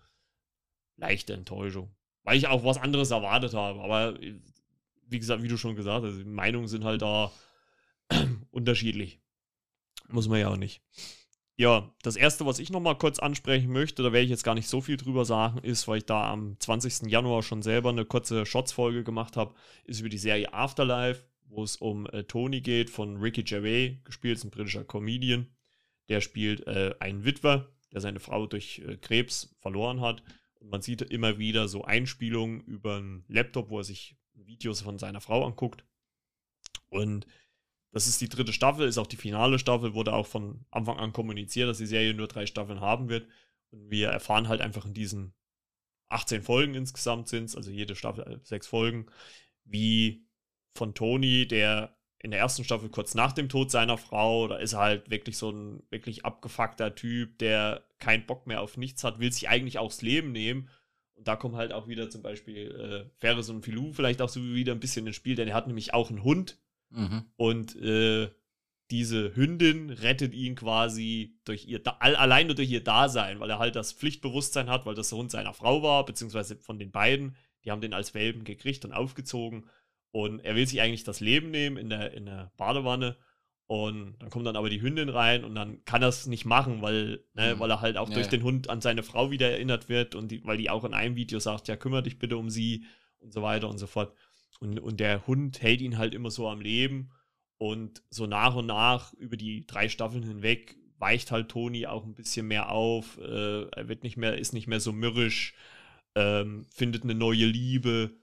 [1.01, 1.93] leichte Enttäuschung.
[2.23, 3.81] Weil ich auch was anderes erwartet habe.
[3.81, 4.17] Aber
[5.07, 7.31] wie gesagt, wie du schon gesagt hast, die Meinungen sind halt da
[8.51, 9.19] unterschiedlich.
[10.07, 10.81] Muss man ja auch nicht.
[11.57, 14.67] Ja, das erste, was ich nochmal kurz ansprechen möchte, da werde ich jetzt gar nicht
[14.67, 17.11] so viel drüber sagen, ist, weil ich da am 20.
[17.11, 21.75] Januar schon selber eine kurze Shots-Folge gemacht habe, ist über die Serie Afterlife, wo es
[21.75, 25.47] um äh, Tony geht, von Ricky Gervais, gespielt, ist ein britischer Comedian.
[26.09, 30.23] Der spielt äh, einen Witwer, der seine Frau durch äh, Krebs verloren hat.
[30.61, 34.99] Und man sieht immer wieder so Einspielungen über einen Laptop, wo er sich Videos von
[34.99, 35.83] seiner Frau anguckt.
[36.89, 37.25] Und
[37.91, 41.13] das ist die dritte Staffel, ist auch die finale Staffel, wurde auch von Anfang an
[41.13, 43.27] kommuniziert, dass die Serie nur drei Staffeln haben wird.
[43.71, 45.33] Und wir erfahren halt einfach in diesen
[46.11, 49.07] 18 Folgen insgesamt sind es, also jede Staffel äh, sechs Folgen,
[49.63, 50.25] wie
[50.75, 54.73] von Tony, der in der ersten Staffel kurz nach dem Tod seiner Frau, da ist
[54.73, 59.19] er halt wirklich so ein wirklich abgefuckter Typ, der keinen Bock mehr auf nichts hat,
[59.19, 60.67] will sich eigentlich auch das Leben nehmen.
[61.13, 64.41] Und da kommen halt auch wieder zum Beispiel äh, Ferris und Filou vielleicht auch so
[64.41, 66.57] wieder ein bisschen ins Spiel, denn er hat nämlich auch einen Hund,
[66.91, 67.25] Mhm.
[67.37, 68.29] Und äh,
[68.91, 73.93] diese Hündin rettet ihn quasi durch ihr, alleine durch ihr Dasein, weil er halt das
[73.93, 77.35] Pflichtbewusstsein hat, weil das der Hund seiner Frau war, beziehungsweise von den beiden.
[77.63, 79.69] Die haben den als Welpen gekriegt und aufgezogen.
[80.11, 83.17] Und er will sich eigentlich das Leben nehmen in der, in der Badewanne.
[83.71, 86.81] Und dann kommt dann aber die Hündin rein und dann kann er es nicht machen,
[86.81, 87.59] weil, ne, mhm.
[87.61, 88.31] weil er halt auch ja, durch ja.
[88.31, 91.15] den Hund an seine Frau wieder erinnert wird und die, weil die auch in einem
[91.15, 92.83] Video sagt, ja, kümmere dich bitte um sie
[93.19, 94.13] und so weiter und so fort.
[94.59, 97.11] Und, und der Hund hält ihn halt immer so am Leben.
[97.55, 102.13] Und so nach und nach über die drei Staffeln hinweg weicht halt Toni auch ein
[102.13, 103.19] bisschen mehr auf.
[103.19, 105.53] Äh, er wird nicht mehr, ist nicht mehr so mürrisch,
[106.15, 108.17] ähm, findet eine neue Liebe.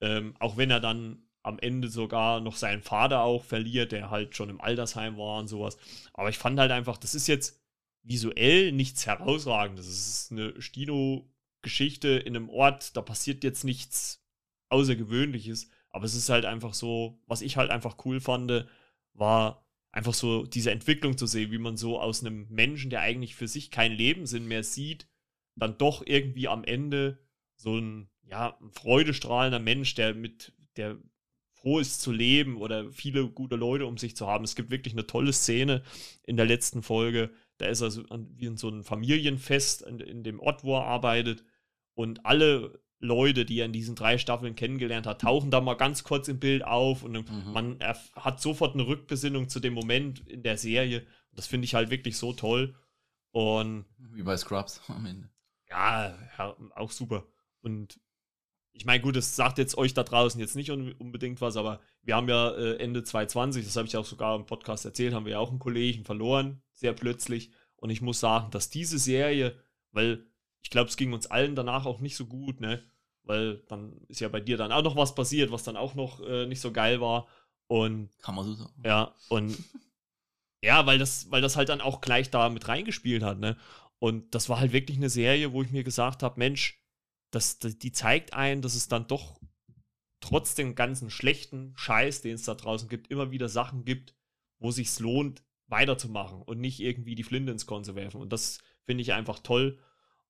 [0.00, 4.34] Ähm, auch wenn er dann am Ende sogar noch seinen Vater auch verliert, der halt
[4.34, 5.76] schon im Altersheim war und sowas.
[6.14, 7.62] Aber ich fand halt einfach, das ist jetzt
[8.02, 9.86] visuell nichts herausragendes.
[9.86, 14.24] Es ist eine Stino-Geschichte in einem Ort, da passiert jetzt nichts
[14.70, 15.70] Außergewöhnliches.
[15.90, 18.66] Aber es ist halt einfach so, was ich halt einfach cool fand,
[19.12, 23.34] war einfach so diese Entwicklung zu sehen, wie man so aus einem Menschen, der eigentlich
[23.36, 25.06] für sich keinen Lebenssinn mehr sieht,
[25.56, 27.18] dann doch irgendwie am Ende
[27.54, 30.98] so ein, ja, ein freudestrahlender Mensch, der mit, der
[31.64, 34.44] froh ist zu leben oder viele gute Leute um sich zu haben.
[34.44, 35.82] Es gibt wirklich eine tolle Szene
[36.22, 37.30] in der letzten Folge.
[37.56, 38.04] Da ist er so
[38.36, 41.42] wie in so einem Familienfest in, in dem Ort, wo er arbeitet.
[41.94, 46.04] Und alle Leute, die er in diesen drei Staffeln kennengelernt hat, tauchen da mal ganz
[46.04, 47.52] kurz im Bild auf und mhm.
[47.52, 51.06] man hat sofort eine Rückbesinnung zu dem Moment in der Serie.
[51.32, 52.74] Das finde ich halt wirklich so toll.
[53.30, 55.30] Und wie bei Scrubs am Ende.
[55.70, 57.26] Ja, ja auch super.
[57.62, 57.98] Und
[58.74, 62.16] ich meine, gut, das sagt jetzt euch da draußen jetzt nicht unbedingt was, aber wir
[62.16, 65.32] haben ja äh, Ende 2020, das habe ich auch sogar im Podcast erzählt, haben wir
[65.32, 67.50] ja auch einen Kollegen verloren, sehr plötzlich.
[67.76, 69.56] Und ich muss sagen, dass diese Serie,
[69.92, 70.26] weil
[70.60, 72.82] ich glaube, es ging uns allen danach auch nicht so gut, ne?
[73.24, 76.20] weil dann ist ja bei dir dann auch noch was passiert, was dann auch noch
[76.20, 77.26] äh, nicht so geil war.
[77.66, 78.74] Und kann man so sagen.
[78.84, 79.56] Ja, und
[80.62, 83.56] ja, weil das, weil das halt dann auch gleich da mit reingespielt hat, ne?
[83.98, 86.83] Und das war halt wirklich eine Serie, wo ich mir gesagt habe, Mensch,
[87.34, 89.40] das, die zeigt einen, dass es dann doch
[90.20, 94.14] trotz dem ganzen schlechten Scheiß, den es da draußen gibt, immer wieder Sachen gibt,
[94.58, 98.20] wo sich's lohnt, weiterzumachen und nicht irgendwie die Flinte ins Korn zu werfen.
[98.20, 99.78] Und das finde ich einfach toll.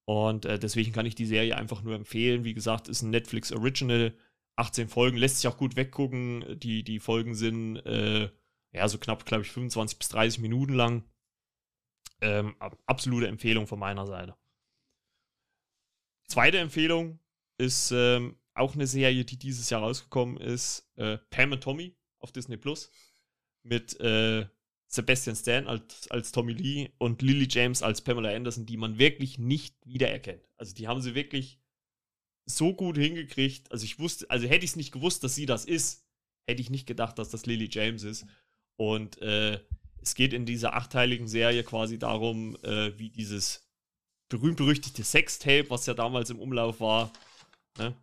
[0.05, 2.45] Und äh, deswegen kann ich die Serie einfach nur empfehlen.
[2.45, 4.15] Wie gesagt, ist ein Netflix Original.
[4.57, 6.59] 18 Folgen, lässt sich auch gut weggucken.
[6.61, 8.31] Die, die Folgen sind äh,
[8.73, 11.05] ja so knapp, glaube ich, 25 bis 30 Minuten lang.
[12.21, 12.55] Ähm,
[12.87, 14.37] absolute Empfehlung von meiner Seite.
[16.27, 17.19] Zweite Empfehlung
[17.59, 20.91] ist ähm, auch eine Serie, die dieses Jahr rausgekommen ist.
[20.97, 22.91] Äh, Pam und Tommy auf Disney Plus.
[23.63, 24.47] Mit äh,
[24.87, 29.39] Sebastian Stan als, als Tommy Lee und Lily James als Pamela Anderson, die man wirklich
[29.39, 30.49] nicht wiedererkennt.
[30.57, 31.59] Also die haben sie wirklich
[32.47, 33.73] so gut hingekriegt.
[33.73, 36.07] Also ich wusste, also hätte ich es nicht gewusst, dass sie das ist,
[36.47, 38.27] hätte ich nicht gedacht, dass das Lily James ist.
[38.77, 39.61] Und äh,
[40.01, 43.64] es geht in dieser achteiligen Serie quasi darum, äh, wie dieses
[44.35, 47.13] berühmt-berüchtigte Sextape, was ja damals im Umlauf war.
[47.79, 47.95] Ne?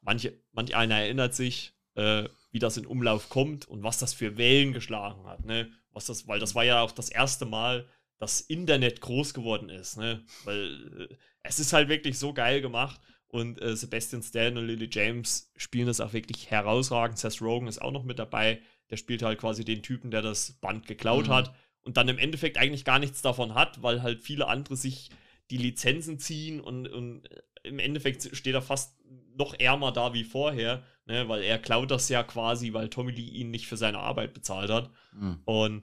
[0.00, 4.36] Manche, manch einer erinnert sich, äh, wie das in Umlauf kommt und was das für
[4.36, 5.44] Wellen geschlagen hat.
[5.44, 5.70] Ne?
[5.92, 7.86] Was das, weil das war ja auch das erste Mal,
[8.18, 9.96] dass Internet groß geworden ist.
[9.96, 10.24] Ne?
[10.44, 13.00] Weil äh, es ist halt wirklich so geil gemacht.
[13.28, 17.18] Und äh, Sebastian Stan und Lily James spielen das auch wirklich herausragend.
[17.18, 18.60] Seth Rogen ist auch noch mit dabei.
[18.90, 21.32] Der spielt halt quasi den Typen, der das Band geklaut mhm.
[21.32, 25.10] hat und dann im Endeffekt eigentlich gar nichts davon hat, weil halt viele andere sich
[25.50, 27.28] die Lizenzen ziehen und, und
[27.62, 28.96] im Endeffekt steht er fast
[29.36, 33.28] noch ärmer da wie vorher, ne, weil er klaut das ja quasi, weil Tommy Lee
[33.28, 34.90] ihn nicht für seine Arbeit bezahlt hat.
[35.12, 35.40] Mhm.
[35.44, 35.82] Und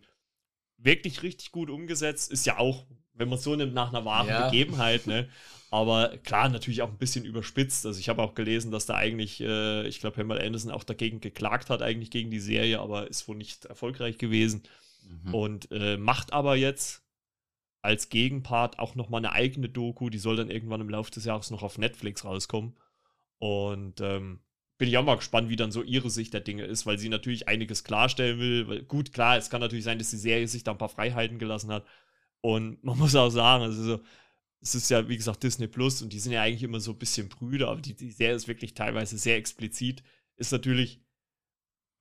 [0.77, 4.45] wirklich richtig gut umgesetzt ist ja auch, wenn man so nimmt, nach einer wahren ja.
[4.45, 5.29] Begebenheit, ne?
[5.69, 7.85] Aber klar, natürlich auch ein bisschen überspitzt.
[7.85, 11.19] Also ich habe auch gelesen, dass da eigentlich, äh, ich glaube, Pamela Anderson auch dagegen
[11.19, 14.63] geklagt hat, eigentlich gegen die Serie, aber ist wohl nicht erfolgreich gewesen.
[15.25, 15.33] Mhm.
[15.33, 17.02] Und äh, macht aber jetzt
[17.83, 21.51] als Gegenpart auch nochmal eine eigene Doku, die soll dann irgendwann im Laufe des Jahres
[21.51, 22.75] noch auf Netflix rauskommen.
[23.39, 24.39] Und ähm,
[24.77, 27.09] bin ich auch mal gespannt, wie dann so ihre Sicht der Dinge ist, weil sie
[27.09, 28.67] natürlich einiges klarstellen will.
[28.69, 31.39] Weil, gut, klar, es kann natürlich sein, dass die Serie sich da ein paar Freiheiten
[31.39, 31.85] gelassen hat.
[32.39, 34.03] Und man muss auch sagen, also so,
[34.61, 36.97] es ist ja, wie gesagt, Disney Plus und die sind ja eigentlich immer so ein
[36.97, 40.03] bisschen Brüder, aber die, die Serie ist wirklich teilweise sehr explizit.
[40.37, 41.01] Ist natürlich,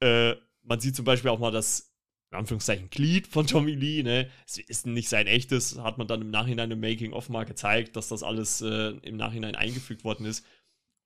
[0.00, 1.91] äh, man sieht zum Beispiel auch mal das,
[2.32, 4.30] in Anführungszeichen, Glied von Tommy Lee, ne?
[4.46, 8.08] Es ist nicht sein echtes, hat man dann im Nachhinein im Making-of mal gezeigt, dass
[8.08, 10.46] das alles äh, im Nachhinein eingefügt worden ist.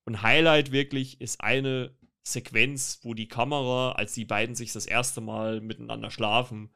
[0.04, 5.20] Und Highlight wirklich ist eine Sequenz, wo die Kamera, als die beiden sich das erste
[5.20, 6.72] Mal miteinander schlafen,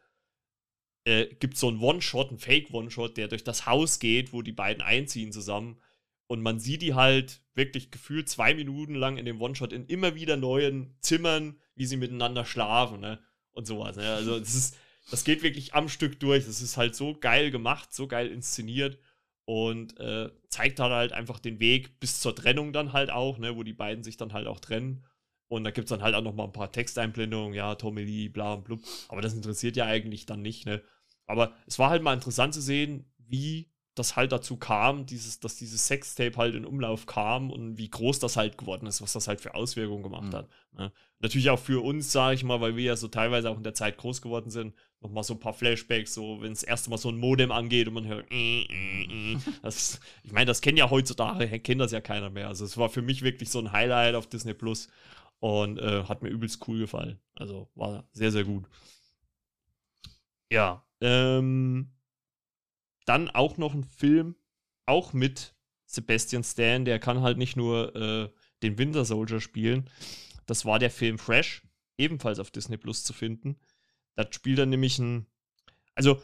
[1.05, 4.83] äh, gibt so einen One-Shot, einen Fake-One-Shot, der durch das Haus geht, wo die beiden
[4.83, 5.81] einziehen zusammen.
[6.27, 10.17] Und man sieht die halt wirklich gefühlt zwei Minuten lang in dem One-Shot in immer
[10.17, 13.21] wieder neuen Zimmern, wie sie miteinander schlafen, ne?
[13.53, 13.97] Und sowas.
[13.97, 14.13] Ne?
[14.13, 14.77] Also das ist,
[15.11, 16.47] das geht wirklich am Stück durch.
[16.47, 18.99] Das ist halt so geil gemacht, so geil inszeniert
[19.45, 23.65] und äh, zeigt halt einfach den Weg bis zur Trennung dann halt auch, ne, wo
[23.65, 25.05] die beiden sich dann halt auch trennen.
[25.49, 28.29] Und da gibt es dann halt auch noch mal ein paar Texteinblendungen, ja, Tommy Lee,
[28.29, 28.81] bla und blub.
[29.09, 30.81] Aber das interessiert ja eigentlich dann nicht, ne?
[31.27, 35.57] Aber es war halt mal interessant zu sehen, wie das halt dazu kam, dieses, dass
[35.57, 39.27] dieses Sextape halt in Umlauf kam und wie groß das halt geworden ist, was das
[39.27, 40.37] halt für Auswirkungen gemacht mhm.
[40.37, 40.49] hat.
[40.73, 40.93] Ne?
[41.19, 43.75] Natürlich auch für uns, sage ich mal, weil wir ja so teilweise auch in der
[43.75, 47.09] Zeit groß geworden sind, nochmal so ein paar Flashbacks, so wenn es erste Mal so
[47.09, 49.39] ein Modem angeht und man hört, äh, äh, äh.
[49.63, 52.49] das, ich meine, das kennt ja heutzutage, kennt das ja keiner mehr.
[52.49, 54.89] Also es war für mich wirklich so ein Highlight auf Disney Plus.
[55.41, 57.19] Und äh, hat mir übelst cool gefallen.
[57.35, 58.67] Also war sehr, sehr gut.
[60.51, 60.85] Ja.
[61.01, 61.91] Ähm,
[63.11, 64.37] dann auch noch ein Film,
[64.87, 65.55] auch mit
[65.87, 68.29] Sebastian Stan, der kann halt nicht nur äh,
[68.63, 69.91] den Winter Soldier spielen.
[70.47, 71.63] Das war der Film Fresh,
[71.99, 73.57] ebenfalls auf Disney Plus zu finden.
[74.15, 75.27] Da spielt er nämlich ein.
[75.97, 76.23] Also,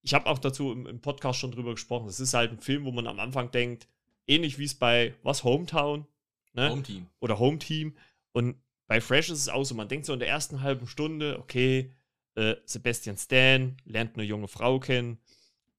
[0.00, 2.08] ich habe auch dazu im, im, Podcast schon drüber gesprochen.
[2.08, 3.86] Es ist halt ein Film, wo man am Anfang denkt,
[4.26, 6.06] ähnlich wie es bei was Hometown
[6.54, 6.70] ne?
[6.70, 7.94] Home Team oder Home Team,
[8.32, 8.56] und
[8.86, 11.92] bei Fresh ist es auch so, man denkt so in der ersten halben Stunde, okay,
[12.34, 15.18] äh, Sebastian Stan lernt eine junge Frau kennen,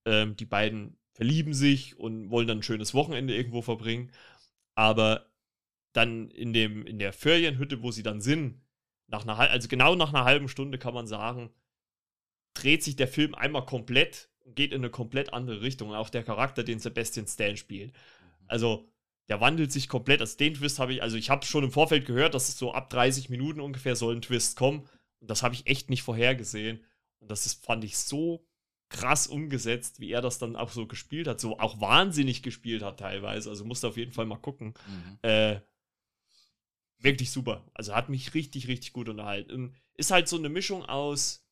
[0.08, 4.12] ähm, die beiden verlieben sich und wollen dann ein schönes Wochenende irgendwo verbringen.
[4.76, 5.30] Aber
[5.93, 8.62] dann in, dem, in der Ferienhütte, wo sie dann sind,
[9.08, 11.49] nach einer, also genau nach einer halben Stunde kann man sagen,
[12.53, 15.93] dreht sich der Film einmal komplett und geht in eine komplett andere Richtung.
[15.93, 17.91] auch der Charakter, den Sebastian Stan spielt.
[17.91, 18.45] Mhm.
[18.47, 18.88] Also,
[19.28, 20.22] der wandelt sich komplett.
[20.22, 22.74] Also den Twist habe ich, also ich habe schon im Vorfeld gehört, dass es so
[22.74, 24.88] ab 30 Minuten ungefähr soll ein Twist kommen.
[25.20, 26.82] Und das habe ich echt nicht vorhergesehen.
[27.20, 28.46] Und das ist, fand ich so
[28.89, 31.39] krass umgesetzt, wie er das dann auch so gespielt hat.
[31.39, 33.49] So auch wahnsinnig gespielt hat teilweise.
[33.49, 34.73] Also musste auf jeden Fall mal gucken.
[34.88, 35.29] Mhm.
[35.29, 35.61] Äh,
[36.99, 37.65] wirklich super.
[37.73, 39.75] Also hat mich richtig, richtig gut unterhalten.
[39.95, 41.43] Ist halt so eine Mischung aus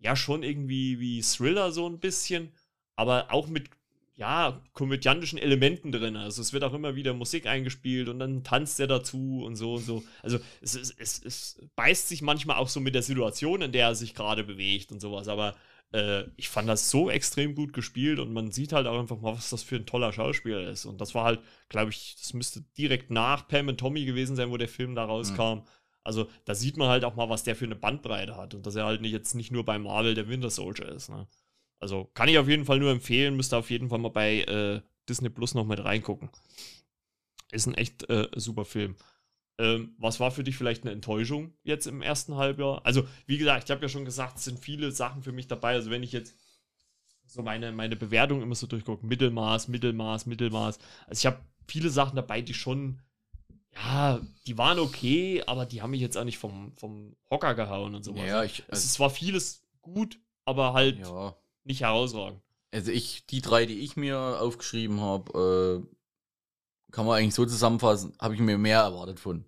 [0.00, 2.52] ja schon irgendwie wie Thriller so ein bisschen,
[2.94, 3.70] aber auch mit
[4.18, 6.16] ja, komödiantischen Elementen drin.
[6.16, 9.74] Also es wird auch immer wieder Musik eingespielt und dann tanzt er dazu und so
[9.74, 10.02] und so.
[10.22, 13.86] Also es, es, es, es beißt sich manchmal auch so mit der Situation, in der
[13.86, 15.28] er sich gerade bewegt und sowas.
[15.28, 15.54] Aber
[15.92, 19.34] äh, ich fand das so extrem gut gespielt und man sieht halt auch einfach mal,
[19.34, 20.84] was das für ein toller Schauspieler ist.
[20.84, 24.50] Und das war halt, glaube ich, das müsste direkt nach Pam und Tommy gewesen sein,
[24.50, 25.58] wo der Film da rauskam.
[25.58, 25.62] Mhm.
[26.04, 28.76] Also da sieht man halt auch mal, was der für eine Bandbreite hat und dass
[28.76, 31.10] er halt nicht, jetzt nicht nur bei Marvel der Winter Soldier ist.
[31.10, 31.26] Ne?
[31.80, 34.40] Also kann ich auf jeden Fall nur empfehlen, müsst ihr auf jeden Fall mal bei
[34.42, 36.30] äh, Disney Plus noch mit reingucken.
[37.50, 38.96] Ist ein echt äh, super Film.
[39.58, 42.84] Ähm, was war für dich vielleicht eine Enttäuschung jetzt im ersten Halbjahr?
[42.84, 45.74] Also, wie gesagt, ich habe ja schon gesagt, es sind viele Sachen für mich dabei.
[45.74, 46.36] Also, wenn ich jetzt
[47.26, 50.78] so meine, meine Bewertung immer so durchgucke, Mittelmaß, Mittelmaß, Mittelmaß.
[51.06, 53.00] Also, ich habe viele Sachen dabei, die schon,
[53.74, 57.94] ja, die waren okay, aber die haben mich jetzt auch nicht vom, vom Hocker gehauen
[57.94, 58.26] und sowas.
[58.26, 61.34] Ja, ich, also, es war vieles gut, aber halt ja
[61.68, 62.42] nicht herausragend.
[62.72, 65.96] Also ich, die drei, die ich mir aufgeschrieben habe, äh,
[66.90, 69.44] kann man eigentlich so zusammenfassen, habe ich mir mehr erwartet von.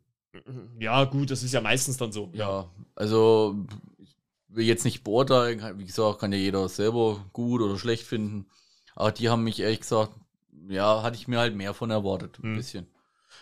[0.78, 2.30] Ja, gut, das ist ja meistens dann so.
[2.34, 3.56] Ja, also
[3.98, 4.16] ich
[4.48, 8.46] will jetzt nicht beurteilen, wie gesagt, kann ja jeder selber gut oder schlecht finden.
[8.94, 10.12] Aber die haben mich ehrlich gesagt,
[10.68, 12.56] ja, hatte ich mir halt mehr von erwartet, ein hm.
[12.56, 12.86] bisschen.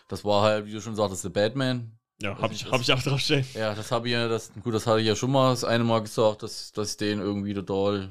[0.08, 1.92] Das war halt, wie du schon sagtest, The Batman.
[2.20, 3.44] Ja, habe ich, hab ich auch draufstehen.
[3.54, 5.84] Ja, das habe ich ja, das, gut, das hatte ich ja schon mal das eine
[5.84, 8.10] Mal gesagt, dass, dass ich den irgendwie total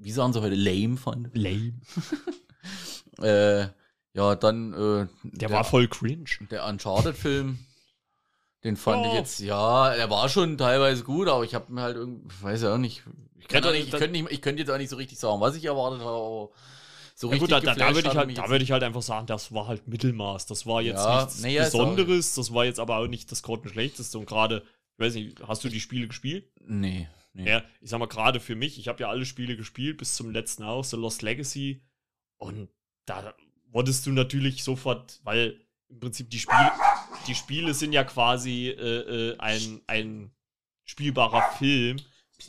[0.00, 1.28] wie sagen sie heute, lame fand.
[1.34, 1.74] Lame.
[3.18, 3.68] äh,
[4.14, 4.72] ja, dann.
[4.72, 4.76] Äh,
[5.22, 6.24] der, der, war voll cringe.
[6.50, 7.58] Der Uncharted-Film.
[8.64, 9.08] Den fand oh.
[9.08, 12.62] ich jetzt, ja, er war schon teilweise gut, aber ich habe mir halt irgendwie, weiß
[12.62, 13.02] ja auch nicht,
[13.38, 15.64] ich könnte ja, nicht, nicht, ich könnte jetzt auch nicht so richtig sagen, was ich
[15.64, 16.50] erwartet habe, aber
[17.20, 19.26] so ja, richtig gut, da, da würde ich, halt, da würd ich halt einfach sagen,
[19.26, 20.46] das war halt Mittelmaß.
[20.46, 24.18] Das war jetzt ja, nichts nee, Besonderes, das war jetzt aber auch nicht das Grottenschlechteste.
[24.18, 24.62] Und gerade,
[24.96, 26.50] ich weiß nicht, hast du die Spiele gespielt?
[26.64, 27.08] Nee.
[27.34, 27.48] Nee.
[27.48, 30.30] Ja, ich sag mal, gerade für mich, ich habe ja alle Spiele gespielt, bis zum
[30.30, 31.82] letzten auch, The Lost Legacy.
[32.38, 32.70] Und
[33.04, 33.34] da
[33.72, 36.72] wurdest du natürlich sofort, weil im Prinzip die Spiele,
[37.26, 40.30] die Spiele sind ja quasi äh, äh, ein, ein
[40.84, 41.98] spielbarer Film.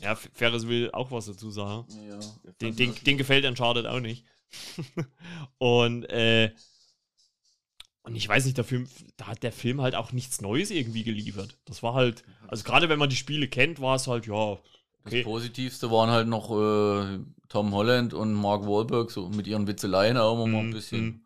[0.00, 1.86] Ja, Ferris will auch was dazu sagen.
[2.08, 2.18] Ja,
[2.60, 4.24] den, den, den gefällt Uncharted auch nicht.
[5.58, 6.52] und äh,
[8.04, 11.04] und ich weiß nicht, der Film, da hat der Film halt auch nichts Neues irgendwie
[11.04, 11.56] geliefert.
[11.66, 14.58] Das war halt, also gerade wenn man die Spiele kennt, war es halt, ja,
[15.04, 15.22] Okay.
[15.22, 20.16] Das Positivste waren halt noch äh, Tom Holland und Mark Wahlberg, so mit ihren Witzeleien
[20.16, 21.04] auch immer mm, mal ein mhm, bisschen.
[21.06, 21.20] Mm.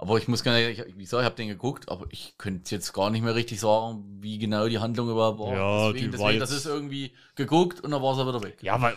[0.00, 2.72] Aber ich muss gar nicht, ich, wie gesagt, ich habe den geguckt, aber ich könnte
[2.72, 5.52] jetzt gar nicht mehr richtig sagen, wie genau die Handlung überhaupt war.
[5.52, 8.58] Ja, deswegen, die deswegen, das ist irgendwie geguckt und dann war es wieder weg.
[8.62, 8.94] Ja, weil,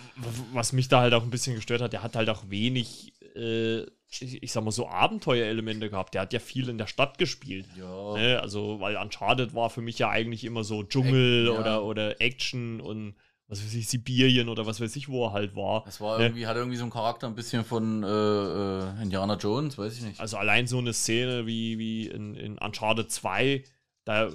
[0.54, 3.82] was mich da halt auch ein bisschen gestört hat, der hat halt auch wenig, äh,
[4.12, 6.14] ich, ich, sag mal so Abenteuerelemente gehabt.
[6.14, 7.66] Der hat ja viel in der Stadt gespielt.
[7.76, 8.14] Ja.
[8.14, 8.40] Ne?
[8.40, 11.60] Also, weil Uncharted war für mich ja eigentlich immer so Dschungel ja.
[11.60, 13.16] oder, oder Action und
[13.52, 15.84] was weiß ich, Sibirien oder was weiß ich, wo er halt war.
[15.84, 16.24] Das war ne?
[16.24, 20.04] irgendwie, hat irgendwie so einen Charakter ein bisschen von äh, äh, Indiana Jones, weiß ich
[20.04, 20.22] nicht.
[20.22, 23.62] Also allein so eine Szene wie, wie in, in Uncharted 2,
[24.06, 24.30] da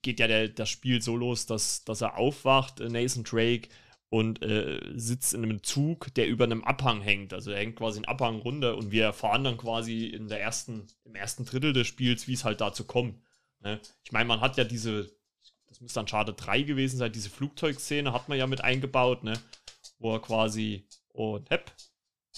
[0.00, 3.68] geht ja der, das Spiel so los, dass, dass er aufwacht, äh, Nathan Drake,
[4.08, 7.34] und äh, sitzt in einem Zug, der über einem Abhang hängt.
[7.34, 10.86] Also er hängt quasi einen Abhang runter und wir erfahren dann quasi in der ersten,
[11.04, 13.18] im ersten Drittel des Spiels, wie es halt dazu kommt.
[13.60, 13.80] Ne?
[14.04, 15.10] Ich meine, man hat ja diese,
[15.82, 19.38] müsste dann Schade 3 gewesen sein, diese Flugzeugszene hat man ja mit eingebaut, ne?
[19.98, 21.72] Wo er quasi, oh, hepp,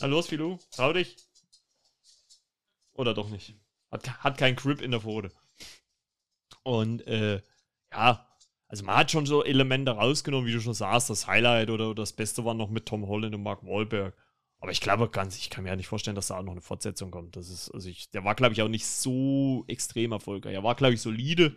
[0.00, 1.16] na los, Filou, trau dich.
[2.94, 3.54] Oder doch nicht.
[3.90, 5.30] Hat, hat keinen Grip in der Pfote.
[6.62, 7.42] Und, äh,
[7.92, 8.26] ja,
[8.68, 12.02] also man hat schon so Elemente rausgenommen, wie du schon sagst, das Highlight oder, oder
[12.02, 14.16] das Beste war noch mit Tom Holland und Mark Wahlberg.
[14.58, 16.62] Aber ich glaube ganz, ich kann mir ja nicht vorstellen, dass da auch noch eine
[16.62, 17.36] Fortsetzung kommt.
[17.36, 20.54] Das ist, also ich, der war, glaube ich, auch nicht so extrem erfolgreich.
[20.54, 21.54] Er war, glaube ich, solide,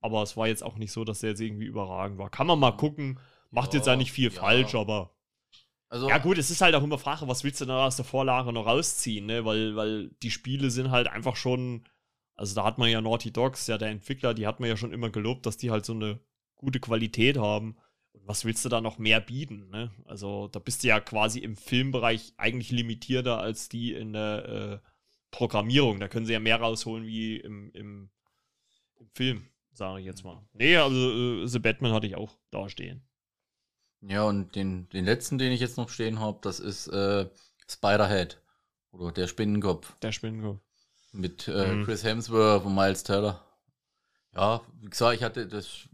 [0.00, 2.30] aber es war jetzt auch nicht so, dass er jetzt irgendwie überragend war.
[2.30, 3.18] Kann man mal gucken.
[3.50, 4.40] Macht ja, jetzt ja nicht viel ja.
[4.40, 5.14] falsch, aber.
[5.88, 8.04] Also, ja, gut, es ist halt auch immer Frage, was willst du da aus der
[8.04, 9.44] Vorlage noch rausziehen, ne?
[9.44, 11.84] Weil, weil die Spiele sind halt einfach schon.
[12.36, 14.92] Also, da hat man ja Naughty Dogs, ja, der Entwickler, die hat man ja schon
[14.92, 16.20] immer gelobt, dass die halt so eine
[16.54, 17.76] gute Qualität haben.
[18.12, 19.90] Und was willst du da noch mehr bieten, ne?
[20.04, 24.48] Also, da bist du ja quasi im Filmbereich eigentlich limitierter als die in der
[24.82, 24.88] äh,
[25.30, 26.00] Programmierung.
[26.00, 28.10] Da können sie ja mehr rausholen wie im, im,
[29.00, 29.48] im Film
[29.78, 30.42] sage ich jetzt mal.
[30.52, 33.02] Nee, also äh, The Batman hatte ich auch da stehen.
[34.00, 37.28] Ja, und den, den letzten, den ich jetzt noch stehen habe, das ist äh,
[37.68, 38.40] Spiderhead.
[38.92, 39.98] Oder der Spinnenkopf.
[40.00, 40.60] Der Spinnenkopf.
[41.12, 41.84] Mit äh, mhm.
[41.84, 43.44] Chris Hemsworth und Miles Teller.
[44.34, 45.88] Ja, wie gesagt, ich hatte, das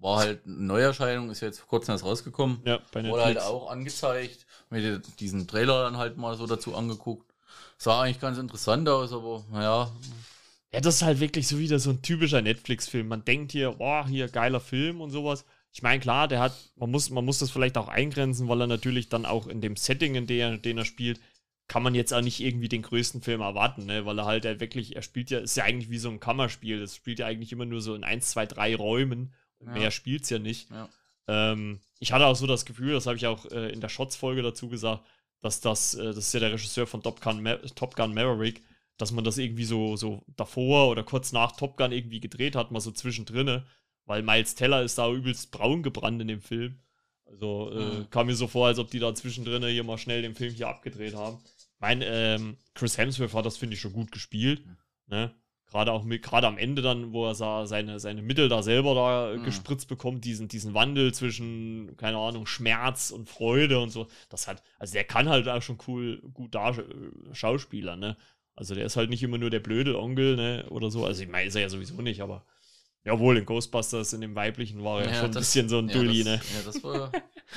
[0.00, 2.60] war halt eine Neuerscheinung, ist jetzt vor kurzem erst rausgekommen.
[2.64, 3.10] Ja, bei Netflix.
[3.10, 4.46] Wurde halt auch angezeigt.
[4.70, 7.34] Mir diesen Trailer dann halt mal so dazu angeguckt.
[7.76, 9.90] Sah eigentlich ganz interessant aus, aber naja,
[10.72, 13.08] ja, das ist halt wirklich so wieder so ein typischer Netflix-Film.
[13.08, 15.44] Man denkt hier, boah, hier geiler Film und sowas.
[15.72, 18.66] ich meine, klar, der hat, man muss, man muss das vielleicht auch eingrenzen, weil er
[18.66, 21.20] natürlich dann auch in dem Setting, in dem er, den er spielt,
[21.70, 24.04] kann man jetzt auch nicht irgendwie den größten Film erwarten, ne?
[24.04, 26.80] weil er halt er wirklich, er spielt ja, ist ja eigentlich wie so ein Kammerspiel,
[26.80, 29.32] das spielt ja eigentlich immer nur so in 1, 2, 3 Räumen,
[29.64, 29.72] ja.
[29.72, 30.68] mehr spielt es ja nicht.
[30.70, 30.88] Ja.
[31.28, 34.42] Ähm, ich hatte auch so das Gefühl, das habe ich auch äh, in der Shots-Folge
[34.42, 35.06] dazu gesagt,
[35.42, 38.62] dass das, äh, das ist ja der Regisseur von Top Gun, Ma Top Gun Maverick,
[39.00, 42.70] dass man das irgendwie so, so davor oder kurz nach Top Gun irgendwie gedreht hat,
[42.70, 43.62] mal so zwischendrin,
[44.06, 46.80] weil Miles Teller ist da übelst braun gebrannt in dem Film.
[47.24, 48.10] Also äh, mhm.
[48.10, 50.68] kam mir so vor, als ob die da zwischendrin hier mal schnell den Film hier
[50.68, 51.38] abgedreht haben
[51.80, 54.64] mein, ähm, Chris Hemsworth hat das, finde ich, schon gut gespielt.
[55.06, 55.34] Ne?
[55.66, 59.36] Gerade auch gerade am Ende dann, wo er sah, seine, seine Mittel da selber da
[59.36, 59.44] mhm.
[59.44, 64.08] gespritzt bekommt, diesen, diesen Wandel zwischen, keine Ahnung, Schmerz und Freude und so.
[64.28, 66.84] Das hat, also der kann halt auch schon cool, gut da äh,
[67.32, 68.16] Schauspieler, ne?
[68.60, 70.66] Also der ist halt nicht immer nur der blöde Onkel, ne?
[70.68, 71.06] Oder so.
[71.06, 72.44] Also ich meine, ist er ja sowieso nicht, aber
[73.02, 75.88] Jawohl, in Ghostbusters, in dem weiblichen, war er ja, schon das, ein bisschen so ein
[75.88, 76.38] ja, Dulli, ne?
[76.54, 77.10] Ja, das war.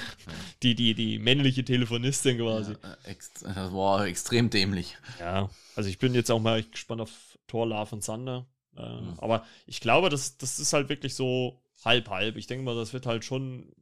[0.63, 2.71] die, die, die männliche Telefonistin quasi.
[2.81, 4.97] Ja, das war extrem dämlich.
[5.19, 8.47] Ja, also ich bin jetzt auch mal gespannt auf Thor, Love und Thunder.
[8.77, 9.19] Äh, mhm.
[9.19, 12.37] Aber ich glaube, das, das ist halt wirklich so halb-halb.
[12.37, 13.73] Ich denke mal, das wird halt schon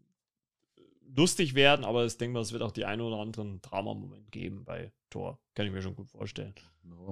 [1.16, 4.66] lustig werden, aber ich denke mal, es wird auch die ein oder anderen Drama-Moment geben
[4.66, 5.40] bei Thor.
[5.54, 6.56] Kann ich mir schon gut vorstellen.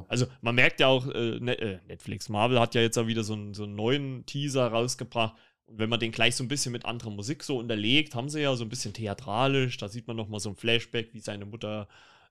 [0.07, 3.23] Also man merkt ja auch, äh, ne, äh, Netflix, Marvel hat ja jetzt auch wieder
[3.23, 5.35] so einen, so einen neuen Teaser rausgebracht.
[5.65, 8.41] Und wenn man den gleich so ein bisschen mit anderer Musik so unterlegt, haben sie
[8.41, 9.77] ja so ein bisschen theatralisch.
[9.77, 11.87] Da sieht man nochmal so ein Flashback, wie seine Mutter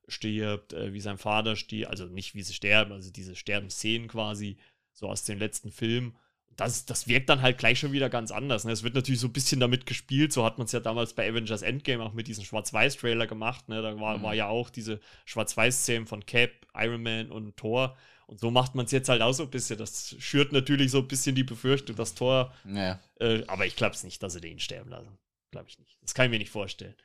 [0.09, 1.91] stirbt, äh, wie sein Vater stirbt.
[1.91, 4.57] Also nicht wie sie sterben, also diese Sterbenszenen quasi,
[4.93, 6.17] so aus dem letzten Film
[6.59, 8.65] das, das wirkt dann halt gleich schon wieder ganz anders.
[8.65, 8.73] Ne?
[8.73, 11.31] Es wird natürlich so ein bisschen damit gespielt, so hat man es ja damals bei
[11.31, 13.69] Avengers Endgame auch mit diesem Schwarz-Weiß-Trailer gemacht.
[13.69, 13.81] Ne?
[13.81, 14.23] Da war, mhm.
[14.25, 17.97] war ja auch diese Schwarz-Weiß-Szenen von Cap, Iron Man und Thor.
[18.27, 19.79] Und so macht man es jetzt halt auch so ein bisschen.
[19.79, 22.53] Das schürt natürlich so ein bisschen die Befürchtung, dass Thor.
[22.65, 23.01] Ja.
[23.21, 25.17] Äh, aber ich glaube es nicht, dass sie den sterben lassen.
[25.53, 25.97] Glaube ich nicht.
[26.03, 26.97] Das kann ich mir nicht vorstellen.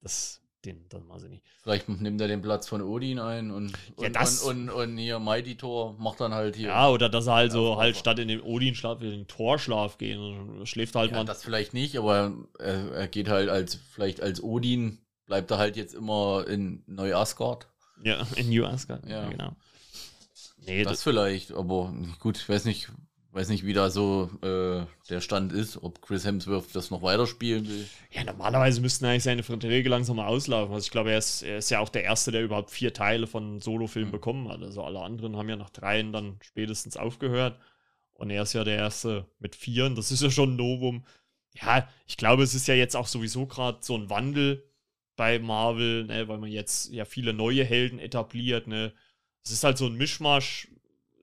[0.00, 1.42] Das den, das machen sie nicht.
[1.62, 5.18] Vielleicht nimmt er den Platz von Odin ein und, ja, und, und, und, und, hier
[5.18, 6.68] Mighty Tor macht dann halt hier.
[6.68, 10.18] Ja, oder dass er halt so halt statt in den Odin-Schlaf in den Torschlaf gehen
[10.18, 11.24] und schläft halt ja, mal.
[11.24, 15.76] Das vielleicht nicht, aber er, er, geht halt als, vielleicht als Odin, bleibt er halt
[15.76, 17.68] jetzt immer in Neu-Asgard.
[18.04, 19.56] Ja, in New Asgard, ja, ja genau.
[20.66, 22.88] Nee, das, das vielleicht, aber gut, ich weiß nicht,
[23.36, 27.68] weiß nicht, wie da so äh, der Stand ist, ob Chris Hemsworth das noch weiterspielen
[27.68, 27.86] will.
[28.10, 30.74] Ja, normalerweise müssten eigentlich seine Verträge langsam mal auslaufen.
[30.74, 33.26] Also ich glaube, er ist, er ist ja auch der Erste, der überhaupt vier Teile
[33.26, 34.12] von Solo-Filmen mhm.
[34.12, 34.62] bekommen hat.
[34.62, 37.60] Also alle anderen haben ja nach dreien dann spätestens aufgehört.
[38.14, 39.96] Und er ist ja der Erste mit vieren.
[39.96, 41.04] Das ist ja schon ein Novum.
[41.60, 44.64] Ja, ich glaube, es ist ja jetzt auch sowieso gerade so ein Wandel
[45.14, 48.66] bei Marvel, ne, weil man jetzt ja viele neue Helden etabliert.
[48.66, 48.94] Ne.
[49.44, 50.68] Es ist halt so ein Mischmasch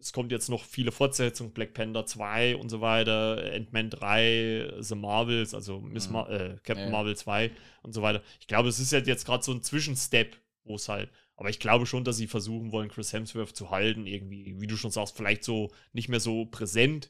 [0.03, 4.95] es kommt jetzt noch viele Fortsetzungen, Black Panther 2 und so weiter, Ant-Man 3, The
[4.95, 6.13] Marvels, also Miss mhm.
[6.13, 6.91] Mar äh, Captain ja.
[6.91, 7.51] Marvel 2
[7.83, 8.21] und so weiter.
[8.39, 11.59] Ich glaube, es ist halt jetzt gerade so ein Zwischenstep, wo es halt, aber ich
[11.59, 15.15] glaube schon, dass sie versuchen wollen, Chris Hemsworth zu halten, irgendwie, wie du schon sagst,
[15.15, 17.09] vielleicht so nicht mehr so präsent,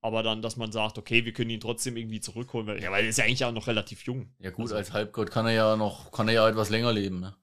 [0.00, 3.02] aber dann, dass man sagt, okay, wir können ihn trotzdem irgendwie zurückholen, weil, ja, weil
[3.02, 4.32] er ist ja eigentlich auch noch relativ jung.
[4.38, 7.18] Ja gut, also, als Halbgott kann er ja noch, kann er ja etwas länger leben,
[7.18, 7.34] ne?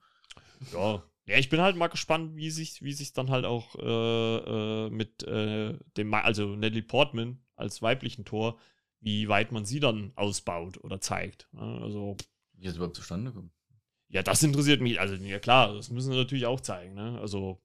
[0.72, 4.86] Ja, ja, ich bin halt mal gespannt, wie sich wie sich dann halt auch äh,
[4.86, 8.58] äh, mit äh, dem, also Natalie Portman als weiblichen Tor,
[9.00, 11.48] wie weit man sie dann ausbaut oder zeigt.
[11.52, 11.80] Ne?
[11.82, 12.16] Also
[12.54, 13.52] wie es überhaupt zustande kommt.
[14.08, 15.00] Ja, das interessiert mich.
[15.00, 16.94] Also ja klar, das müssen sie natürlich auch zeigen.
[16.94, 17.18] Ne?
[17.20, 17.60] Also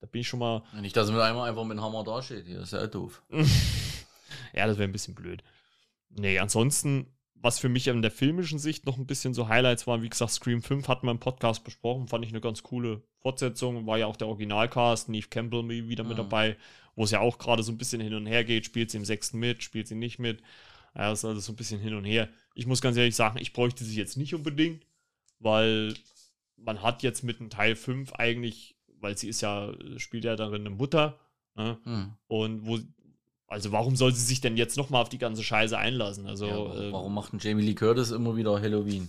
[0.00, 0.62] da bin ich schon mal.
[0.80, 2.46] Nicht, dass man einmal einfach mit dem Hammer dasteht.
[2.46, 3.22] Hier ist ja doof.
[4.52, 5.42] ja, das wäre ein bisschen blöd.
[6.10, 10.02] Nee, ansonsten was für mich in der filmischen Sicht noch ein bisschen so Highlights waren,
[10.02, 13.86] wie gesagt, Scream 5 hatten wir im Podcast besprochen, fand ich eine ganz coole Fortsetzung.
[13.86, 16.22] War ja auch der Originalcast, Neve Campbell wieder mit mhm.
[16.22, 16.56] dabei,
[16.94, 18.66] wo es ja auch gerade so ein bisschen hin und her geht.
[18.66, 20.42] Spielt sie im sechsten mit, spielt sie nicht mit.
[20.94, 22.28] Ja, ist also so ein bisschen hin und her.
[22.54, 24.86] Ich muss ganz ehrlich sagen, ich bräuchte sie jetzt nicht unbedingt,
[25.38, 25.94] weil
[26.56, 30.62] man hat jetzt mit dem Teil 5 eigentlich, weil sie ist ja, spielt ja darin
[30.62, 31.20] eine Mutter.
[31.54, 31.78] Ne?
[31.84, 32.12] Mhm.
[32.28, 32.78] Und wo
[33.48, 36.26] also warum soll sie sich denn jetzt nochmal auf die ganze Scheiße einlassen?
[36.26, 39.08] Also, ja, warum, warum macht denn Jamie Lee Curtis immer wieder Halloween?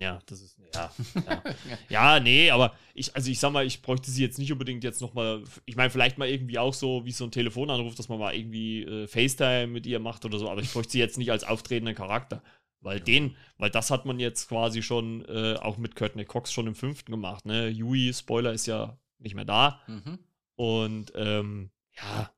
[0.00, 1.42] Ja, das ist, ja, ja.
[1.90, 5.02] ja, nee, aber ich, also ich sag mal, ich bräuchte sie jetzt nicht unbedingt jetzt
[5.02, 8.34] nochmal, ich meine, vielleicht mal irgendwie auch so wie so ein Telefonanruf, dass man mal
[8.34, 11.44] irgendwie äh, FaceTime mit ihr macht oder so, aber ich bräuchte sie jetzt nicht als
[11.44, 12.42] auftretenden Charakter.
[12.80, 13.04] Weil ja.
[13.04, 16.74] den, weil das hat man jetzt quasi schon äh, auch mit Courtney Cox schon im
[16.74, 17.68] fünften gemacht, ne?
[17.68, 19.80] Yui, Spoiler, ist ja nicht mehr da.
[19.86, 20.18] Mhm.
[20.56, 22.30] Und ähm, ja,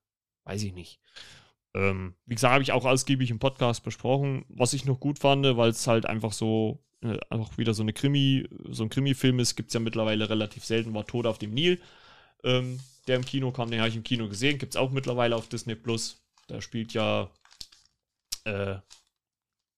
[0.44, 1.00] weiß ich nicht.
[1.74, 5.44] Ähm, wie gesagt, habe ich auch ausgiebig im Podcast besprochen, was ich noch gut fand,
[5.56, 9.56] weil es halt einfach so, äh, einfach wieder so eine Krimi, so ein Krimi-Film ist,
[9.56, 11.80] gibt es ja mittlerweile relativ selten, war Tod auf dem Nil,
[12.44, 15.34] ähm, der im Kino kam, den habe ich im Kino gesehen, gibt es auch mittlerweile
[15.34, 16.22] auf Disney Plus.
[16.46, 17.30] Da spielt ja,
[18.44, 18.76] äh,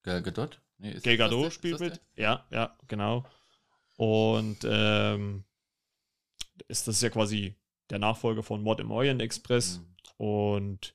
[0.03, 0.61] Gal Gadot?
[0.79, 2.01] Nee, Gal Gadot spielt mit.
[2.17, 3.25] Ja, ja, genau.
[3.97, 5.45] Und ähm,
[6.69, 7.55] ist das ja quasi
[7.91, 9.79] der Nachfolger von Mod im Orient Express.
[9.79, 9.94] Mhm.
[10.17, 10.95] Und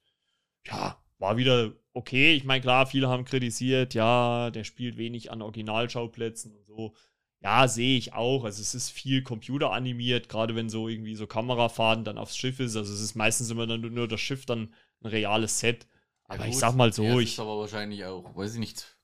[0.65, 2.33] ja, war wieder okay.
[2.35, 6.95] Ich meine, klar, viele haben kritisiert, ja, der spielt wenig an Originalschauplätzen und so.
[7.41, 8.43] Ja, sehe ich auch.
[8.43, 12.75] Also es ist viel computeranimiert, gerade wenn so irgendwie so Kamerafahrten dann aufs Schiff ist.
[12.75, 15.87] Also es ist meistens immer dann nur das Schiff dann ein reales Set.
[16.25, 17.33] Aber ja, ich sag mal so, ja, ich.
[17.33, 18.97] Ist aber wahrscheinlich auch, weiß ich nicht,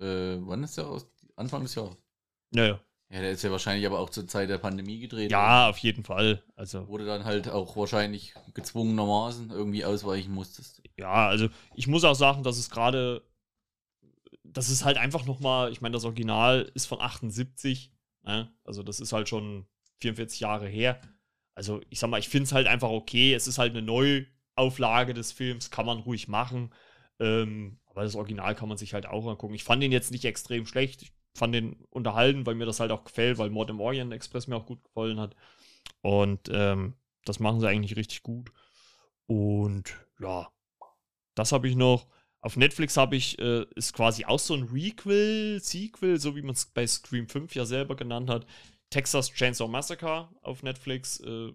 [0.00, 1.08] äh, wann ist der aus?
[1.34, 1.96] Anfang des Jahres.
[2.54, 2.80] Ja,
[3.12, 3.20] ja.
[3.20, 5.30] Der ist ja wahrscheinlich aber auch zur Zeit der Pandemie gedreht.
[5.30, 6.42] Ja, auf jeden Fall.
[6.56, 10.82] Also wurde dann halt auch wahrscheinlich gezwungenermaßen irgendwie ausweichen musstest.
[10.96, 13.22] Ja, also ich muss auch sagen, dass es gerade,
[14.44, 17.92] das ist halt einfach nochmal, ich meine, das Original ist von 78,
[18.22, 18.50] ne?
[18.64, 19.66] also das ist halt schon
[20.00, 20.98] 44 Jahre her.
[21.54, 23.34] Also ich sag mal, ich finde es halt einfach okay.
[23.34, 26.72] Es ist halt eine Neuauflage des Films, kann man ruhig machen.
[27.20, 29.54] Ähm, aber das Original kann man sich halt auch angucken.
[29.54, 31.02] Ich fand ihn jetzt nicht extrem schlecht.
[31.02, 34.46] Ich fand den unterhalten, weil mir das halt auch gefällt, weil Mod im Orient Express
[34.46, 35.34] mir auch gut gefallen hat.
[36.02, 38.52] Und ähm, das machen sie eigentlich richtig gut.
[39.26, 40.50] Und ja,
[41.34, 42.06] das habe ich noch.
[42.40, 46.54] Auf Netflix habe ich, äh, ist quasi auch so ein Requel, Sequel, so wie man
[46.54, 48.46] es bei Scream 5 ja selber genannt hat.
[48.90, 51.52] Texas Chainsaw Massacre auf Netflix äh,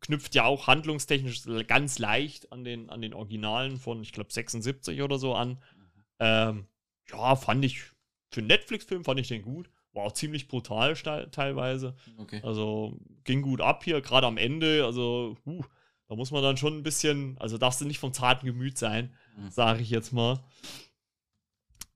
[0.00, 5.00] knüpft ja auch handlungstechnisch ganz leicht an den, an den Originalen von, ich glaube, 76
[5.00, 5.48] oder so an.
[5.48, 6.04] Mhm.
[6.20, 6.66] Ähm,
[7.10, 7.82] ja, fand ich
[8.30, 9.70] für einen Netflix-Film fand ich den gut.
[9.92, 11.94] War auch ziemlich brutal teilweise.
[12.18, 12.40] Okay.
[12.42, 14.84] Also ging gut ab hier, gerade am Ende.
[14.84, 15.62] Also, uh,
[16.08, 19.14] da muss man dann schon ein bisschen, also darfst du nicht vom zarten Gemüt sein,
[19.36, 19.50] mhm.
[19.50, 20.44] sage ich jetzt mal.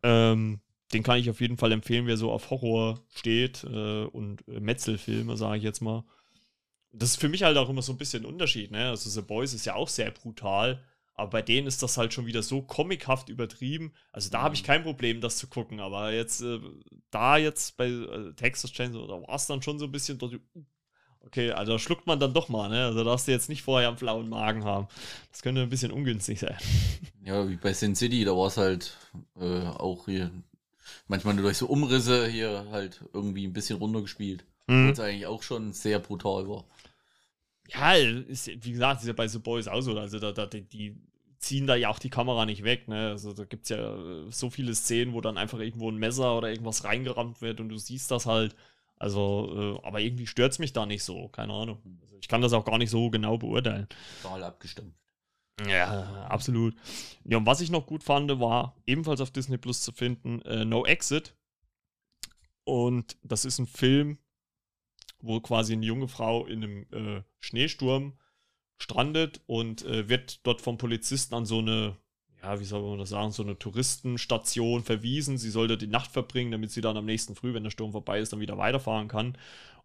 [0.03, 0.61] Ähm,
[0.93, 4.61] den kann ich auf jeden Fall empfehlen, wer so auf Horror steht äh, und äh,
[4.61, 6.05] Metzelfilme, sage ich jetzt mal.
[6.93, 8.73] Das ist für mich halt auch immer so ein bisschen ein Unterschied.
[8.73, 8.89] Ne?
[8.89, 10.83] Also The Boys ist ja auch sehr brutal.
[11.21, 13.93] Aber bei denen ist das halt schon wieder so comichaft übertrieben.
[14.11, 14.67] Also da habe ich mhm.
[14.67, 15.79] kein Problem, das zu gucken.
[15.79, 16.59] Aber jetzt, äh,
[17.11, 20.41] da jetzt bei äh, Texas Chainsaw, da war es dann schon so ein bisschen dort.
[21.21, 22.87] Okay, also schluckt man dann doch mal, ne?
[22.87, 24.89] Also darfst du jetzt nicht vorher einen flauen Magen haben.
[25.31, 26.57] Das könnte ein bisschen ungünstig sein.
[27.23, 28.97] Ja, wie bei Sin City, da war es halt
[29.39, 30.31] äh, auch hier
[31.07, 34.47] manchmal nur durch so Umrisse hier halt irgendwie ein bisschen runtergespielt.
[34.69, 34.91] Mhm.
[34.91, 36.65] Was eigentlich auch schon sehr brutal war.
[37.69, 39.97] Ja, ist, wie gesagt, ist ja bei The Boys auch so.
[39.99, 40.97] Also da, da, die, die
[41.41, 42.87] ziehen da ja auch die Kamera nicht weg.
[42.87, 43.09] Ne?
[43.09, 46.37] Also da gibt es ja äh, so viele Szenen, wo dann einfach irgendwo ein Messer
[46.37, 48.55] oder irgendwas reingerammt wird und du siehst das halt.
[48.97, 51.79] Also, äh, aber irgendwie stört es mich da nicht so, keine Ahnung.
[52.03, 53.89] Also ich kann das auch gar nicht so genau beurteilen.
[54.23, 54.95] Total abgestimmt.
[55.67, 56.75] Ja, absolut.
[57.25, 60.65] Ja, und was ich noch gut fand, war ebenfalls auf Disney Plus zu finden, äh,
[60.65, 61.35] No Exit.
[62.65, 64.19] Und das ist ein Film,
[65.21, 68.19] wo quasi eine junge Frau in einem äh, Schneesturm
[68.81, 71.97] strandet und äh, wird dort vom Polizisten an so eine,
[72.43, 75.39] ja, wie soll man das sagen, so eine Touristenstation verwiesen.
[75.39, 78.19] Sie sollte die Nacht verbringen, damit sie dann am nächsten Früh, wenn der Sturm vorbei
[78.19, 79.37] ist, dann wieder weiterfahren kann.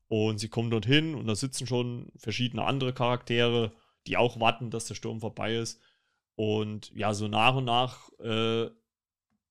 [0.07, 3.73] Und sie kommt dorthin und da sitzen schon verschiedene andere Charaktere,
[4.07, 5.81] die auch warten, dass der Sturm vorbei ist.
[6.35, 8.69] Und ja, so nach und nach äh,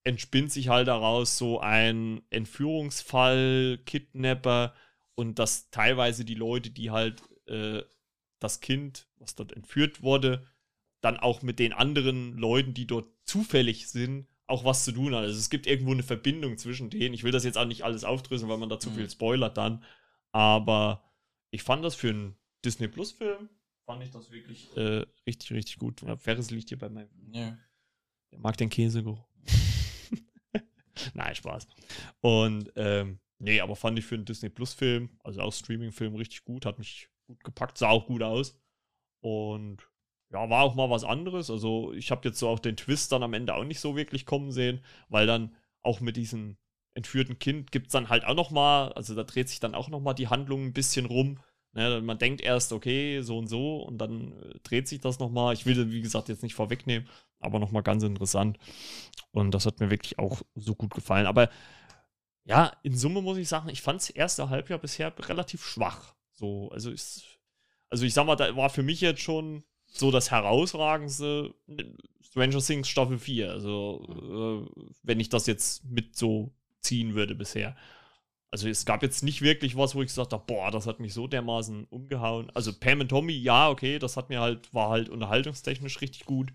[0.03, 4.73] entspinnt sich halt daraus so ein Entführungsfall, Kidnapper
[5.15, 7.81] und dass teilweise die Leute, die halt äh,
[8.45, 10.45] das Kind, was dort entführt wurde,
[11.01, 15.23] dann auch mit den anderen Leuten, die dort zufällig sind, auch was zu tun hat.
[15.23, 17.15] Also es gibt irgendwo eine Verbindung zwischen denen.
[17.15, 18.95] Ich will das jetzt auch nicht alles aufdröseln, weil man da zu mhm.
[18.95, 19.83] viel spoilert dann.
[20.31, 21.03] Aber
[21.51, 23.49] ich fand das für einen Disney Plus Film,
[23.85, 26.01] fand ich das wirklich äh, richtig, richtig gut.
[26.01, 27.09] Ja, Ferris liegt hier bei meinem.
[27.31, 27.57] Ja.
[28.31, 29.27] Der mag den Käsegeruch.
[31.13, 31.67] Nein, Spaß.
[32.21, 36.43] Und ähm, nee, aber fand ich für einen Disney Plus Film, also auch Streaming-Film, richtig
[36.45, 36.65] gut.
[36.65, 38.59] Hat mich gut gepackt, sah auch gut aus.
[39.21, 39.89] Und
[40.31, 41.49] ja, war auch mal was anderes.
[41.49, 44.25] Also ich habe jetzt so auch den Twist dann am Ende auch nicht so wirklich
[44.25, 46.57] kommen sehen, weil dann auch mit diesem
[46.95, 49.89] entführten Kind gibt es dann halt auch noch mal, also da dreht sich dann auch
[49.89, 51.39] noch mal die Handlung ein bisschen rum.
[51.73, 55.29] Ne, man denkt erst, okay, so und so und dann äh, dreht sich das noch
[55.29, 55.53] mal.
[55.53, 57.09] Ich will, wie gesagt, jetzt nicht vorwegnehmen,
[57.39, 58.57] aber noch mal ganz interessant.
[59.31, 61.27] Und das hat mir wirklich auch so gut gefallen.
[61.27, 61.49] Aber
[62.45, 66.15] ja, in Summe muss ich sagen, ich fand das erste Halbjahr bisher relativ schwach.
[66.35, 67.39] So, also ist,
[67.89, 71.53] also ich sag mal, da war für mich jetzt schon so das herausragendste
[72.21, 73.51] Stranger Things Staffel 4.
[73.51, 77.75] Also, äh, wenn ich das jetzt mit so ziehen würde bisher.
[78.51, 81.13] Also es gab jetzt nicht wirklich was, wo ich gesagt habe, boah, das hat mich
[81.13, 82.49] so dermaßen umgehauen.
[82.51, 86.53] Also Pam und Tommy, ja, okay, das hat mir halt, war halt unterhaltungstechnisch richtig gut.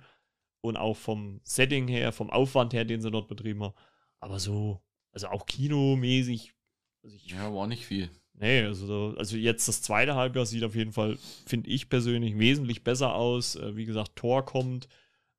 [0.63, 3.75] Und auch vom Setting her, vom Aufwand her, den sie dort betrieben haben.
[4.19, 4.81] Aber so,
[5.13, 6.55] also auch kinomäßig.
[7.03, 8.11] Also ich, ja, war nicht viel.
[8.41, 12.83] Nee, also, also jetzt das zweite Halbjahr sieht auf jeden Fall, finde ich persönlich, wesentlich
[12.85, 13.55] besser aus.
[13.57, 14.89] Äh, wie gesagt, Tor kommt.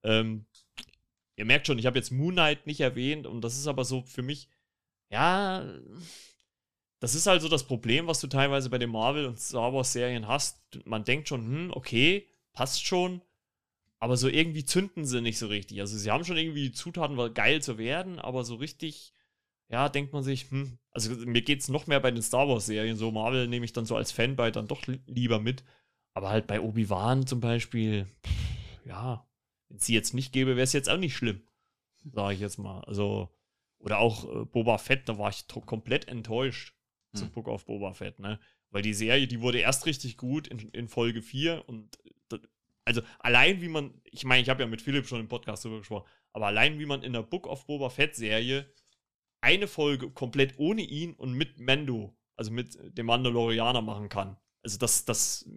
[0.03, 0.45] Ähm,
[1.35, 4.03] ihr merkt schon, ich habe jetzt Moon Knight nicht erwähnt und das ist aber so
[4.03, 4.49] für mich,
[5.11, 5.65] ja,
[6.99, 10.27] das ist halt so das Problem, was du teilweise bei den Marvel- und Star Wars-Serien
[10.27, 10.61] hast.
[10.85, 13.21] Man denkt schon, hm, okay, passt schon,
[13.99, 15.79] aber so irgendwie zünden sie nicht so richtig.
[15.81, 19.13] Also sie haben schon irgendwie die Zutaten, geil zu werden, aber so richtig,
[19.69, 22.97] ja, denkt man sich, hm, also mir geht es noch mehr bei den Star Wars-Serien.
[22.97, 25.63] So Marvel nehme ich dann so als Fanboy dann doch lieber mit.
[26.13, 29.25] Aber halt bei Obi-Wan zum Beispiel, pff, ja,
[29.69, 31.41] wenn es sie jetzt nicht gäbe, wäre es jetzt auch nicht schlimm.
[32.11, 32.81] Sage ich jetzt mal.
[32.81, 33.29] Also,
[33.79, 36.75] oder auch äh, Boba Fett, da war ich komplett enttäuscht
[37.13, 37.19] hm.
[37.19, 38.39] zu Book of Boba Fett, ne?
[38.69, 41.97] Weil die Serie, die wurde erst richtig gut in, in Folge 4 und
[42.85, 45.79] also allein wie man, ich meine, ich habe ja mit Philipp schon im Podcast darüber
[45.79, 48.71] gesprochen, aber allein wie man in der Book of Boba Fett Serie
[49.41, 54.37] eine Folge komplett ohne ihn und mit Mando, also mit dem Mandalorianer machen kann.
[54.63, 55.49] Also das, das,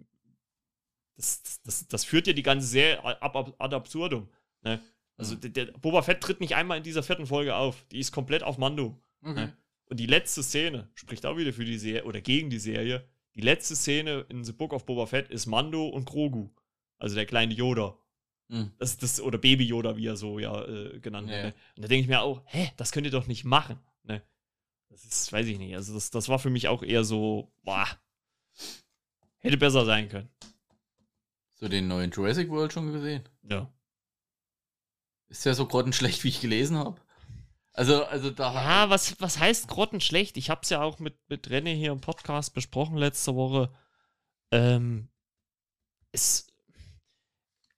[1.15, 4.29] das, das, das führt ja die ganze Serie ab, ad absurdum.
[4.63, 4.81] Ne?
[5.17, 5.41] Also mhm.
[5.41, 7.85] der, der, Boba Fett tritt nicht einmal in dieser vierten Folge auf.
[7.91, 9.01] Die ist komplett auf Mando.
[9.21, 9.33] Mhm.
[9.33, 9.57] Ne?
[9.87, 13.07] Und die letzte Szene spricht auch wieder für die Serie oder gegen die Serie.
[13.35, 16.49] Die letzte Szene in The Book of Boba Fett ist Mando und Grogu.
[16.97, 17.97] Also der kleine Yoda.
[18.47, 18.71] Mhm.
[18.77, 21.45] Das, das, oder Baby Yoda, wie er so ja äh, genannt ja, wird.
[21.45, 21.61] Ne?
[21.77, 23.79] Und da denke ich mir auch, hä, das könnt ihr doch nicht machen.
[24.03, 24.21] Ne?
[24.89, 25.75] Das ist, weiß ich nicht.
[25.75, 27.87] Also das, das war für mich auch eher so, boah,
[29.39, 30.29] hätte besser sein können.
[31.55, 33.27] So den neuen Jurassic World schon gesehen?
[33.43, 33.71] Ja.
[35.27, 37.01] Ist ja so grottenschlecht, wie ich gelesen habe.
[37.73, 38.53] Also, also da.
[38.53, 40.37] Ja, was, was heißt grottenschlecht?
[40.37, 43.69] Ich habe es ja auch mit, mit René hier im Podcast besprochen letzte Woche.
[44.51, 45.09] Ähm,
[46.11, 46.47] es,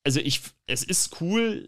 [0.08, 1.68] also ich, es ist cool,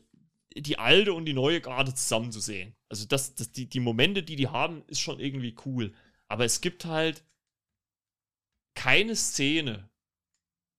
[0.55, 2.73] die alte und die neue Garde zusammen zu sehen.
[2.87, 5.93] Also das, das, die, die Momente, die die haben, ist schon irgendwie cool.
[6.29, 7.25] Aber es gibt halt
[8.75, 9.89] keine Szene,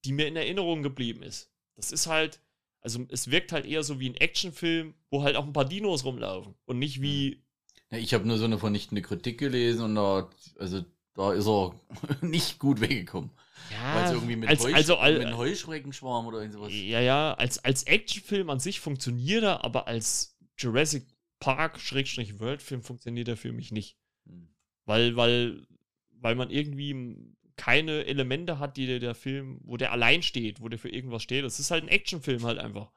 [0.06, 1.52] die mir in Erinnerung geblieben ist.
[1.76, 2.40] Das ist halt,
[2.80, 6.06] also es wirkt halt eher so wie ein Actionfilm, wo halt auch ein paar Dinos
[6.06, 7.44] rumlaufen und nicht wie.
[7.90, 10.82] Ja, ich habe nur so eine vernichtende Kritik gelesen und da, also
[11.12, 11.78] da ist er
[12.26, 13.30] nicht gut weggekommen.
[13.70, 16.72] Ja, Weil irgendwie mit, als, Heusch also, al mit Heuschreckenschwarm oder sowas.
[16.72, 21.06] Ja, ja, als, als Actionfilm an sich funktioniert er, aber als Jurassic
[21.38, 23.96] Park-World-Film funktioniert er für mich nicht.
[24.26, 24.48] Hm.
[24.84, 25.66] Weil, weil,
[26.10, 27.16] weil man irgendwie
[27.56, 31.22] keine Elemente hat, die der, der Film, wo der allein steht, wo der für irgendwas
[31.22, 31.44] steht.
[31.44, 32.90] Das ist halt ein Actionfilm halt einfach.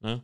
[0.00, 0.22] Ne?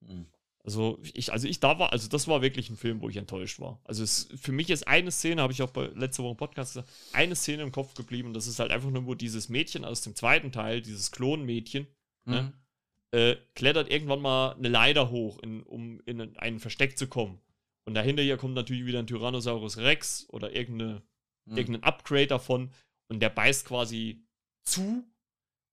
[0.00, 0.26] Mhm.
[0.64, 3.58] Also ich, also ich da war, also das war wirklich ein Film, wo ich enttäuscht
[3.58, 3.80] war.
[3.84, 6.74] Also es, für mich ist eine Szene, habe ich auch bei letzter Woche im Podcast
[6.74, 9.84] gesagt, eine Szene im Kopf geblieben und das ist halt einfach nur, wo dieses Mädchen
[9.84, 11.88] aus dem zweiten Teil, dieses Klonmädchen,
[12.26, 13.18] ne, mhm.
[13.18, 17.40] ne, äh, klettert irgendwann mal eine Leiter hoch, in, um in ein Versteck zu kommen.
[17.84, 21.02] Und dahinter hier kommt natürlich wieder ein Tyrannosaurus Rex oder irgendeine,
[21.46, 21.56] mhm.
[21.56, 22.70] irgendein Upgrade davon
[23.08, 24.24] und der beißt quasi
[24.62, 25.04] zu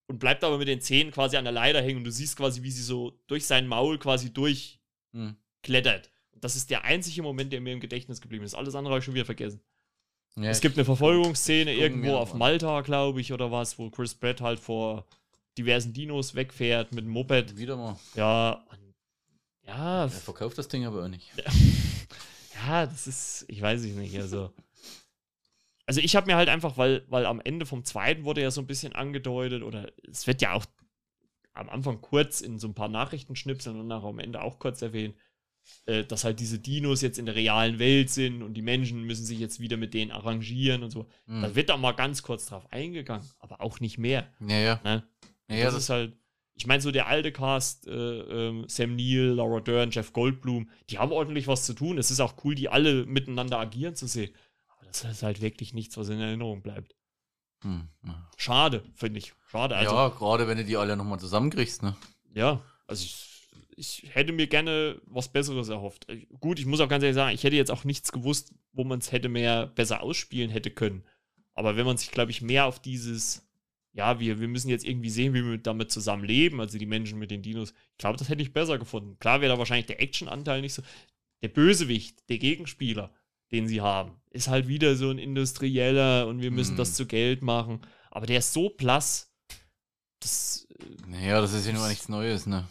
[0.08, 2.64] und bleibt aber mit den Zähnen quasi an der Leiter hängen und du siehst quasi,
[2.64, 4.79] wie sie so durch sein Maul quasi durchklettert.
[5.14, 5.36] Hm.
[5.68, 8.56] Und das ist der einzige Moment, der mir im Gedächtnis geblieben ist.
[8.56, 9.62] Alles andere habe ich schon wieder vergessen.
[10.36, 14.42] Ja, es gibt eine Verfolgungsszene irgendwo auf Malta, glaube ich, oder was, wo Chris Pratt
[14.42, 15.06] halt vor
[15.58, 17.58] diversen Dinos wegfährt mit dem Moped.
[17.58, 18.00] Wieder mal.
[18.16, 18.64] Ja,
[19.66, 20.04] ja.
[20.04, 21.30] Er verkauft das Ding aber auch nicht.
[22.56, 24.52] ja, das ist, ich weiß es nicht, also
[25.90, 28.62] also ich habe mir halt einfach, weil, weil am Ende vom zweiten wurde ja so
[28.62, 30.68] ein bisschen angedeutet, oder es wird ja auch
[31.60, 35.16] am Anfang kurz in so ein paar Nachrichtenschnipseln und nachher am Ende auch kurz erwähnt,
[35.86, 39.26] äh, dass halt diese Dinos jetzt in der realen Welt sind und die Menschen müssen
[39.26, 41.08] sich jetzt wieder mit denen arrangieren und so.
[41.28, 41.42] Mhm.
[41.42, 44.32] Da wird da mal ganz kurz drauf eingegangen, aber auch nicht mehr.
[44.48, 44.82] Ja, ja.
[44.84, 45.04] Ne?
[45.50, 46.18] ja, ja das, das, ist halt,
[46.56, 50.98] ich meine, so der alte Cast, äh, äh, Sam Neill, Laura Dern, Jeff Goldblum, die
[50.98, 51.98] haben ordentlich was zu tun.
[51.98, 54.32] Es ist auch cool, die alle miteinander agieren zu sehen
[54.90, 56.96] das ist halt wirklich nichts, was in Erinnerung bleibt.
[57.62, 58.30] Hm, ja.
[58.38, 59.34] Schade, finde ich.
[59.48, 59.76] Schade.
[59.76, 61.96] Also, ja, gerade wenn du die alle nochmal zusammenkriegst, ne?
[62.34, 66.08] Ja, also ich, ich, hätte mir gerne was Besseres erhofft.
[66.40, 69.00] Gut, ich muss auch ganz ehrlich sagen, ich hätte jetzt auch nichts gewusst, wo man
[69.00, 71.04] es hätte mehr besser ausspielen hätte können.
[71.54, 73.50] Aber wenn man sich, glaube ich, mehr auf dieses,
[73.92, 77.20] ja, wir, wir müssen jetzt irgendwie sehen, wie wir damit zusammen leben, also die Menschen
[77.20, 79.18] mit den Dinos, ich glaube, das hätte ich besser gefunden.
[79.20, 80.84] Klar wäre da wahrscheinlich der Action-Anteil nicht so.
[81.42, 83.14] Der Bösewicht, der Gegenspieler,
[83.52, 84.20] den sie haben.
[84.32, 86.78] Ist halt wieder so ein industrieller und wir müssen mm.
[86.78, 86.94] das mhm.
[86.94, 87.82] zu Geld machen.
[88.12, 89.32] Aber der ist so blass.
[90.20, 90.68] Das,
[91.08, 92.68] naja, das ist ja nur nichts Neues, ne?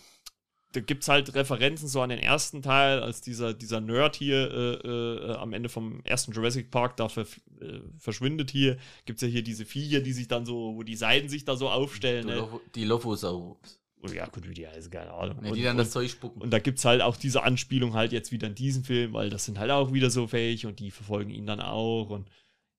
[0.73, 4.51] Da gibt es halt Referenzen so an den ersten Teil, als dieser, dieser Nerd hier
[4.85, 7.27] äh, äh, am Ende vom ersten Jurassic Park da ver,
[7.61, 8.77] äh, verschwindet hier.
[9.07, 11.57] Gibt es ja hier diese Viecher, die sich dann so, wo die Seiten sich da
[11.57, 12.27] so aufstellen.
[12.27, 12.61] Die, ne?
[12.75, 13.81] die Lophosaurus.
[14.03, 15.39] Oder ja, gut, wie die heißen, keine Ahnung.
[15.45, 16.41] Ja, die und, dann das Zeug spucken.
[16.41, 19.29] Und da gibt es halt auch diese Anspielung halt jetzt wieder in diesem Film, weil
[19.31, 22.11] das sind halt auch wieder so fähig und die verfolgen ihn dann auch.
[22.11, 22.29] Und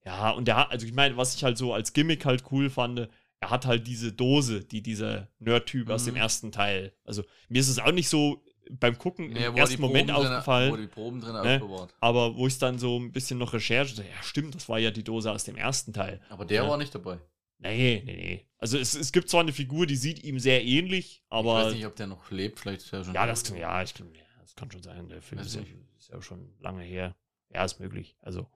[0.05, 2.69] ja, und der hat, also ich meine, was ich halt so als Gimmick halt cool
[2.69, 3.09] fand,
[3.41, 5.93] er hat halt diese Dose, die dieser Nerd-Typ mhm.
[5.93, 6.21] aus dem mhm.
[6.21, 6.93] ersten Teil.
[7.03, 10.23] Also mir ist es auch nicht so beim Gucken Ja, im er ersten Moment Proben
[10.23, 10.71] drin- aufgefallen.
[10.71, 11.55] Wo die Proben drin Ne?
[11.55, 11.93] aufbewahrt.
[11.99, 15.03] Aber wo ich dann so ein bisschen noch Recherche, ja stimmt, das war ja die
[15.03, 16.21] Dose aus dem ersten Teil.
[16.29, 16.69] Aber der Ja.
[16.69, 17.17] war nicht dabei.
[17.59, 18.45] Nee, nee, nee.
[18.57, 21.73] Also es, es gibt zwar eine Figur, die sieht ihm sehr ähnlich, ich aber weiß
[21.73, 23.13] nicht, ob der noch lebt, vielleicht ist er schon.
[23.13, 25.07] ja, das kann, ja, ich, kann- ja, das kann schon sein.
[25.09, 25.61] Der Film ist ja,
[25.97, 27.15] ist ja schon lange her.
[27.53, 28.17] Ja, ist möglich.
[28.21, 28.47] Also,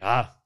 [0.00, 0.40] ja,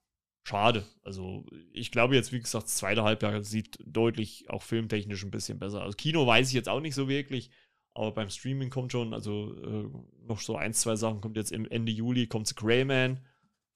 [0.44, 0.86] schade.
[1.02, 5.58] Also, ich glaube jetzt, wie gesagt, das zweite Halbjahr sieht deutlich auch filmtechnisch ein bisschen
[5.58, 5.96] besser aus.
[5.96, 7.50] Kino weiß ich jetzt auch nicht so wirklich,
[7.94, 9.90] aber beim Streaming kommt schon, also äh,
[10.26, 13.24] noch so ein, zwei Sachen kommt jetzt im Ende Juli, kommt Greyman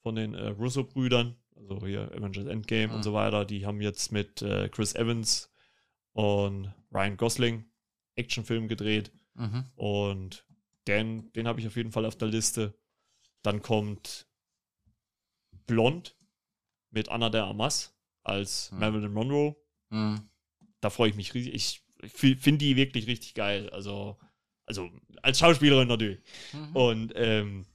[0.03, 1.35] von den äh, Russo-Brüdern,
[1.69, 2.93] also hier Avengers Endgame Mhm.
[2.95, 3.45] und so weiter.
[3.45, 5.51] Die haben jetzt mit äh, Chris Evans
[6.13, 7.65] und Ryan Gosling
[8.15, 9.11] Actionfilm gedreht.
[9.35, 9.65] Mhm.
[9.75, 10.45] Und
[10.87, 12.73] den, den habe ich auf jeden Fall auf der Liste.
[13.43, 14.27] Dann kommt
[15.67, 16.17] Blond
[16.89, 18.79] mit Anna de Armas als Hm.
[18.79, 19.55] Marilyn Monroe.
[19.89, 20.29] Mhm.
[20.81, 21.53] Da freue ich mich riesig.
[22.03, 23.69] Ich finde die wirklich richtig geil.
[23.69, 24.19] Also,
[24.65, 24.89] also
[25.21, 26.19] als Schauspielerin natürlich.
[26.53, 26.75] Mhm.
[26.75, 27.65] Und ähm,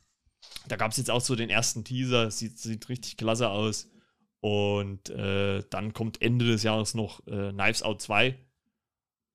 [0.68, 2.30] da gab es jetzt auch so den ersten Teaser.
[2.30, 3.88] Sieht, sieht richtig klasse aus.
[4.40, 8.36] Und äh, dann kommt Ende des Jahres noch äh, Knives Out 2.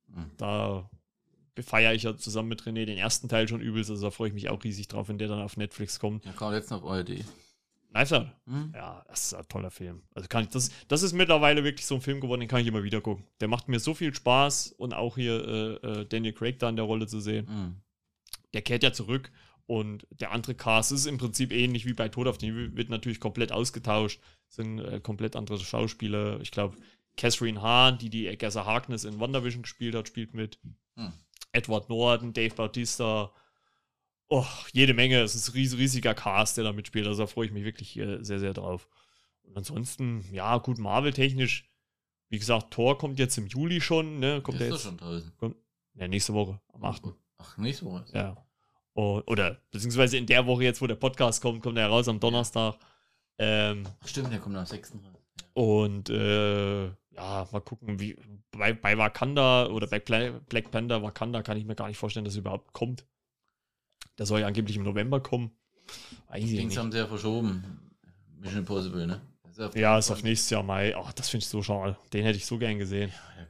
[0.08, 0.32] Mhm.
[0.38, 0.90] Da
[1.62, 3.90] feiere ich ja zusammen mit René den ersten Teil schon übelst.
[3.90, 6.26] Also da freue ich mich auch riesig drauf, wenn der dann auf Netflix kommt.
[6.26, 7.24] Der kam letztens auf ARD.
[7.92, 8.28] Knives Out.
[8.46, 8.72] Mhm.
[8.74, 10.02] Ja, das ist ein toller Film.
[10.14, 12.68] Also kann ich, das, das ist mittlerweile wirklich so ein Film geworden, den kann ich
[12.68, 13.26] immer wieder gucken.
[13.42, 15.46] Der macht mir so viel Spaß und auch hier
[15.84, 17.48] äh, äh, Daniel Craig da in der Rolle zu sehen.
[17.50, 17.76] Mhm.
[18.54, 19.32] Der kehrt ja zurück
[19.72, 22.90] und der andere Cast ist im Prinzip ähnlich wie bei Tod auf den Himmel, wird
[22.90, 24.20] natürlich komplett ausgetauscht.
[24.50, 26.42] Sind äh, komplett andere Schauspieler.
[26.42, 26.76] Ich glaube,
[27.16, 30.60] Catherine Hahn, die die Agatha Harkness in WandaVision gespielt hat, spielt mit.
[30.98, 31.14] Hm.
[31.54, 33.32] Edward Norton, Dave Bautista.
[34.28, 35.22] Oh, jede Menge.
[35.22, 37.08] Es ist ein ries riesiger Cast, der da mitspielt.
[37.08, 38.90] Also da freue ich mich wirklich äh, sehr, sehr drauf.
[39.44, 41.72] Und ansonsten, ja, gut, Marvel-technisch.
[42.28, 44.20] Wie gesagt, Thor kommt jetzt im Juli schon.
[44.20, 44.42] Ne?
[44.42, 44.84] Kommt ist jetzt?
[44.84, 45.32] schon draußen.
[45.94, 47.04] Ja, nächste Woche, am 8.
[47.38, 48.04] Ach, nächste Woche.
[48.12, 48.36] Ja.
[48.94, 52.20] Und, oder beziehungsweise in der Woche jetzt, wo der Podcast kommt, kommt er raus am
[52.20, 52.76] Donnerstag.
[53.38, 54.94] Ähm, stimmt, der kommt am 6.
[54.94, 55.18] rein.
[55.54, 58.18] und äh, ja, mal gucken, wie
[58.52, 62.34] bei, bei Wakanda oder bei Black Panther Wakanda kann ich mir gar nicht vorstellen, dass
[62.34, 63.06] es überhaupt kommt.
[64.18, 65.52] Der soll ja angeblich im November kommen.
[66.28, 67.92] Weiß ich Dings haben sie ja verschoben.
[68.40, 69.22] Mission Impossible, ne?
[69.60, 70.96] Auf Ja, ist auf nächstes Jahr Mai.
[70.96, 71.98] Ach, das finde ich so schade.
[72.14, 73.12] Den hätte ich so gern gesehen.
[73.38, 73.46] Ja,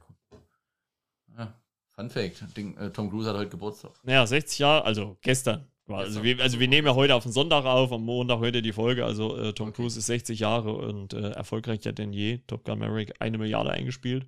[2.02, 3.92] Fun Fact: Ding, äh, Tom Cruise hat heute Geburtstag.
[4.02, 5.66] Naja, 60 Jahre, also gestern.
[5.88, 8.72] Also wir, also wir nehmen ja heute auf den Sonntag auf, am Montag heute die
[8.72, 9.04] Folge.
[9.04, 9.82] Also äh, Tom Okay.
[9.82, 12.38] Cruise ist 60 Jahre und äh, erfolgreicher denn je.
[12.46, 14.26] Top Gun Maverick eine Milliarde eingespielt.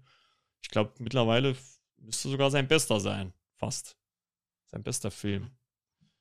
[0.62, 1.57] Ich glaube, mittlerweile
[1.97, 3.33] müsste sogar sein bester sein.
[3.57, 3.97] Fast.
[4.66, 5.51] Sein bester Film.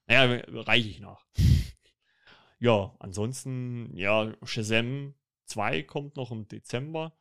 [0.07, 1.25] Naja, reiche ich nach.
[2.59, 5.13] ja, ansonsten, ja, Shazam
[5.45, 7.13] 2 kommt noch im Dezember.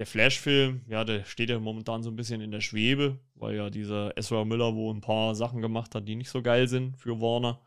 [0.00, 3.68] Der Flash-Film, ja, der steht ja momentan so ein bisschen in der Schwebe, weil ja
[3.68, 7.20] dieser Ezra Miller wo ein paar Sachen gemacht hat, die nicht so geil sind für
[7.20, 7.60] Warner.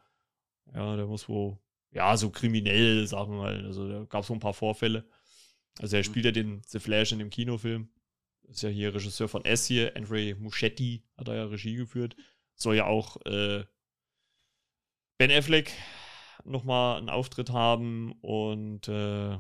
[0.74, 1.60] Ja, der muss wo,
[1.92, 3.64] ja, so kriminelle Sachen halt.
[3.64, 5.08] Also da gab es so ein paar Vorfälle.
[5.80, 7.90] Also er spielt ja den The Flash in dem Kinofilm.
[8.48, 12.16] Ist ja hier Regisseur von S hier, Andre Muschetti hat er ja Regie geführt.
[12.56, 13.64] Soll ja auch äh,
[15.20, 15.72] Ben Affleck
[16.46, 19.38] nochmal einen Auftritt haben und äh,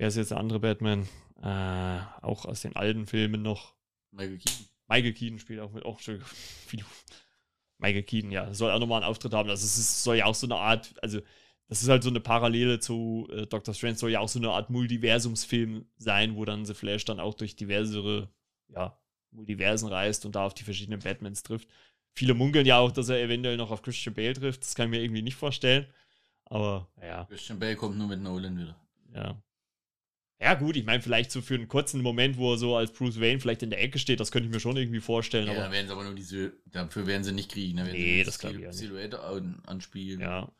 [0.00, 1.06] wer ist jetzt der andere Batman?
[1.42, 3.74] Äh, auch aus den alten Filmen noch.
[4.12, 4.66] Michael Keaton.
[4.88, 5.84] Michael Keaton spielt auch mit.
[6.00, 6.22] Schon,
[6.70, 6.82] wie,
[7.76, 9.50] Michael Keaton, ja, soll auch nochmal einen Auftritt haben.
[9.50, 11.20] Also es ist, soll ja auch so eine Art, also
[11.68, 14.50] das ist halt so eine Parallele zu äh, Doctor Strange, soll ja auch so eine
[14.50, 18.30] Art Multiversumsfilm sein, wo dann The Flash dann auch durch diversere,
[18.68, 18.98] ja,
[19.32, 21.68] Multiversen reist und da auf die verschiedenen Batmans trifft.
[22.14, 24.62] Viele munkeln ja auch, dass er eventuell noch auf Christian Bale trifft.
[24.62, 25.86] Das kann ich mir irgendwie nicht vorstellen.
[26.46, 28.76] Aber, ja, Christian Bale kommt nur mit Nolan wieder.
[29.14, 29.40] ja.
[30.40, 33.20] Ja, gut, ich meine, vielleicht so für einen kurzen Moment, wo er so als Bruce
[33.20, 35.46] Wayne vielleicht in der Ecke steht, das könnte ich mir schon irgendwie vorstellen.
[35.46, 37.76] Ja, aber dann werden sie aber nur diese, dafür werden sie nicht kriegen.
[37.76, 38.72] Da werden Nee, sie das glaub ich ja.
[38.72, 40.20] Silhouette an, anspielen.
[40.20, 40.50] ja.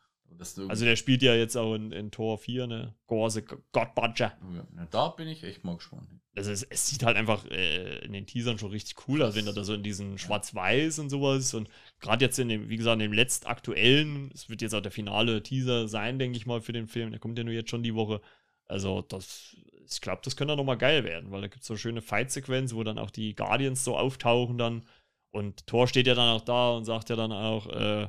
[0.69, 2.95] Also der spielt ja jetzt auch in, in Tor 4, ne?
[3.07, 4.39] Gorse Godbudger.
[4.77, 6.09] ja, da bin ich echt mal gespannt.
[6.37, 9.47] Also es, es sieht halt einfach äh, in den Teasern schon richtig cool aus, wenn
[9.47, 11.69] er da so in diesen Schwarz-Weiß und sowas und
[11.99, 14.93] gerade jetzt in dem, wie gesagt, in dem letzt aktuellen, es wird jetzt auch der
[14.93, 17.83] finale Teaser sein, denke ich mal, für den Film, der kommt ja nur jetzt schon
[17.83, 18.21] die Woche.
[18.67, 19.57] Also das,
[19.93, 22.85] ich glaube, das könnte nochmal geil werden, weil da gibt es so schöne Fight-Sequenz, wo
[22.85, 24.85] dann auch die Guardians so auftauchen dann
[25.31, 28.09] und Thor steht ja dann auch da und sagt ja dann auch, äh,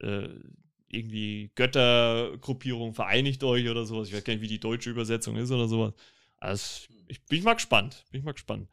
[0.00, 0.28] äh,
[0.88, 4.08] irgendwie Göttergruppierung vereinigt euch oder sowas.
[4.08, 5.92] Ich weiß gar nicht, wie die deutsche Übersetzung ist oder sowas.
[6.38, 8.04] Also, ich bin ich mal gespannt.
[8.10, 8.68] Bin ich mal gespannt.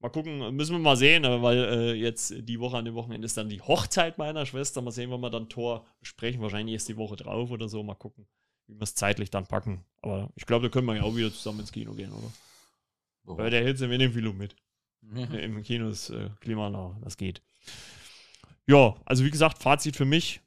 [0.00, 3.36] Mal gucken, müssen wir mal sehen, weil äh, jetzt die Woche an dem Wochenende ist
[3.36, 4.80] dann die Hochzeit meiner Schwester.
[4.80, 6.40] Mal sehen, wann wir dann Tor besprechen.
[6.40, 7.82] Wahrscheinlich erst die Woche drauf oder so.
[7.82, 8.26] Mal gucken,
[8.70, 9.84] wie wir es zeitlich dann packen.
[10.02, 12.32] Aber ich glaube, da können wir ja auch wieder zusammen ins Kino gehen, oder?
[13.36, 14.56] Bei der Hitze, wir nehmen viel mit.
[15.02, 15.34] Mhm.
[15.34, 17.42] Im Kino ist äh, klimanah, das geht.
[18.66, 20.40] ja, also wie gesagt, Fazit für mich,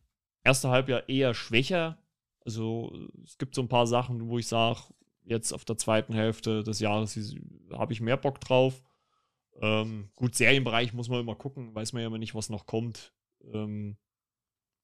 [0.43, 1.97] erste Halbjahr eher schwächer.
[2.45, 2.93] Also
[3.23, 4.81] es gibt so ein paar Sachen, wo ich sage,
[5.23, 7.17] jetzt auf der zweiten Hälfte des Jahres
[7.71, 8.83] habe ich mehr Bock drauf.
[9.61, 13.13] Ähm, gut, Serienbereich muss man immer gucken, weiß man ja immer nicht, was noch kommt.
[13.53, 13.97] Ähm,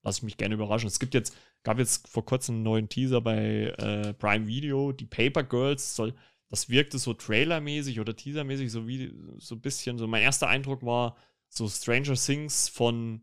[0.02, 0.86] lass ich mich gerne überraschen.
[0.86, 5.06] Es gibt jetzt, gab jetzt vor kurzem einen neuen Teaser bei äh, Prime Video, die
[5.06, 6.14] Paper Girls soll,
[6.48, 10.84] das wirkte so trailermäßig oder teasermäßig, so wie so ein bisschen, so mein erster Eindruck
[10.84, 11.16] war
[11.48, 13.22] so Stranger Things von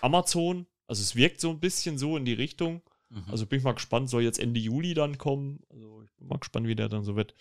[0.00, 0.66] Amazon.
[0.86, 2.82] Also es wirkt so ein bisschen so in die Richtung.
[3.08, 3.24] Mhm.
[3.28, 5.60] Also bin ich mal gespannt, soll jetzt Ende Juli dann kommen.
[5.68, 7.34] Also ich bin mal gespannt, wie der dann so wird.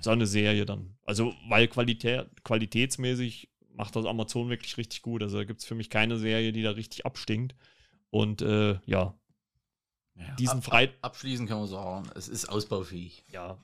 [0.00, 0.96] So eine Serie dann.
[1.04, 5.22] Also, weil Qualität, qualitätsmäßig macht das Amazon wirklich richtig gut.
[5.22, 7.54] Also da gibt es für mich keine Serie, die da richtig abstinkt.
[8.10, 9.14] Und äh, ja.
[10.14, 13.24] ja diesen ab, Freit ab, Abschließend kann man sagen, es ist ausbaufähig.
[13.28, 13.58] Ja.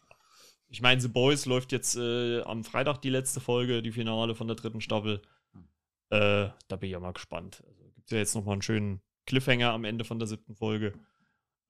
[0.68, 4.46] Ich meine, The Boys läuft jetzt äh, am Freitag die letzte Folge, die Finale von
[4.46, 5.22] der dritten Staffel.
[5.52, 5.68] Hm.
[6.10, 7.62] Äh, da bin ich ja mal gespannt.
[7.66, 10.92] Also gibt es ja jetzt nochmal einen schönen Cliffhanger am Ende von der siebten Folge.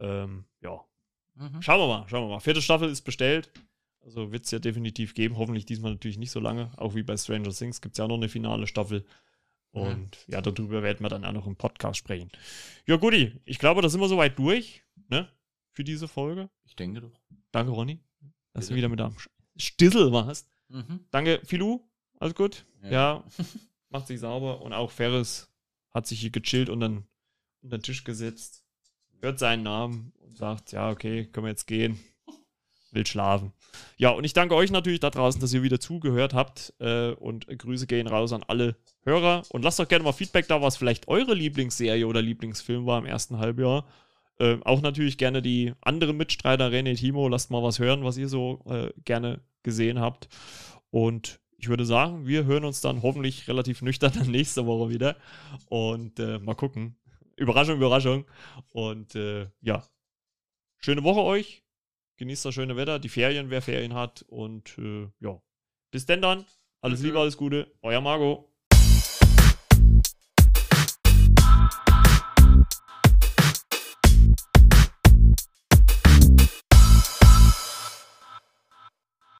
[0.01, 0.81] Ähm, ja.
[1.35, 1.63] Mhm.
[1.63, 2.41] Schauen wir mal, schauen wir mal.
[2.41, 3.51] Vierte Staffel ist bestellt.
[4.03, 5.37] Also wird es ja definitiv geben.
[5.37, 6.71] Hoffentlich diesmal natürlich nicht so lange.
[6.77, 9.05] Auch wie bei Stranger Things gibt es ja noch eine finale Staffel.
[9.73, 10.33] Und mhm.
[10.33, 12.31] ja, darüber werden wir dann auch noch im Podcast sprechen.
[12.87, 15.29] Ja, Guti, ich glaube, da sind wir soweit durch, ne?
[15.73, 16.51] Für diese Folge.
[16.65, 17.21] Ich denke doch.
[17.53, 18.01] Danke, Ronny,
[18.53, 18.73] dass Bitte.
[18.73, 19.17] du wieder mit am
[19.57, 20.49] Stissel warst.
[20.69, 21.01] Mhm.
[21.11, 21.81] Danke, Filou.
[22.19, 22.65] Alles gut?
[22.83, 22.91] Ja.
[22.91, 23.25] ja.
[23.91, 24.63] Macht sich sauber.
[24.63, 25.53] Und auch Ferris
[25.91, 27.05] hat sich hier gechillt und dann
[27.61, 28.65] unter den Tisch gesetzt,
[29.21, 32.01] hört seinen Namen und sagt, ja, okay, können wir jetzt gehen
[32.93, 33.53] will schlafen.
[33.97, 36.75] Ja, und ich danke euch natürlich da draußen, dass ihr wieder zugehört habt.
[36.81, 39.43] Äh, und Grüße gehen raus an alle Hörer.
[39.51, 43.07] Und lasst doch gerne mal Feedback da, was vielleicht eure Lieblingsserie oder Lieblingsfilm war im
[43.07, 43.87] ersten Halbjahr.
[44.39, 48.29] Äh, auch natürlich gerne die anderen Mitstreiter, René, Timo, lasst mal was hören, was ihr
[48.29, 50.29] so äh, gerne gesehen habt.
[50.91, 55.17] Und ich würde sagen, wir hören uns dann hoffentlich relativ nüchtern nächste Woche wieder.
[55.69, 56.97] Und äh, mal gucken.
[57.37, 58.25] Überraschung, Überraschung.
[58.73, 59.85] Und äh, ja,
[60.79, 61.63] schöne Woche euch
[62.21, 64.23] genießt das schöne Wetter, die Ferien, wer Ferien hat.
[64.29, 65.41] Und äh, ja,
[65.91, 66.45] bis denn dann.
[66.83, 67.73] Alles Liebe, alles Gute.
[67.83, 68.50] Euer Margot.